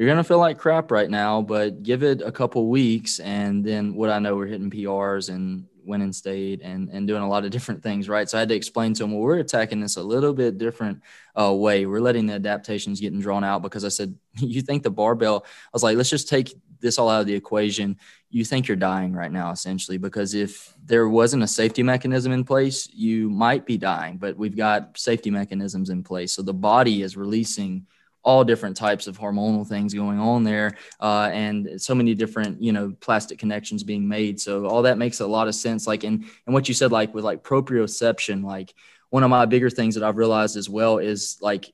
you're 0.00 0.08
gonna 0.08 0.24
feel 0.24 0.38
like 0.38 0.56
crap 0.56 0.90
right 0.90 1.10
now, 1.10 1.42
but 1.42 1.82
give 1.82 2.02
it 2.02 2.22
a 2.22 2.32
couple 2.32 2.68
weeks, 2.68 3.20
and 3.20 3.62
then 3.62 3.94
what 3.94 4.08
I 4.08 4.18
know 4.18 4.34
we're 4.34 4.46
hitting 4.46 4.70
PRs 4.70 5.28
and 5.28 5.66
winning 5.84 6.14
state 6.14 6.62
and 6.62 6.88
and 6.88 7.06
doing 7.06 7.20
a 7.20 7.28
lot 7.28 7.44
of 7.44 7.50
different 7.50 7.82
things, 7.82 8.08
right? 8.08 8.26
So 8.26 8.38
I 8.38 8.40
had 8.40 8.48
to 8.48 8.54
explain 8.54 8.94
to 8.94 9.02
them, 9.02 9.12
well, 9.12 9.20
we're 9.20 9.40
attacking 9.40 9.78
this 9.78 9.98
a 9.98 10.02
little 10.02 10.32
bit 10.32 10.56
different 10.56 11.02
uh, 11.38 11.52
way. 11.52 11.84
We're 11.84 12.00
letting 12.00 12.24
the 12.24 12.32
adaptations 12.32 12.98
getting 12.98 13.20
drawn 13.20 13.44
out 13.44 13.60
because 13.60 13.84
I 13.84 13.90
said, 13.90 14.14
you 14.38 14.62
think 14.62 14.84
the 14.84 14.90
barbell? 14.90 15.44
I 15.44 15.70
was 15.74 15.82
like, 15.82 15.98
let's 15.98 16.08
just 16.08 16.30
take 16.30 16.54
this 16.80 16.98
all 16.98 17.10
out 17.10 17.20
of 17.20 17.26
the 17.26 17.34
equation. 17.34 17.98
You 18.30 18.46
think 18.46 18.68
you're 18.68 18.78
dying 18.78 19.12
right 19.12 19.30
now, 19.30 19.50
essentially, 19.50 19.98
because 19.98 20.32
if 20.32 20.72
there 20.82 21.10
wasn't 21.10 21.42
a 21.42 21.46
safety 21.46 21.82
mechanism 21.82 22.32
in 22.32 22.44
place, 22.44 22.88
you 22.90 23.28
might 23.28 23.66
be 23.66 23.76
dying. 23.76 24.16
But 24.16 24.38
we've 24.38 24.56
got 24.56 24.96
safety 24.96 25.30
mechanisms 25.30 25.90
in 25.90 26.02
place, 26.04 26.32
so 26.32 26.40
the 26.40 26.54
body 26.54 27.02
is 27.02 27.18
releasing 27.18 27.86
all 28.22 28.44
different 28.44 28.76
types 28.76 29.06
of 29.06 29.18
hormonal 29.18 29.66
things 29.66 29.94
going 29.94 30.18
on 30.18 30.44
there 30.44 30.76
uh, 31.00 31.30
and 31.32 31.80
so 31.80 31.94
many 31.94 32.14
different 32.14 32.60
you 32.62 32.72
know 32.72 32.92
plastic 33.00 33.38
connections 33.38 33.82
being 33.82 34.06
made. 34.06 34.40
So 34.40 34.66
all 34.66 34.82
that 34.82 34.98
makes 34.98 35.20
a 35.20 35.26
lot 35.26 35.48
of 35.48 35.54
sense. 35.54 35.86
Like 35.86 36.04
and 36.04 36.24
and 36.46 36.54
what 36.54 36.68
you 36.68 36.74
said 36.74 36.92
like 36.92 37.14
with 37.14 37.24
like 37.24 37.42
proprioception 37.42 38.44
like 38.44 38.74
one 39.10 39.24
of 39.24 39.30
my 39.30 39.44
bigger 39.44 39.68
things 39.68 39.94
that 39.96 40.04
i've 40.04 40.16
realized 40.16 40.56
as 40.56 40.68
well 40.68 40.98
is 40.98 41.36
like 41.40 41.72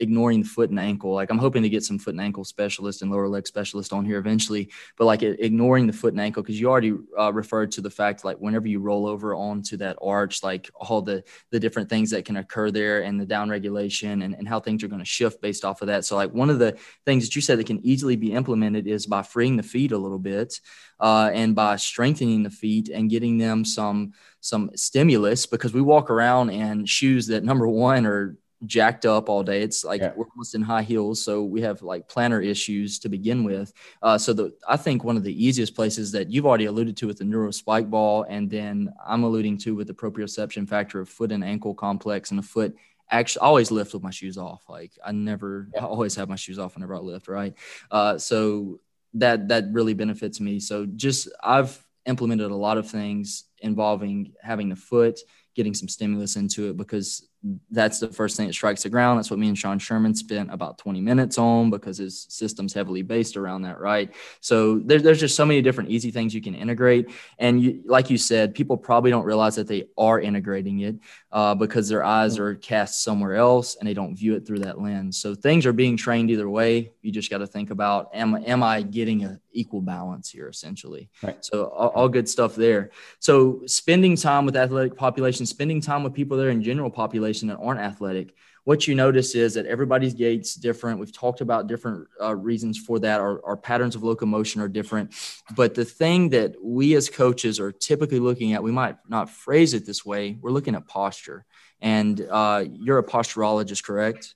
ignoring 0.00 0.42
the 0.42 0.48
foot 0.48 0.70
and 0.70 0.78
ankle. 0.78 1.12
Like 1.12 1.30
I'm 1.30 1.38
hoping 1.38 1.62
to 1.62 1.68
get 1.68 1.84
some 1.84 1.98
foot 1.98 2.14
and 2.14 2.20
ankle 2.20 2.44
specialist 2.44 3.02
and 3.02 3.10
lower 3.10 3.28
leg 3.28 3.46
specialist 3.46 3.92
on 3.92 4.04
here 4.04 4.18
eventually, 4.18 4.70
but 4.96 5.06
like 5.06 5.22
ignoring 5.22 5.86
the 5.86 5.92
foot 5.92 6.12
and 6.12 6.20
ankle 6.20 6.42
because 6.42 6.60
you 6.60 6.68
already 6.68 6.94
uh, 7.18 7.32
referred 7.32 7.72
to 7.72 7.80
the 7.80 7.90
fact 7.90 8.24
like 8.24 8.36
whenever 8.38 8.68
you 8.68 8.80
roll 8.80 9.06
over 9.06 9.34
onto 9.34 9.76
that 9.78 9.96
arch, 10.00 10.42
like 10.42 10.70
all 10.74 11.02
the 11.02 11.22
the 11.50 11.60
different 11.60 11.88
things 11.88 12.10
that 12.10 12.24
can 12.24 12.36
occur 12.36 12.70
there 12.70 13.02
and 13.02 13.20
the 13.20 13.26
down 13.26 13.48
regulation 13.48 14.22
and, 14.22 14.34
and 14.34 14.48
how 14.48 14.60
things 14.60 14.82
are 14.82 14.88
going 14.88 15.00
to 15.00 15.04
shift 15.04 15.40
based 15.40 15.64
off 15.64 15.82
of 15.82 15.88
that. 15.88 16.04
So 16.04 16.16
like 16.16 16.32
one 16.32 16.50
of 16.50 16.58
the 16.58 16.78
things 17.04 17.24
that 17.24 17.34
you 17.34 17.42
said 17.42 17.58
that 17.58 17.66
can 17.66 17.84
easily 17.84 18.16
be 18.16 18.32
implemented 18.32 18.86
is 18.86 19.06
by 19.06 19.22
freeing 19.22 19.56
the 19.56 19.62
feet 19.62 19.92
a 19.92 19.98
little 19.98 20.18
bit 20.18 20.60
uh, 21.00 21.30
and 21.32 21.54
by 21.54 21.76
strengthening 21.76 22.42
the 22.42 22.50
feet 22.50 22.88
and 22.88 23.10
getting 23.10 23.38
them 23.38 23.64
some 23.64 24.12
some 24.40 24.70
stimulus 24.74 25.46
because 25.46 25.72
we 25.72 25.80
walk 25.80 26.10
around 26.10 26.50
in 26.50 26.86
shoes 26.86 27.26
that 27.26 27.44
number 27.44 27.66
one 27.66 28.06
are 28.06 28.36
jacked 28.66 29.06
up 29.06 29.28
all 29.28 29.42
day. 29.42 29.62
It's 29.62 29.84
like 29.84 30.00
yeah. 30.00 30.12
we're 30.16 30.26
almost 30.26 30.54
in 30.54 30.62
high 30.62 30.82
heels, 30.82 31.22
so 31.22 31.42
we 31.42 31.60
have 31.62 31.82
like 31.82 32.08
plantar 32.08 32.44
issues 32.44 32.98
to 33.00 33.08
begin 33.08 33.44
with. 33.44 33.72
Uh, 34.02 34.18
so 34.18 34.32
the 34.32 34.52
I 34.68 34.76
think 34.76 35.04
one 35.04 35.16
of 35.16 35.24
the 35.24 35.44
easiest 35.44 35.74
places 35.74 36.12
that 36.12 36.30
you've 36.30 36.46
already 36.46 36.66
alluded 36.66 36.96
to 36.98 37.06
with 37.06 37.18
the 37.18 37.24
neuro 37.24 37.50
spike 37.50 37.88
ball, 37.88 38.24
and 38.28 38.50
then 38.50 38.92
I'm 39.06 39.22
alluding 39.24 39.58
to 39.58 39.74
with 39.74 39.86
the 39.86 39.94
proprioception 39.94 40.68
factor 40.68 41.00
of 41.00 41.08
foot 41.08 41.32
and 41.32 41.44
ankle 41.44 41.74
complex 41.74 42.30
and 42.30 42.38
the 42.38 42.42
foot. 42.42 42.76
Actually, 43.10 43.42
I 43.42 43.46
always 43.46 43.70
lift 43.70 43.94
with 43.94 44.02
my 44.02 44.10
shoes 44.10 44.36
off. 44.36 44.62
Like 44.68 44.92
I 45.04 45.12
never, 45.12 45.68
yeah. 45.74 45.82
I 45.82 45.86
always 45.86 46.14
have 46.16 46.28
my 46.28 46.36
shoes 46.36 46.58
off 46.58 46.74
whenever 46.74 46.94
I 46.94 46.98
lift. 46.98 47.28
Right. 47.28 47.54
Uh, 47.90 48.18
so 48.18 48.80
that 49.14 49.48
that 49.48 49.64
really 49.72 49.94
benefits 49.94 50.40
me. 50.40 50.60
So 50.60 50.84
just 50.86 51.28
I've 51.42 51.82
implemented 52.06 52.50
a 52.50 52.56
lot 52.56 52.78
of 52.78 52.90
things 52.90 53.44
involving 53.60 54.32
having 54.42 54.68
the 54.68 54.76
foot, 54.76 55.20
getting 55.54 55.74
some 55.74 55.88
stimulus 55.88 56.36
into 56.36 56.68
it 56.70 56.76
because 56.76 57.28
that's 57.70 58.00
the 58.00 58.08
first 58.08 58.36
thing 58.36 58.48
that 58.48 58.52
strikes 58.52 58.82
the 58.82 58.88
ground. 58.88 59.18
That's 59.18 59.30
what 59.30 59.38
me 59.38 59.48
and 59.48 59.56
Sean 59.56 59.78
Sherman 59.78 60.14
spent 60.14 60.52
about 60.52 60.76
20 60.78 61.00
minutes 61.00 61.38
on 61.38 61.70
because 61.70 61.98
his 61.98 62.26
system's 62.28 62.74
heavily 62.74 63.02
based 63.02 63.36
around 63.36 63.62
that, 63.62 63.78
right? 63.78 64.12
So 64.40 64.80
there, 64.80 64.98
there's 64.98 65.20
just 65.20 65.36
so 65.36 65.46
many 65.46 65.62
different 65.62 65.90
easy 65.90 66.10
things 66.10 66.34
you 66.34 66.42
can 66.42 66.54
integrate. 66.54 67.10
And 67.38 67.62
you, 67.62 67.82
like 67.86 68.10
you 68.10 68.18
said, 68.18 68.54
people 68.54 68.76
probably 68.76 69.10
don't 69.10 69.24
realize 69.24 69.54
that 69.54 69.68
they 69.68 69.84
are 69.96 70.20
integrating 70.20 70.80
it 70.80 70.96
uh, 71.30 71.54
because 71.54 71.88
their 71.88 72.04
eyes 72.04 72.34
mm-hmm. 72.34 72.42
are 72.42 72.54
cast 72.56 73.04
somewhere 73.04 73.36
else 73.36 73.76
and 73.76 73.88
they 73.88 73.94
don't 73.94 74.16
view 74.16 74.34
it 74.34 74.44
through 74.44 74.60
that 74.60 74.80
lens. 74.80 75.18
So 75.18 75.34
things 75.34 75.64
are 75.64 75.72
being 75.72 75.96
trained 75.96 76.30
either 76.30 76.50
way. 76.50 76.92
You 77.02 77.12
just 77.12 77.30
got 77.30 77.38
to 77.38 77.46
think 77.46 77.70
about, 77.70 78.10
am, 78.14 78.34
am 78.34 78.64
I 78.64 78.82
getting 78.82 79.22
an 79.22 79.40
equal 79.52 79.80
balance 79.80 80.28
here, 80.28 80.48
essentially? 80.48 81.08
Right. 81.22 81.44
So 81.44 81.66
all, 81.66 81.88
all 81.90 82.08
good 82.08 82.28
stuff 82.28 82.56
there. 82.56 82.90
So 83.20 83.62
spending 83.66 84.16
time 84.16 84.44
with 84.44 84.56
athletic 84.56 84.96
population, 84.96 85.46
spending 85.46 85.80
time 85.80 86.02
with 86.02 86.14
people 86.14 86.36
there 86.36 86.50
in 86.50 86.62
general 86.62 86.90
population, 86.90 87.27
population 87.28 87.48
that 87.48 87.58
aren't 87.58 87.80
athletic, 87.80 88.34
what 88.64 88.86
you 88.86 88.94
notice 88.94 89.34
is 89.34 89.54
that 89.54 89.66
everybody's 89.66 90.14
gait's 90.14 90.54
different. 90.54 91.00
We've 91.00 91.12
talked 91.12 91.40
about 91.40 91.68
different 91.68 92.06
uh, 92.20 92.34
reasons 92.34 92.78
for 92.78 92.98
that. 93.00 93.20
Our, 93.20 93.44
our 93.44 93.56
patterns 93.56 93.94
of 93.94 94.02
locomotion 94.02 94.60
are 94.60 94.68
different. 94.68 95.14
But 95.56 95.74
the 95.74 95.84
thing 95.84 96.30
that 96.30 96.54
we 96.62 96.94
as 96.96 97.08
coaches 97.08 97.60
are 97.60 97.72
typically 97.72 98.18
looking 98.18 98.52
at, 98.52 98.62
we 98.62 98.72
might 98.72 98.96
not 99.08 99.30
phrase 99.30 99.74
it 99.74 99.86
this 99.86 100.04
way, 100.04 100.36
we're 100.40 100.50
looking 100.50 100.74
at 100.74 100.86
posture. 100.86 101.44
And 101.80 102.20
uh, 102.30 102.64
you're 102.72 102.98
a 102.98 103.04
posturologist, 103.04 103.84
correct? 103.84 104.34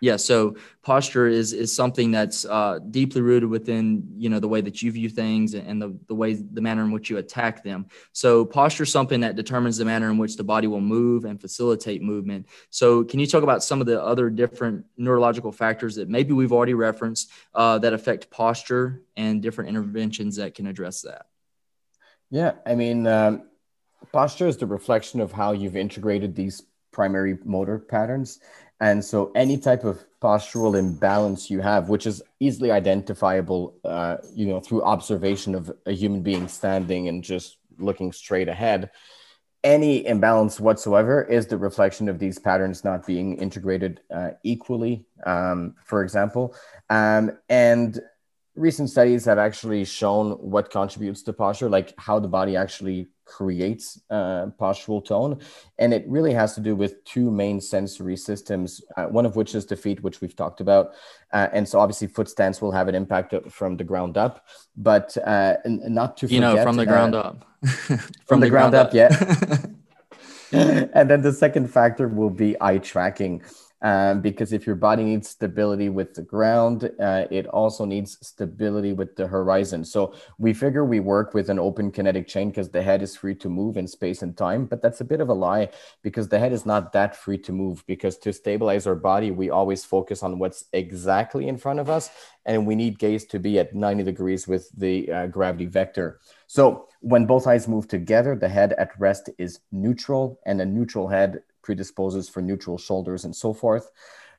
Yeah, 0.00 0.16
so 0.16 0.56
posture 0.82 1.26
is 1.26 1.52
is 1.52 1.74
something 1.74 2.10
that's 2.10 2.44
uh, 2.44 2.78
deeply 2.90 3.20
rooted 3.20 3.48
within 3.48 4.06
you 4.16 4.28
know 4.28 4.38
the 4.38 4.48
way 4.48 4.60
that 4.60 4.80
you 4.82 4.92
view 4.92 5.08
things 5.08 5.54
and 5.54 5.82
the 5.82 5.98
the 6.06 6.14
way 6.14 6.34
the 6.34 6.60
manner 6.60 6.82
in 6.82 6.92
which 6.92 7.10
you 7.10 7.18
attack 7.18 7.64
them. 7.64 7.86
So 8.12 8.44
posture 8.44 8.84
is 8.84 8.92
something 8.92 9.20
that 9.20 9.36
determines 9.36 9.76
the 9.76 9.84
manner 9.84 10.10
in 10.10 10.18
which 10.18 10.36
the 10.36 10.44
body 10.44 10.66
will 10.66 10.80
move 10.80 11.24
and 11.24 11.40
facilitate 11.40 12.02
movement. 12.02 12.46
So 12.70 13.02
can 13.04 13.18
you 13.18 13.26
talk 13.26 13.42
about 13.42 13.64
some 13.64 13.80
of 13.80 13.86
the 13.86 14.00
other 14.02 14.30
different 14.30 14.84
neurological 14.96 15.52
factors 15.52 15.96
that 15.96 16.08
maybe 16.08 16.32
we've 16.32 16.52
already 16.52 16.74
referenced 16.74 17.30
uh, 17.54 17.78
that 17.78 17.92
affect 17.92 18.30
posture 18.30 19.02
and 19.16 19.42
different 19.42 19.70
interventions 19.70 20.36
that 20.36 20.54
can 20.54 20.66
address 20.66 21.02
that? 21.02 21.26
Yeah, 22.30 22.52
I 22.66 22.74
mean, 22.74 23.06
um, 23.06 23.48
posture 24.12 24.46
is 24.46 24.58
the 24.58 24.66
reflection 24.66 25.20
of 25.20 25.32
how 25.32 25.52
you've 25.52 25.76
integrated 25.76 26.36
these 26.36 26.62
primary 26.92 27.38
motor 27.44 27.78
patterns 27.78 28.40
and 28.80 29.04
so, 29.04 29.32
any 29.34 29.58
type 29.58 29.84
of 29.84 30.04
postural 30.20 30.78
imbalance 30.78 31.50
you 31.50 31.60
have, 31.60 31.88
which 31.88 32.06
is 32.06 32.22
easily 32.40 32.70
identifiable, 32.70 33.74
uh, 33.84 34.18
you 34.34 34.46
know, 34.46 34.60
through 34.60 34.82
observation 34.82 35.54
of 35.54 35.70
a 35.86 35.92
human 35.92 36.22
being 36.22 36.48
standing 36.48 37.08
and 37.08 37.24
just 37.24 37.58
looking 37.78 38.12
straight 38.12 38.48
ahead, 38.48 38.90
any 39.64 40.06
imbalance 40.06 40.60
whatsoever 40.60 41.24
is 41.24 41.46
the 41.46 41.58
reflection 41.58 42.08
of 42.08 42.18
these 42.18 42.38
patterns 42.38 42.84
not 42.84 43.06
being 43.06 43.36
integrated 43.38 44.00
uh, 44.14 44.30
equally, 44.44 45.04
um, 45.26 45.74
for 45.84 46.02
example. 46.02 46.54
Um, 46.88 47.32
and 47.48 48.00
recent 48.58 48.90
studies 48.90 49.24
have 49.24 49.38
actually 49.38 49.84
shown 49.84 50.32
what 50.32 50.70
contributes 50.70 51.22
to 51.22 51.32
posture, 51.32 51.68
like 51.68 51.94
how 51.98 52.18
the 52.18 52.28
body 52.28 52.56
actually 52.56 53.08
creates 53.24 54.00
uh, 54.10 54.46
postural 54.58 55.04
tone. 55.04 55.38
And 55.78 55.94
it 55.94 56.04
really 56.08 56.32
has 56.32 56.54
to 56.54 56.60
do 56.60 56.74
with 56.74 57.04
two 57.04 57.30
main 57.30 57.60
sensory 57.60 58.16
systems, 58.16 58.82
uh, 58.96 59.04
one 59.04 59.26
of 59.26 59.36
which 59.36 59.54
is 59.54 59.66
the 59.66 59.76
feet, 59.76 60.02
which 60.02 60.20
we've 60.20 60.34
talked 60.34 60.60
about. 60.60 60.94
Uh, 61.32 61.48
and 61.52 61.68
so 61.68 61.78
obviously 61.78 62.08
foot 62.08 62.28
stance 62.28 62.60
will 62.60 62.72
have 62.72 62.88
an 62.88 62.94
impact 62.94 63.34
from 63.50 63.76
the 63.76 63.84
ground 63.84 64.16
up, 64.16 64.46
but 64.76 65.16
uh, 65.24 65.56
not 65.64 66.16
to 66.18 66.26
forget, 66.26 66.34
You 66.34 66.40
know, 66.40 66.62
from 66.62 66.76
the 66.76 66.86
ground 66.86 67.14
uh, 67.14 67.20
up. 67.20 67.44
from, 67.66 67.98
from, 68.26 68.40
the, 68.40 68.46
the 68.46 68.50
ground, 68.50 68.72
ground, 68.72 68.74
up, 68.74 68.88
up 68.88 68.94
yeah. 68.94 69.66
and 70.52 71.10
then 71.10 71.20
the 71.20 71.32
second 71.32 71.68
factor 71.68 72.08
will 72.08 72.30
be 72.30 72.56
eye 72.60 72.78
tracking. 72.78 73.42
Um, 73.80 74.20
because 74.20 74.52
if 74.52 74.66
your 74.66 74.74
body 74.74 75.04
needs 75.04 75.28
stability 75.28 75.88
with 75.88 76.14
the 76.14 76.22
ground, 76.22 76.90
uh, 76.98 77.26
it 77.30 77.46
also 77.46 77.84
needs 77.84 78.18
stability 78.26 78.92
with 78.92 79.14
the 79.14 79.26
horizon. 79.26 79.84
So 79.84 80.14
we 80.38 80.52
figure 80.52 80.84
we 80.84 81.00
work 81.00 81.32
with 81.32 81.48
an 81.48 81.58
open 81.58 81.92
kinetic 81.92 82.26
chain 82.26 82.48
because 82.48 82.70
the 82.70 82.82
head 82.82 83.02
is 83.02 83.16
free 83.16 83.36
to 83.36 83.48
move 83.48 83.76
in 83.76 83.86
space 83.86 84.22
and 84.22 84.36
time, 84.36 84.66
but 84.66 84.82
that's 84.82 85.00
a 85.00 85.04
bit 85.04 85.20
of 85.20 85.28
a 85.28 85.34
lie 85.34 85.68
because 86.02 86.28
the 86.28 86.38
head 86.38 86.52
is 86.52 86.66
not 86.66 86.92
that 86.92 87.14
free 87.14 87.38
to 87.38 87.52
move. 87.52 87.84
Because 87.86 88.16
to 88.18 88.32
stabilize 88.32 88.86
our 88.86 88.96
body, 88.96 89.30
we 89.30 89.50
always 89.50 89.84
focus 89.84 90.22
on 90.22 90.38
what's 90.38 90.64
exactly 90.72 91.46
in 91.46 91.56
front 91.56 91.78
of 91.78 91.88
us, 91.88 92.10
and 92.46 92.66
we 92.66 92.74
need 92.74 92.98
gaze 92.98 93.24
to 93.26 93.38
be 93.38 93.58
at 93.58 93.74
90 93.74 94.02
degrees 94.02 94.48
with 94.48 94.68
the 94.76 95.10
uh, 95.12 95.26
gravity 95.28 95.66
vector. 95.66 96.18
So 96.48 96.88
when 97.00 97.26
both 97.26 97.46
eyes 97.46 97.68
move 97.68 97.86
together, 97.86 98.34
the 98.34 98.48
head 98.48 98.72
at 98.72 98.98
rest 98.98 99.30
is 99.38 99.60
neutral, 99.70 100.40
and 100.46 100.60
a 100.60 100.66
neutral 100.66 101.06
head 101.06 101.42
predisposes 101.62 102.28
for 102.28 102.42
neutral 102.42 102.78
shoulders 102.78 103.24
and 103.24 103.34
so 103.34 103.52
forth. 103.52 103.90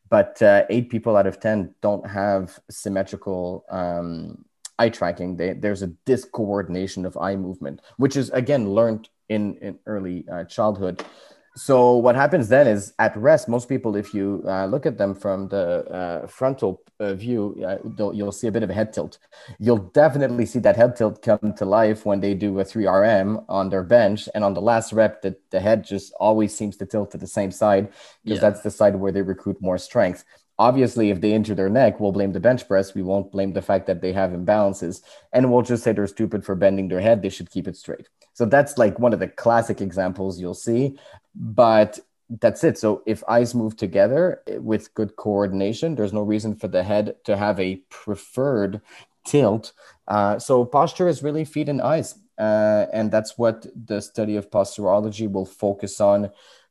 But 0.10 0.42
uh, 0.42 0.66
eight 0.70 0.90
people 0.90 1.16
out 1.16 1.28
of 1.28 1.40
10 1.40 1.76
don't 1.82 2.08
have 2.08 2.60
symmetrical 2.70 3.66
um, 3.70 4.46
eye 4.80 4.90
tracking. 4.90 5.38
They, 5.38 5.54
there's 5.54 5.84
a 5.84 5.94
discoordination 6.06 7.06
of 7.06 7.18
eye 7.18 7.36
movement, 7.36 7.82
which 7.98 8.16
is 8.16 8.30
again 8.32 8.72
learned 8.72 9.10
in, 9.28 9.56
in 9.58 9.80
early 9.86 10.26
uh, 10.32 10.46
childhood 10.46 11.04
so 11.60 11.98
what 11.98 12.16
happens 12.16 12.48
then 12.48 12.68
is 12.68 12.94
at 13.00 13.16
rest 13.18 13.50
most 13.50 13.68
people 13.68 13.96
if 13.98 14.14
you 14.14 14.42
uh, 14.48 14.66
look 14.66 14.86
at 14.86 14.98
them 14.98 15.14
from 15.14 15.50
the 15.50 15.84
uh, 15.92 16.26
frontal 16.28 16.82
uh, 17.02 17.14
view 17.14 17.42
uh, 17.68 18.12
you'll 18.14 18.32
see 18.32 18.48
a 18.48 18.52
bit 18.52 18.64
of 18.64 18.70
a 18.70 18.74
head 18.74 18.94
tilt 18.94 19.18
you'll 19.60 19.90
definitely 19.94 20.46
see 20.46 20.60
that 20.60 20.78
head 20.78 20.96
tilt 20.96 21.22
come 21.22 21.54
to 21.58 21.66
life 21.66 22.06
when 22.06 22.22
they 22.22 22.34
do 22.34 22.60
a 22.60 22.64
3rm 22.64 23.44
on 23.50 23.70
their 23.70 23.84
bench 23.84 24.30
and 24.34 24.44
on 24.44 24.54
the 24.54 24.62
last 24.62 24.94
rep 24.94 25.22
the, 25.22 25.36
the 25.50 25.60
head 25.60 25.84
just 25.84 26.14
always 26.14 26.56
seems 26.56 26.78
to 26.78 26.86
tilt 26.86 27.12
to 27.12 27.18
the 27.18 27.28
same 27.28 27.52
side 27.52 27.90
because 28.24 28.38
yeah. 28.38 28.50
that's 28.50 28.62
the 28.62 28.72
side 28.72 28.96
where 28.96 29.12
they 29.12 29.22
recruit 29.22 29.58
more 29.62 29.78
strength 29.78 30.24
obviously 30.60 31.10
if 31.10 31.22
they 31.22 31.34
injure 31.34 31.56
their 31.56 31.70
neck 31.70 32.00
we'll 32.00 32.12
blame 32.12 32.34
the 32.34 32.40
bench 32.40 32.68
press 32.68 32.94
we 32.94 33.02
won't 33.02 33.32
blame 33.32 33.54
the 33.54 33.62
fact 33.62 33.88
that 33.88 34.02
they 34.02 34.14
have 34.14 34.32
imbalances 34.32 35.02
and 35.34 35.52
we'll 35.52 35.64
just 35.64 35.84
say 35.84 35.92
they're 35.92 36.06
stupid 36.06 36.46
for 36.46 36.54
bending 36.54 36.88
their 36.88 37.02
head 37.02 37.24
they 37.24 37.30
should 37.30 37.50
keep 37.50 37.68
it 37.68 37.76
straight 37.76 38.08
so 38.34 38.46
that's 38.46 38.78
like 38.78 39.00
one 39.00 39.14
of 39.14 39.20
the 39.20 39.28
classic 39.28 39.82
examples 39.82 40.40
you'll 40.40 40.54
see 40.54 40.96
but 41.34 42.00
that's 42.30 42.64
it. 42.64 42.78
So 42.78 43.02
if 43.06 43.24
eyes 43.28 43.56
move 43.56 43.76
together 43.76 44.42
with 44.48 44.94
good 44.94 45.16
coordination, 45.16 45.96
there's 45.96 46.14
no 46.14 46.22
reason 46.22 46.56
for 46.56 46.68
the 46.68 46.84
head 46.84 47.16
to 47.26 47.36
have 47.36 47.60
a 47.60 47.78
preferred 47.90 48.82
tilt. 49.26 49.74
Uh, 50.08 50.38
so 50.40 50.66
posture 50.66 51.08
is 51.08 51.24
really 51.24 51.46
feet 51.46 51.70
and 51.70 51.82
eyes. 51.82 52.16
Uh, 52.38 52.86
and 52.94 53.12
that's 53.12 53.38
what 53.38 53.66
the 53.76 54.02
study 54.02 54.36
of 54.36 54.50
posturology 54.50 55.28
will 55.28 55.46
focus 55.46 56.00
on 56.00 56.30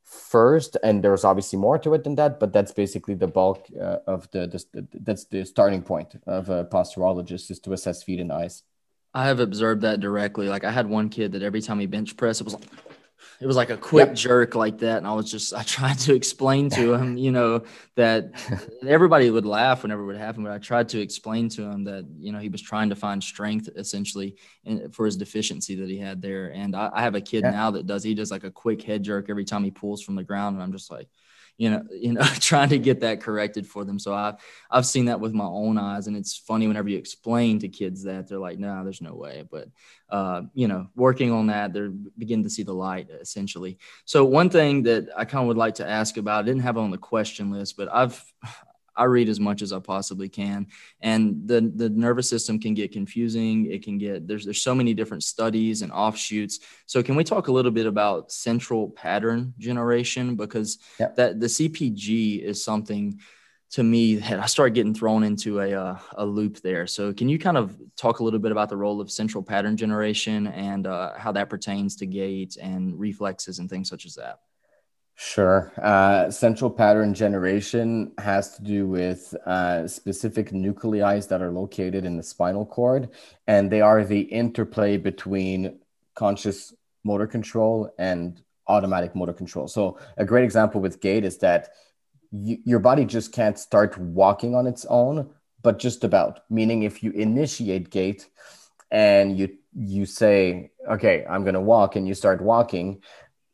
first. 0.08 0.76
And 0.82 1.02
there's 1.04 1.24
obviously 1.24 1.58
more 1.58 1.78
to 1.78 1.94
it 1.94 2.04
than 2.04 2.14
that, 2.16 2.40
but 2.40 2.52
that's 2.52 2.72
basically 2.72 3.14
the 3.14 3.26
bulk 3.26 3.66
uh, 3.78 3.98
of 4.06 4.30
the, 4.30 4.46
the, 4.46 4.86
that's 4.94 5.26
the 5.26 5.44
starting 5.44 5.82
point 5.82 6.20
of 6.26 6.48
a 6.48 6.64
posturologist 6.64 7.50
is 7.50 7.60
to 7.60 7.72
assess 7.72 8.02
feet 8.02 8.20
and 8.20 8.32
eyes. 8.32 8.62
I 9.14 9.26
have 9.26 9.40
observed 9.40 9.82
that 9.82 10.00
directly. 10.00 10.48
Like 10.48 10.64
I 10.64 10.70
had 10.70 10.88
one 10.88 11.08
kid 11.08 11.32
that 11.32 11.42
every 11.42 11.60
time 11.60 11.78
he 11.80 11.86
bench 11.86 12.16
press, 12.16 12.40
it 12.40 12.44
was 12.44 12.54
like, 12.54 12.64
it 13.40 13.46
was 13.46 13.56
like 13.56 13.70
a 13.70 13.76
quick 13.76 14.08
yep. 14.08 14.16
jerk 14.16 14.54
like 14.54 14.78
that 14.78 14.98
and 14.98 15.06
i 15.06 15.12
was 15.12 15.30
just 15.30 15.54
i 15.54 15.62
tried 15.78 15.98
to 15.98 16.14
explain 16.14 16.68
to 16.68 16.94
him 16.94 17.16
you 17.16 17.30
know 17.30 17.62
that 17.96 18.32
everybody 18.86 19.30
would 19.30 19.46
laugh 19.46 19.82
whenever 19.82 20.02
it 20.02 20.06
would 20.06 20.16
happen 20.16 20.42
but 20.42 20.52
i 20.52 20.58
tried 20.58 20.88
to 20.88 21.00
explain 21.00 21.48
to 21.48 21.62
him 21.62 21.84
that 21.84 22.06
you 22.18 22.32
know 22.32 22.38
he 22.38 22.48
was 22.48 22.62
trying 22.62 22.88
to 22.88 22.96
find 22.96 23.22
strength 23.22 23.68
essentially 23.76 24.36
in, 24.64 24.90
for 24.90 25.06
his 25.06 25.16
deficiency 25.16 25.74
that 25.74 25.88
he 25.88 25.98
had 25.98 26.20
there 26.20 26.52
and 26.52 26.74
i, 26.74 26.90
I 26.92 27.02
have 27.02 27.14
a 27.14 27.20
kid 27.20 27.42
now 27.42 27.70
that 27.72 27.86
does 27.86 28.02
he 28.02 28.14
does 28.14 28.30
like 28.30 28.44
a 28.44 28.50
quick 28.50 28.82
head 28.82 29.02
jerk 29.02 29.30
every 29.30 29.44
time 29.44 29.64
he 29.64 29.70
pulls 29.70 30.02
from 30.02 30.14
the 30.16 30.24
ground 30.24 30.54
and 30.54 30.62
i'm 30.62 30.72
just 30.72 30.90
like 30.90 31.08
you 31.58 31.70
know, 31.70 31.82
you 31.90 32.12
know, 32.12 32.22
trying 32.40 32.70
to 32.70 32.78
get 32.78 33.00
that 33.00 33.20
corrected 33.20 33.66
for 33.66 33.84
them. 33.84 33.98
So 33.98 34.14
I've 34.14 34.36
I've 34.70 34.86
seen 34.86 35.06
that 35.06 35.20
with 35.20 35.34
my 35.34 35.44
own 35.44 35.76
eyes, 35.76 36.06
and 36.06 36.16
it's 36.16 36.36
funny 36.36 36.68
whenever 36.68 36.88
you 36.88 36.96
explain 36.96 37.58
to 37.58 37.68
kids 37.68 38.04
that 38.04 38.28
they're 38.28 38.38
like, 38.38 38.58
"No, 38.58 38.74
nah, 38.74 38.84
there's 38.84 39.02
no 39.02 39.14
way." 39.14 39.44
But 39.50 39.68
uh, 40.08 40.42
you 40.54 40.68
know, 40.68 40.88
working 40.94 41.32
on 41.32 41.48
that, 41.48 41.72
they're 41.72 41.90
beginning 41.90 42.44
to 42.44 42.50
see 42.50 42.62
the 42.62 42.72
light 42.72 43.10
essentially. 43.10 43.78
So 44.04 44.24
one 44.24 44.48
thing 44.48 44.84
that 44.84 45.08
I 45.16 45.24
kind 45.24 45.42
of 45.42 45.48
would 45.48 45.58
like 45.58 45.74
to 45.74 45.88
ask 45.88 46.16
about, 46.16 46.44
I 46.44 46.46
didn't 46.46 46.62
have 46.62 46.78
on 46.78 46.90
the 46.90 46.98
question 46.98 47.50
list, 47.50 47.76
but 47.76 47.92
I've 47.92 48.24
I 48.98 49.04
read 49.04 49.28
as 49.28 49.40
much 49.40 49.62
as 49.62 49.72
I 49.72 49.78
possibly 49.78 50.28
can, 50.28 50.66
and 51.00 51.46
the 51.46 51.72
the 51.74 51.88
nervous 51.88 52.28
system 52.28 52.58
can 52.58 52.74
get 52.74 52.92
confusing. 52.92 53.70
It 53.70 53.82
can 53.84 53.96
get 53.96 54.26
there's 54.26 54.44
there's 54.44 54.60
so 54.62 54.74
many 54.74 54.92
different 54.92 55.22
studies 55.22 55.82
and 55.82 55.92
offshoots. 55.92 56.60
So 56.86 57.02
can 57.02 57.16
we 57.16 57.24
talk 57.24 57.48
a 57.48 57.52
little 57.52 57.70
bit 57.70 57.86
about 57.86 58.32
central 58.32 58.90
pattern 58.90 59.54
generation 59.58 60.36
because 60.36 60.78
yep. 60.98 61.16
that 61.16 61.40
the 61.40 61.46
CPG 61.46 62.42
is 62.42 62.62
something 62.62 63.20
to 63.70 63.82
me 63.82 64.16
that 64.16 64.40
I 64.40 64.46
start 64.46 64.74
getting 64.74 64.94
thrown 64.94 65.22
into 65.22 65.60
a 65.60 65.72
uh, 65.74 65.98
a 66.16 66.26
loop 66.26 66.60
there. 66.60 66.86
So 66.86 67.12
can 67.12 67.28
you 67.28 67.38
kind 67.38 67.56
of 67.56 67.76
talk 67.96 68.20
a 68.20 68.24
little 68.24 68.40
bit 68.40 68.52
about 68.52 68.68
the 68.68 68.76
role 68.76 69.00
of 69.00 69.10
central 69.10 69.42
pattern 69.42 69.76
generation 69.76 70.46
and 70.48 70.86
uh, 70.86 71.12
how 71.16 71.32
that 71.32 71.50
pertains 71.50 71.96
to 71.96 72.06
gait 72.06 72.56
and 72.60 72.98
reflexes 72.98 73.58
and 73.58 73.68
things 73.68 73.88
such 73.88 74.06
as 74.06 74.14
that? 74.14 74.40
Sure. 75.20 75.72
Uh, 75.82 76.30
central 76.30 76.70
pattern 76.70 77.12
generation 77.12 78.12
has 78.18 78.54
to 78.54 78.62
do 78.62 78.86
with 78.86 79.34
uh, 79.46 79.88
specific 79.88 80.52
nuclei 80.52 81.18
that 81.22 81.42
are 81.42 81.50
located 81.50 82.04
in 82.04 82.16
the 82.16 82.22
spinal 82.22 82.64
cord, 82.64 83.08
and 83.48 83.68
they 83.68 83.80
are 83.80 84.04
the 84.04 84.20
interplay 84.20 84.96
between 84.96 85.80
conscious 86.14 86.72
motor 87.02 87.26
control 87.26 87.92
and 87.98 88.42
automatic 88.68 89.16
motor 89.16 89.32
control. 89.32 89.66
So, 89.66 89.98
a 90.18 90.24
great 90.24 90.44
example 90.44 90.80
with 90.80 91.00
gait 91.00 91.24
is 91.24 91.38
that 91.38 91.70
y- 92.30 92.60
your 92.64 92.78
body 92.78 93.04
just 93.04 93.32
can't 93.32 93.58
start 93.58 93.98
walking 93.98 94.54
on 94.54 94.68
its 94.68 94.86
own, 94.88 95.30
but 95.64 95.80
just 95.80 96.04
about. 96.04 96.42
Meaning, 96.48 96.84
if 96.84 97.02
you 97.02 97.10
initiate 97.10 97.90
gait 97.90 98.28
and 98.90 99.38
you 99.38 99.48
you 99.74 100.06
say, 100.06 100.70
"Okay, 100.90 101.24
I'm 101.28 101.42
going 101.42 101.54
to 101.54 101.60
walk," 101.60 101.96
and 101.96 102.08
you 102.08 102.14
start 102.14 102.40
walking 102.40 103.02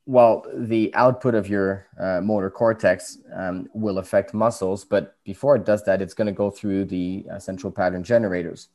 well, 0.07 0.45
the 0.55 0.95
output 0.95 1.35
of 1.35 1.49
your 1.49 1.87
uh, 1.99 2.21
motor 2.21 2.51
cortex 2.51 3.19
um, 3.35 3.69
will 3.73 3.99
affect 3.99 4.35
muscles, 4.35 4.85
but 4.85 5.17
before 5.25 5.57
it 5.57 5.65
does 5.65 5.83
that, 5.85 6.03
it's 6.03 6.15
going 6.15 6.27
to 6.27 6.33
go 6.33 6.51
through 6.51 6.85
the 6.85 7.25
uh, 7.33 7.39
central 7.39 7.73
pattern 7.73 8.05
generators, 8.05 8.69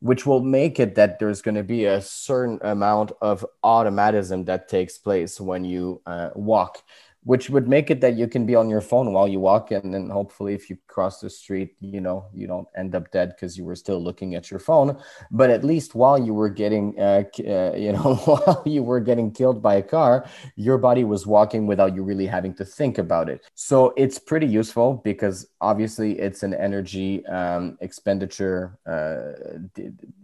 which 0.00 0.26
will 0.26 0.42
make 0.42 0.78
it 0.78 0.94
that 0.94 1.18
there's 1.18 1.40
going 1.40 1.54
to 1.54 1.62
be 1.62 1.86
a 1.86 2.02
certain 2.02 2.58
amount 2.62 3.12
of 3.22 3.46
automatism 3.62 4.44
that 4.44 4.68
takes 4.68 4.98
place 4.98 5.40
when 5.40 5.64
you 5.64 6.02
uh, 6.04 6.30
walk 6.34 6.82
which 7.24 7.48
would 7.50 7.66
make 7.66 7.90
it 7.90 8.00
that 8.00 8.14
you 8.14 8.28
can 8.28 8.46
be 8.46 8.54
on 8.54 8.68
your 8.68 8.80
phone 8.80 9.12
while 9.12 9.26
you 9.26 9.40
walk 9.40 9.70
and 9.70 9.92
then 9.92 10.08
hopefully 10.10 10.54
if 10.54 10.68
you 10.68 10.76
cross 10.86 11.20
the 11.20 11.30
street 11.30 11.74
you 11.80 12.00
know 12.00 12.26
you 12.32 12.46
don't 12.46 12.68
end 12.76 12.94
up 12.94 13.10
dead 13.10 13.30
because 13.30 13.56
you 13.58 13.64
were 13.64 13.74
still 13.74 14.02
looking 14.02 14.34
at 14.34 14.50
your 14.50 14.60
phone. 14.60 14.96
But 15.30 15.50
at 15.50 15.64
least 15.64 15.94
while 15.94 16.18
you 16.18 16.34
were 16.34 16.48
getting 16.48 16.98
uh, 17.00 17.24
uh, 17.40 17.74
you 17.74 17.92
know 17.92 18.14
while 18.24 18.62
you 18.66 18.82
were 18.82 19.00
getting 19.00 19.32
killed 19.32 19.62
by 19.62 19.76
a 19.76 19.82
car 19.82 20.26
your 20.56 20.78
body 20.78 21.04
was 21.04 21.26
walking 21.26 21.66
without 21.66 21.94
you 21.94 22.02
really 22.02 22.26
having 22.26 22.54
to 22.54 22.64
think 22.64 22.98
about 22.98 23.28
it. 23.28 23.44
So 23.54 23.92
it's 23.96 24.18
pretty 24.18 24.46
useful 24.46 25.00
because 25.04 25.46
obviously 25.60 26.18
it's 26.18 26.42
an 26.42 26.54
energy 26.54 27.24
um, 27.26 27.78
expenditure 27.80 28.78
uh, 28.86 29.32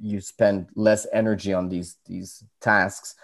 you 0.01 0.21
spend 0.21 0.69
less 0.75 1.07
energy 1.13 1.53
on 1.53 1.69
these 1.69 1.97
these 2.07 2.45
tasks 2.61 3.17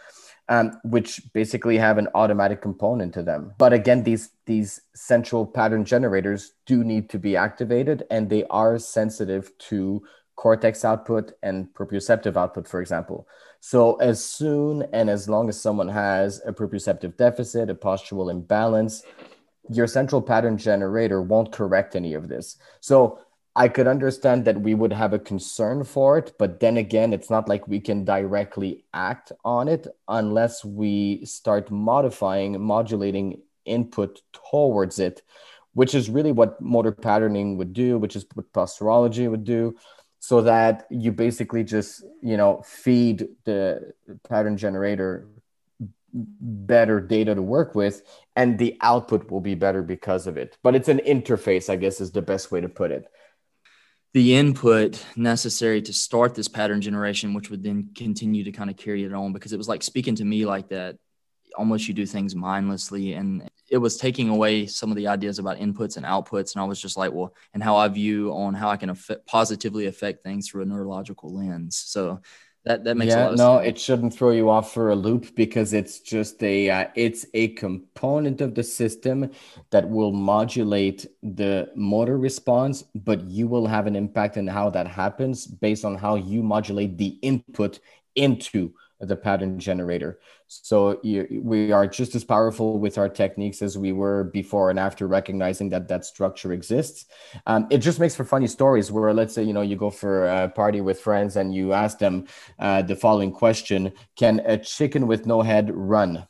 um, 0.49 0.79
which 0.85 1.23
basically 1.33 1.77
have 1.79 1.99
an 1.99 2.09
automatic 2.15 2.63
component 2.63 3.13
to 3.15 3.23
them. 3.23 3.53
But 3.59 3.73
again, 3.73 4.03
these 4.05 4.31
these 4.47 4.81
central 4.95 5.47
pattern 5.47 5.85
generators 5.85 6.53
do 6.67 6.85
need 6.85 7.11
to 7.11 7.19
be 7.19 7.37
activated, 7.37 8.05
and 8.11 8.31
they 8.31 8.45
are 8.45 8.79
sensitive 8.79 9.57
to 9.71 10.03
cortex 10.37 10.85
output 10.85 11.33
and 11.43 11.67
proprioceptive 11.75 12.37
output, 12.37 12.69
for 12.69 12.81
example. 12.81 13.27
So 13.61 13.97
as 13.97 14.23
soon 14.23 14.87
and 14.93 15.09
as 15.11 15.29
long 15.29 15.49
as 15.49 15.61
someone 15.61 15.89
has 15.89 16.43
a 16.47 16.53
proprioceptive 16.53 17.17
deficit, 17.17 17.71
a 17.71 17.75
postural 17.75 18.31
imbalance, 18.31 19.03
your 19.71 19.87
central 19.87 20.23
pattern 20.23 20.59
generator 20.59 21.23
won't 21.23 21.53
correct 21.53 21.97
any 21.97 22.15
of 22.15 22.29
this. 22.29 22.59
So 22.81 23.19
I 23.57 23.69
could 23.69 23.87
understand 23.87 24.45
that 24.45 24.61
we 24.61 24.75
would 24.75 24.93
have 24.93 25.15
a 25.15 25.19
concern 25.19 25.83
for 25.83 26.19
it, 26.19 26.35
but 26.39 26.61
then 26.61 26.77
again, 26.77 27.15
it's 27.15 27.31
not 27.31 27.49
like 27.49 27.67
we 27.67 27.81
can 27.81 28.05
directly 28.05 28.85
act 28.93 29.33
on 29.47 29.67
it 29.67 29.87
unless 30.09 30.63
we 30.63 31.25
start 31.25 31.71
modifying, 31.71 32.61
modulating 32.61 33.41
input 33.65 34.21
towards 34.51 34.99
it, 34.99 35.23
which 35.73 35.95
is 35.95 36.11
really 36.11 36.33
what 36.33 36.61
motor 36.61 36.93
patterning 36.93 37.57
would 37.57 37.73
do, 37.73 37.97
which 37.97 38.15
is 38.15 38.27
what 38.35 38.53
posturology 38.53 39.27
would 39.27 39.45
do, 39.45 39.75
so 40.19 40.43
that 40.43 40.87
you 40.91 41.11
basically 41.11 41.65
just, 41.65 42.05
you 42.21 42.37
know, 42.37 42.61
feed 42.63 43.27
the 43.45 43.95
pattern 44.29 44.59
generator 44.59 45.29
better 46.13 47.01
data 47.01 47.35
to 47.35 47.43
work 47.43 47.75
with 47.75 48.03
and 48.37 48.59
the 48.59 48.77
output 48.83 49.31
will 49.31 49.41
be 49.41 49.55
better 49.55 49.83
because 49.83 50.27
of 50.27 50.37
it. 50.37 50.59
But 50.63 50.75
it's 50.75 50.89
an 50.89 51.01
interface 51.07 51.69
i 51.69 51.77
guess 51.77 52.01
is 52.01 52.13
the 52.13 52.23
best 52.23 52.51
way 52.51 52.61
to 52.61 52.69
put 52.69 52.91
it 52.91 53.11
the 54.17 54.35
input 54.35 55.05
necessary 55.15 55.83
to 55.83 55.93
start 55.93 56.35
this 56.35 56.49
pattern 56.49 56.81
generation, 56.81 57.35
which 57.35 57.51
would 57.51 57.63
then 57.63 57.91
continue 57.95 58.43
to 58.45 58.51
kind 58.51 58.71
of 58.71 58.77
carry 58.79 59.05
it 59.05 59.13
on 59.13 59.35
because 59.35 59.53
it 59.53 59.59
was 59.59 59.69
like 59.69 59.83
speaking 59.83 60.15
to 60.15 60.25
me 60.25 60.47
like 60.47 60.71
that. 60.71 60.97
Almost 61.55 61.87
you 61.87 61.93
do 61.93 62.07
things 62.07 62.35
mindlessly, 62.35 63.13
and 63.13 63.47
it 63.71 63.77
was 63.77 63.99
taking 63.99 64.31
away 64.31 64.65
some 64.65 64.91
of 64.91 64.97
the 64.97 65.09
ideas 65.09 65.39
about 65.39 65.59
inputs 65.59 65.99
and 65.99 66.07
outputs. 66.07 66.55
And 66.55 66.63
I 66.63 66.65
was 66.65 66.81
just 66.81 66.97
like, 66.97 67.13
well, 67.13 67.35
and 67.53 67.63
how 67.63 67.77
I 67.77 67.89
view 67.89 68.33
on 68.33 68.55
how 68.55 68.71
I 68.71 68.79
can 68.79 68.89
affect, 68.89 69.27
positively 69.27 69.87
affect 69.87 70.23
things 70.23 70.49
through 70.49 70.63
a 70.63 70.67
neurological 70.67 71.35
lens. 71.35 71.77
So 71.77 72.23
that 72.67 72.83
that 72.83 72.97
makes 72.97 73.15
yeah, 73.15 73.31
no, 73.31 73.59
sense. 73.59 73.69
it 73.69 73.79
shouldn't 73.79 74.13
throw 74.13 74.33
you 74.33 74.51
off 74.51 74.75
for 74.75 74.91
a 74.91 74.95
loop 74.97 75.37
because 75.37 75.73
it's 75.73 76.01
just 76.01 76.43
a 76.43 76.69
uh, 76.69 76.89
it's 76.97 77.25
a 77.33 77.49
component 77.49 78.41
of 78.41 78.57
the 78.57 78.65
system 78.65 79.31
that 79.71 79.89
will 79.89 80.13
modulate 80.13 81.07
the 81.23 81.71
motor 81.77 82.19
response, 82.19 82.83
but 82.95 83.23
you 83.31 83.47
will 83.47 83.69
have 83.69 83.87
an 83.87 83.95
impact 83.95 84.37
in 84.37 84.49
how 84.49 84.69
that 84.71 84.89
happens 84.89 85.47
based 85.47 85.85
on 85.85 85.95
how 85.95 86.17
you 86.17 86.43
modulate 86.43 86.99
the 86.99 87.19
input 87.23 87.79
into 88.17 88.75
the 89.01 89.17
pattern 89.17 89.61
generator. 89.61 90.19
So 90.49 91.01
we 91.03 91.73
are 91.73 91.87
just 91.87 92.15
as 92.15 92.25
powerful 92.25 92.79
with 92.79 92.99
our 92.99 93.09
techniques 93.09 93.63
as 93.63 93.77
we 93.77 93.93
were 93.93 94.25
before 94.25 94.71
and 94.71 94.79
after 94.79 95.07
recognizing 95.07 95.71
that 95.71 95.89
that 95.89 96.05
structure 96.05 96.53
exists. 96.53 97.07
Um, 97.47 97.67
it 97.71 97.79
just 97.79 97.99
makes 97.99 98.15
for 98.15 98.25
funny 98.25 98.47
stories 98.47 98.93
where, 98.93 99.13
let's 99.13 99.35
say, 99.35 99.43
you 99.43 99.53
know, 99.53 99.63
you 99.63 99.77
go 99.77 99.91
for 99.91 100.27
a 100.27 100.49
party 100.49 100.81
with 100.81 101.01
friends 101.01 101.37
and 101.37 101.55
you 101.55 101.73
ask 101.73 101.99
them 101.99 102.27
uh, 102.59 102.83
the 102.83 102.97
following 102.97 103.33
question 103.33 103.93
Can 104.17 104.41
a 104.45 104.59
chicken 104.59 105.07
with 105.07 105.27
no 105.27 105.43
head 105.43 105.71
run? 105.75 106.27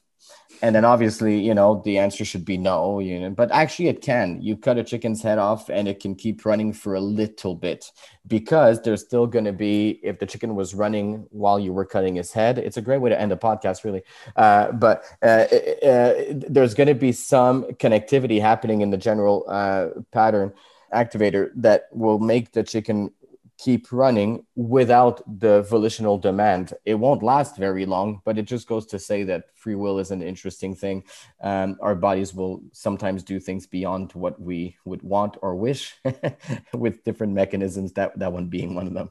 And 0.63 0.75
then 0.75 0.85
obviously 0.85 1.39
you 1.39 1.55
know 1.55 1.83
the 1.85 1.99
answer 1.99 2.25
should 2.25 2.45
be 2.45 2.57
no 2.57 2.99
you 2.99 3.21
know 3.21 3.31
but 3.31 3.51
actually 3.53 3.89
it 3.89 4.01
can. 4.01 4.41
You 4.41 4.57
cut 4.57 4.79
a 4.79 4.85
chicken's 4.85 5.23
head 5.23 5.39
off 5.39 5.69
and 5.69 5.89
it 5.89 6.01
can 6.01 6.15
keep 6.15 6.45
running 6.45 6.73
for 6.73 6.95
a 6.95 7.01
little 7.01 7.55
bit 7.55 7.91
because 8.27 8.83
there's 8.83 9.03
still 9.03 9.27
going 9.27 9.45
to 9.45 9.53
be 9.53 10.01
if 10.03 10.19
the 10.19 10.27
chicken 10.27 10.55
was 10.55 10.75
running 10.75 11.27
while 11.31 11.59
you 11.59 11.73
were 11.73 11.85
cutting 11.85 12.17
his 12.17 12.33
head 12.33 12.59
it's 12.59 12.77
a 12.77 12.83
great 12.83 13.01
way 13.01 13.11
to 13.11 13.21
end 13.21 13.33
a 13.33 13.37
podcast 13.37 13.85
really. 13.85 14.03
Uh, 14.37 14.73
but 14.73 15.05
uh, 15.23 15.47
uh, 15.87 16.15
there's 16.31 16.75
going 16.75 16.89
to 16.89 16.95
be 16.95 17.13
some 17.13 17.65
connectivity 17.75 18.41
happening 18.41 18.81
in 18.81 18.91
the 18.91 18.97
general 18.97 19.45
uh, 19.49 19.89
pattern 20.13 20.53
activator 20.95 21.51
that 21.55 21.89
will 21.93 22.19
make 22.19 22.53
the 22.53 22.63
chicken 22.63 23.11
keep 23.59 23.91
running 23.91 24.45
without 24.55 25.23
the 25.41 25.63
volitional 25.63 26.19
demand. 26.19 26.75
It 26.85 26.95
won't 26.95 27.23
last 27.23 27.57
very 27.57 27.87
long, 27.87 28.21
but 28.25 28.39
it 28.39 28.43
just 28.43 28.69
goes 28.69 28.87
to 28.87 28.99
say 28.99 29.23
that 29.25 29.45
free 29.55 29.75
will 29.75 29.99
is 29.99 30.11
an 30.11 30.23
interesting 30.23 30.75
thing. 30.75 31.05
Um, 31.41 31.79
our 31.81 31.95
bodies 31.95 32.35
will 32.35 32.63
sometimes 32.73 33.23
do 33.23 33.41
things 33.41 33.67
beyond 33.67 34.13
what 34.13 34.41
we 34.41 34.77
would 34.85 35.03
want 35.03 35.37
or 35.41 35.55
wish 35.55 35.95
with 36.75 37.05
different 37.05 37.33
mechanisms, 37.33 37.93
that, 37.95 38.19
that 38.19 38.33
one 38.33 38.49
being 38.49 38.75
one 38.75 38.87
of 38.87 38.95
them. 38.95 39.11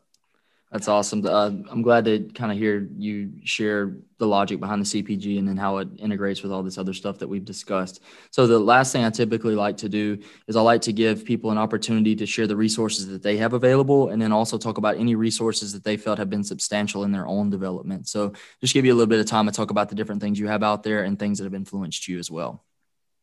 That's 0.75 0.89
awesome. 0.89 1.25
Uh, 1.25 1.51
I'm 1.71 1.81
glad 1.81 2.03
to 2.03 2.27
kind 2.35 2.51
of 2.51 2.57
hear 2.57 2.89
you 2.97 3.31
share 3.45 3.95
the 4.17 4.27
logic 4.27 4.59
behind 4.59 4.81
the 4.81 4.85
CPG 4.85 5.39
and 5.39 5.47
then 5.47 5.55
how 5.55 5.77
it 5.77 5.87
integrates 5.99 6.43
with 6.43 6.51
all 6.51 6.63
this 6.63 6.77
other 6.77 6.91
stuff 6.91 7.17
that 7.19 7.29
we've 7.29 7.45
discussed. 7.45 8.03
So 8.31 8.45
the 8.45 8.59
last 8.59 8.91
thing 8.91 9.05
I 9.05 9.09
typically 9.09 9.55
like 9.55 9.77
to 9.77 9.87
do 9.87 10.17
is 10.47 10.57
I 10.57 10.61
like 10.61 10.81
to 10.81 10.91
give 10.91 11.23
people 11.23 11.49
an 11.49 11.57
opportunity 11.57 12.13
to 12.17 12.25
share 12.25 12.45
the 12.45 12.57
resources 12.57 13.07
that 13.07 13.23
they 13.23 13.37
have 13.37 13.53
available 13.53 14.09
and 14.09 14.21
then 14.21 14.33
also 14.33 14.57
talk 14.57 14.77
about 14.77 14.97
any 14.97 15.15
resources 15.15 15.71
that 15.71 15.85
they 15.85 15.95
felt 15.95 16.17
have 16.19 16.29
been 16.29 16.43
substantial 16.43 17.05
in 17.05 17.13
their 17.13 17.25
own 17.25 17.49
development. 17.49 18.09
So 18.09 18.33
just 18.59 18.73
give 18.73 18.83
you 18.83 18.91
a 18.91 18.97
little 18.97 19.07
bit 19.07 19.21
of 19.21 19.27
time 19.27 19.45
to 19.45 19.53
talk 19.53 19.71
about 19.71 19.87
the 19.87 19.95
different 19.95 20.19
things 20.19 20.37
you 20.37 20.49
have 20.49 20.61
out 20.61 20.83
there 20.83 21.05
and 21.05 21.17
things 21.17 21.37
that 21.37 21.45
have 21.45 21.53
influenced 21.53 22.09
you 22.09 22.19
as 22.19 22.29
well. 22.29 22.65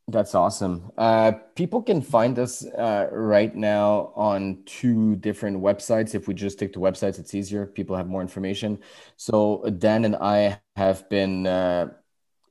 That's 0.09 0.35
awesome. 0.35 0.91
Uh, 0.99 1.33
people 1.55 1.81
can 1.81 2.03
find 2.03 2.39
us 2.39 2.67
uh, 2.67 3.09
right 3.13 3.55
now 3.55 4.13
on 4.17 4.63
two 4.67 5.17
different 5.17 5.63
websites. 5.63 6.15
If 6.15 6.27
we 6.27 6.35
just 6.35 6.59
stick 6.59 6.73
to 6.73 6.81
websites, 6.81 7.21
it's 7.21 7.35
easier. 7.35 7.67
People 7.67 7.97
have 7.97 8.09
more 8.09 8.21
information. 8.21 8.81
So 9.17 9.65
Dan 9.79 10.05
and 10.05 10.17
I 10.17 10.61
have 10.75 11.09
been 11.09 11.47
uh, 11.47 11.91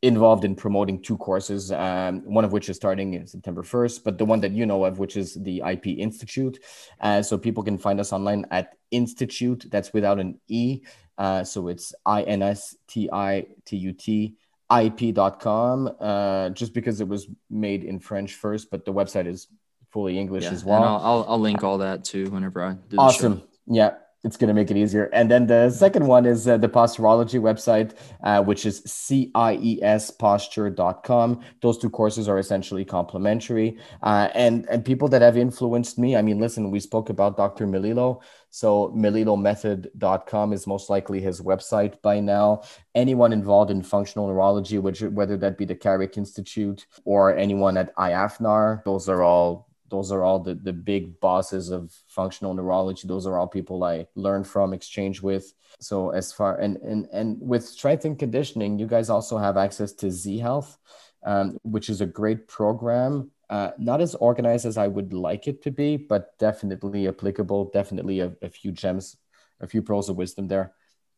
involved 0.01 0.45
in 0.45 0.55
promoting 0.55 1.01
two 1.01 1.17
courses, 1.17 1.73
um, 1.73 2.21
one 2.25 2.45
of 2.45 2.53
which 2.53 2.69
is 2.69 2.77
starting 2.77 3.15
in 3.15 3.27
September 3.27 3.63
1st, 3.63 3.99
but 3.99 4.17
the 4.17 4.25
one 4.25 4.39
that 4.39 4.53
you 4.53 4.65
know 4.65 4.85
of, 4.85 4.97
which 4.97 5.17
is 5.17 5.35
the 5.35 5.61
IP 5.69 5.87
Institute. 5.87 6.57
Uh, 7.01 7.21
so 7.21 7.37
people 7.37 7.63
can 7.63 7.77
find 7.77 7.99
us 7.99 8.13
online 8.13 8.45
at 8.51 8.77
Institute, 8.91 9.65
that's 9.69 9.91
without 9.93 10.19
an 10.19 10.39
E. 10.47 10.81
Uh, 11.17 11.43
so 11.43 11.67
it's 11.67 11.93
I 12.05 12.23
N 12.23 12.41
S 12.41 12.75
T 12.87 13.09
I 13.11 13.45
T 13.65 13.77
U 13.77 13.93
T 13.93 14.35
ip.com 14.71 15.91
uh, 15.99 16.49
just 16.49 16.73
because 16.73 17.01
it 17.01 17.07
was 17.07 17.27
made 17.49 17.83
in 17.83 17.99
French 17.99 18.35
first, 18.35 18.71
but 18.71 18.85
the 18.85 18.93
website 18.93 19.27
is 19.27 19.47
fully 19.91 20.17
English 20.17 20.45
yeah, 20.45 20.51
as 20.51 20.63
well. 20.63 20.83
I'll, 20.83 20.99
I'll, 20.99 21.25
I'll, 21.29 21.39
link 21.39 21.63
all 21.63 21.79
that 21.79 22.03
too 22.05 22.29
whenever 22.29 22.63
I 22.63 22.73
do 22.73 22.97
Awesome. 22.97 23.43
Yeah, 23.67 23.95
it's 24.23 24.37
going 24.37 24.49
to 24.49 24.53
make 24.53 24.69
it 24.69 24.77
easier. 24.77 25.05
And 25.13 25.31
then 25.31 25.47
the 25.47 25.71
second 25.71 26.05
one 26.05 26.27
is 26.27 26.47
uh, 26.47 26.57
the 26.57 26.69
posturology 26.69 27.39
website, 27.39 27.93
uh, 28.23 28.43
which 28.43 28.67
is 28.67 28.81
ciesposture.com. 28.81 31.41
Those 31.61 31.79
two 31.79 31.89
courses 31.89 32.29
are 32.29 32.37
essentially 32.37 32.85
complementary. 32.85 33.79
Uh, 34.03 34.29
and, 34.35 34.69
and 34.69 34.85
people 34.85 35.07
that 35.09 35.23
have 35.23 35.37
influenced 35.37 35.97
me, 35.97 36.15
I 36.15 36.21
mean, 36.21 36.39
listen, 36.39 36.69
we 36.69 36.79
spoke 36.79 37.09
about 37.09 37.35
Dr. 37.35 37.65
Melillo. 37.65 38.21
So 38.51 38.93
melillomethod.com 38.95 40.53
is 40.53 40.67
most 40.67 40.87
likely 40.89 41.19
his 41.19 41.41
website 41.41 41.99
by 42.01 42.19
now. 42.19 42.61
Anyone 42.93 43.33
involved 43.33 43.71
in 43.71 43.81
functional 43.81 44.27
neurology, 44.27 44.77
which 44.77 45.01
whether 45.01 45.35
that 45.37 45.57
be 45.57 45.65
the 45.65 45.73
Carrick 45.73 46.15
Institute 46.17 46.85
or 47.05 47.35
anyone 47.35 47.75
at 47.77 47.95
IAFNAR, 47.95 48.83
those 48.83 49.09
are 49.09 49.23
all 49.23 49.70
those 49.91 50.11
are 50.11 50.23
all 50.23 50.39
the, 50.39 50.55
the 50.55 50.73
big 50.73 51.19
bosses 51.19 51.69
of 51.69 51.93
functional 52.07 52.55
neurology. 52.55 53.07
Those 53.07 53.27
are 53.27 53.37
all 53.37 53.47
people 53.47 53.83
I 53.83 54.07
learned 54.15 54.47
from, 54.47 54.73
exchange 54.73 55.21
with. 55.21 55.53
So 55.79 56.09
as 56.09 56.33
far 56.33 56.57
and 56.57 56.77
and 56.77 57.07
and 57.13 57.39
with 57.39 57.63
strength 57.63 58.05
and 58.05 58.17
conditioning, 58.17 58.79
you 58.79 58.87
guys 58.87 59.09
also 59.09 59.37
have 59.37 59.57
access 59.57 59.93
to 59.93 60.09
Z 60.09 60.39
Health, 60.39 60.79
um, 61.23 61.57
which 61.61 61.89
is 61.89 62.01
a 62.01 62.07
great 62.07 62.47
program 62.47 63.29
uh, 63.51 63.71
not 63.77 63.99
as 63.99 64.15
organized 64.15 64.65
as 64.65 64.77
I 64.77 64.87
would 64.87 65.11
like 65.11 65.45
it 65.45 65.61
to 65.63 65.71
be, 65.71 65.97
but 65.97 66.39
definitely 66.39 67.09
applicable. 67.09 67.69
Definitely 67.71 68.21
a, 68.21 68.31
a 68.41 68.49
few 68.49 68.71
gems, 68.71 69.17
a 69.59 69.67
few 69.67 69.81
pearls 69.81 70.07
of 70.07 70.15
wisdom 70.15 70.47
there. 70.47 70.73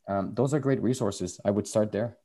Um, 0.07 0.33
those 0.33 0.51
are 0.51 0.59
great 0.59 0.81
resources. 0.81 1.39
I 1.45 1.51
would 1.51 1.67
start 1.67 1.91
there. 1.91 2.17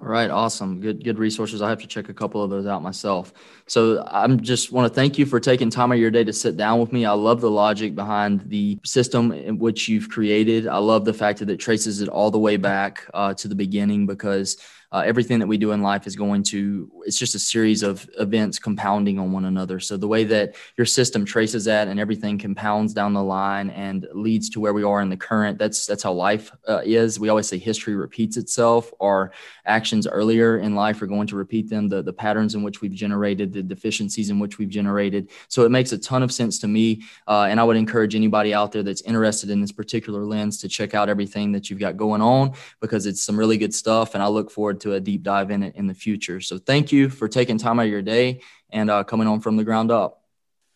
All 0.00 0.08
right, 0.08 0.30
awesome. 0.30 0.80
Good 0.80 1.02
good 1.02 1.18
resources. 1.18 1.62
I 1.62 1.70
have 1.70 1.80
to 1.80 1.86
check 1.86 2.10
a 2.10 2.14
couple 2.14 2.42
of 2.42 2.50
those 2.50 2.66
out 2.66 2.82
myself. 2.82 3.32
So 3.66 4.04
I'm 4.06 4.40
just 4.40 4.70
want 4.70 4.86
to 4.90 4.94
thank 4.94 5.16
you 5.16 5.24
for 5.24 5.40
taking 5.40 5.70
time 5.70 5.90
of 5.90 5.98
your 5.98 6.10
day 6.10 6.22
to 6.22 6.32
sit 6.32 6.56
down 6.56 6.80
with 6.80 6.92
me. 6.92 7.06
I 7.06 7.12
love 7.12 7.40
the 7.40 7.50
logic 7.50 7.94
behind 7.94 8.42
the 8.48 8.78
system 8.84 9.32
in 9.32 9.58
which 9.58 9.88
you've 9.88 10.10
created. 10.10 10.68
I 10.68 10.78
love 10.78 11.04
the 11.06 11.14
fact 11.14 11.38
that 11.38 11.48
it 11.48 11.56
traces 11.56 12.02
it 12.02 12.08
all 12.10 12.30
the 12.30 12.38
way 12.38 12.58
back 12.58 13.08
uh, 13.14 13.32
to 13.34 13.48
the 13.48 13.54
beginning 13.54 14.06
because 14.06 14.58
uh, 14.96 15.02
everything 15.02 15.38
that 15.38 15.46
we 15.46 15.58
do 15.58 15.72
in 15.72 15.82
life 15.82 16.06
is 16.06 16.16
going 16.16 16.42
to 16.42 16.90
it's 17.04 17.18
just 17.18 17.34
a 17.34 17.38
series 17.38 17.82
of 17.82 18.08
events 18.18 18.58
compounding 18.58 19.18
on 19.18 19.30
one 19.30 19.44
another. 19.44 19.78
So 19.78 19.96
the 19.96 20.08
way 20.08 20.24
that 20.24 20.54
your 20.78 20.86
system 20.86 21.24
traces 21.24 21.66
that 21.66 21.86
and 21.86 22.00
everything 22.00 22.38
compounds 22.38 22.94
down 22.94 23.12
the 23.12 23.22
line 23.22 23.68
and 23.70 24.08
leads 24.12 24.48
to 24.50 24.60
where 24.60 24.72
we 24.72 24.82
are 24.82 25.02
in 25.02 25.10
the 25.10 25.16
current 25.16 25.58
that's 25.58 25.84
that's 25.84 26.02
how 26.02 26.12
life 26.12 26.50
uh, 26.66 26.80
is. 26.84 27.20
We 27.20 27.28
always 27.28 27.46
say 27.46 27.58
history 27.58 27.94
repeats 27.94 28.38
itself. 28.38 28.90
Our 28.98 29.32
actions 29.66 30.06
earlier 30.06 30.58
in 30.58 30.74
life 30.74 31.02
are 31.02 31.06
going 31.06 31.26
to 31.26 31.36
repeat 31.36 31.68
them. 31.68 31.88
The, 31.88 32.02
the 32.02 32.12
patterns 32.14 32.54
in 32.54 32.62
which 32.62 32.80
we've 32.80 32.94
generated 32.94 33.52
the 33.52 33.62
deficiencies 33.62 34.30
in 34.30 34.38
which 34.38 34.56
we've 34.56 34.70
generated. 34.70 35.28
So 35.48 35.64
it 35.64 35.70
makes 35.70 35.92
a 35.92 35.98
ton 35.98 36.22
of 36.22 36.32
sense 36.32 36.58
to 36.60 36.68
me 36.68 37.02
uh, 37.28 37.42
and 37.50 37.60
i 37.60 37.64
would 37.64 37.76
encourage 37.76 38.14
anybody 38.14 38.54
out 38.54 38.72
there 38.72 38.82
that's 38.82 39.02
interested 39.02 39.50
in 39.50 39.60
this 39.60 39.72
particular 39.72 40.24
lens 40.24 40.58
to 40.60 40.68
check 40.68 40.94
out 40.94 41.08
everything 41.08 41.52
that 41.52 41.68
you've 41.68 41.78
got 41.78 41.96
going 41.96 42.22
on 42.22 42.52
because 42.80 43.04
it's 43.04 43.22
some 43.22 43.36
really 43.38 43.58
good 43.58 43.74
stuff 43.74 44.14
and 44.14 44.22
i 44.22 44.26
look 44.26 44.50
forward 44.50 44.76
forward 44.80 44.85
to 44.86 44.94
a 44.94 45.00
deep 45.00 45.22
dive 45.22 45.50
in 45.50 45.62
it 45.62 45.74
in 45.74 45.86
the 45.86 45.94
future. 45.94 46.40
So 46.40 46.58
thank 46.58 46.92
you 46.92 47.08
for 47.08 47.28
taking 47.28 47.58
time 47.58 47.80
out 47.80 47.86
of 47.86 47.90
your 47.90 48.02
day 48.02 48.40
and 48.70 48.88
uh, 48.88 49.02
coming 49.04 49.26
on 49.26 49.40
from 49.40 49.56
the 49.56 49.64
ground 49.64 49.90
up. 49.90 50.22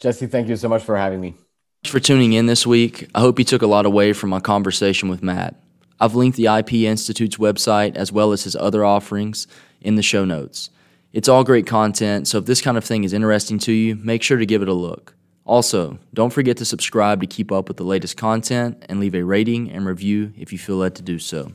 Jesse, 0.00 0.26
thank 0.26 0.48
you 0.48 0.56
so 0.56 0.68
much 0.68 0.82
for 0.82 0.96
having 0.96 1.20
me. 1.20 1.34
Thanks 1.82 1.92
for 1.92 2.00
tuning 2.00 2.32
in 2.32 2.46
this 2.46 2.66
week. 2.66 3.08
I 3.14 3.20
hope 3.20 3.38
you 3.38 3.44
took 3.44 3.62
a 3.62 3.66
lot 3.66 3.86
away 3.86 4.12
from 4.12 4.30
my 4.30 4.40
conversation 4.40 5.08
with 5.08 5.22
Matt. 5.22 5.54
I've 6.00 6.14
linked 6.14 6.36
the 6.36 6.46
IP 6.46 6.72
Institute's 6.72 7.36
website 7.36 7.94
as 7.94 8.10
well 8.10 8.32
as 8.32 8.44
his 8.44 8.56
other 8.56 8.84
offerings 8.84 9.46
in 9.80 9.94
the 9.94 10.02
show 10.02 10.24
notes. 10.24 10.70
It's 11.12 11.28
all 11.28 11.44
great 11.44 11.66
content, 11.66 12.28
so 12.28 12.38
if 12.38 12.46
this 12.46 12.60
kind 12.60 12.76
of 12.76 12.84
thing 12.84 13.04
is 13.04 13.12
interesting 13.12 13.58
to 13.60 13.72
you, 13.72 13.96
make 13.96 14.22
sure 14.22 14.38
to 14.38 14.46
give 14.46 14.62
it 14.62 14.68
a 14.68 14.74
look. 14.74 15.14
Also, 15.44 15.98
don't 16.14 16.32
forget 16.32 16.56
to 16.58 16.64
subscribe 16.64 17.20
to 17.20 17.26
keep 17.26 17.50
up 17.50 17.68
with 17.68 17.76
the 17.76 17.84
latest 17.84 18.16
content 18.16 18.84
and 18.88 19.00
leave 19.00 19.14
a 19.14 19.22
rating 19.22 19.70
and 19.70 19.86
review 19.86 20.32
if 20.36 20.52
you 20.52 20.58
feel 20.58 20.76
led 20.76 20.94
to 20.94 21.02
do 21.02 21.18
so. 21.18 21.52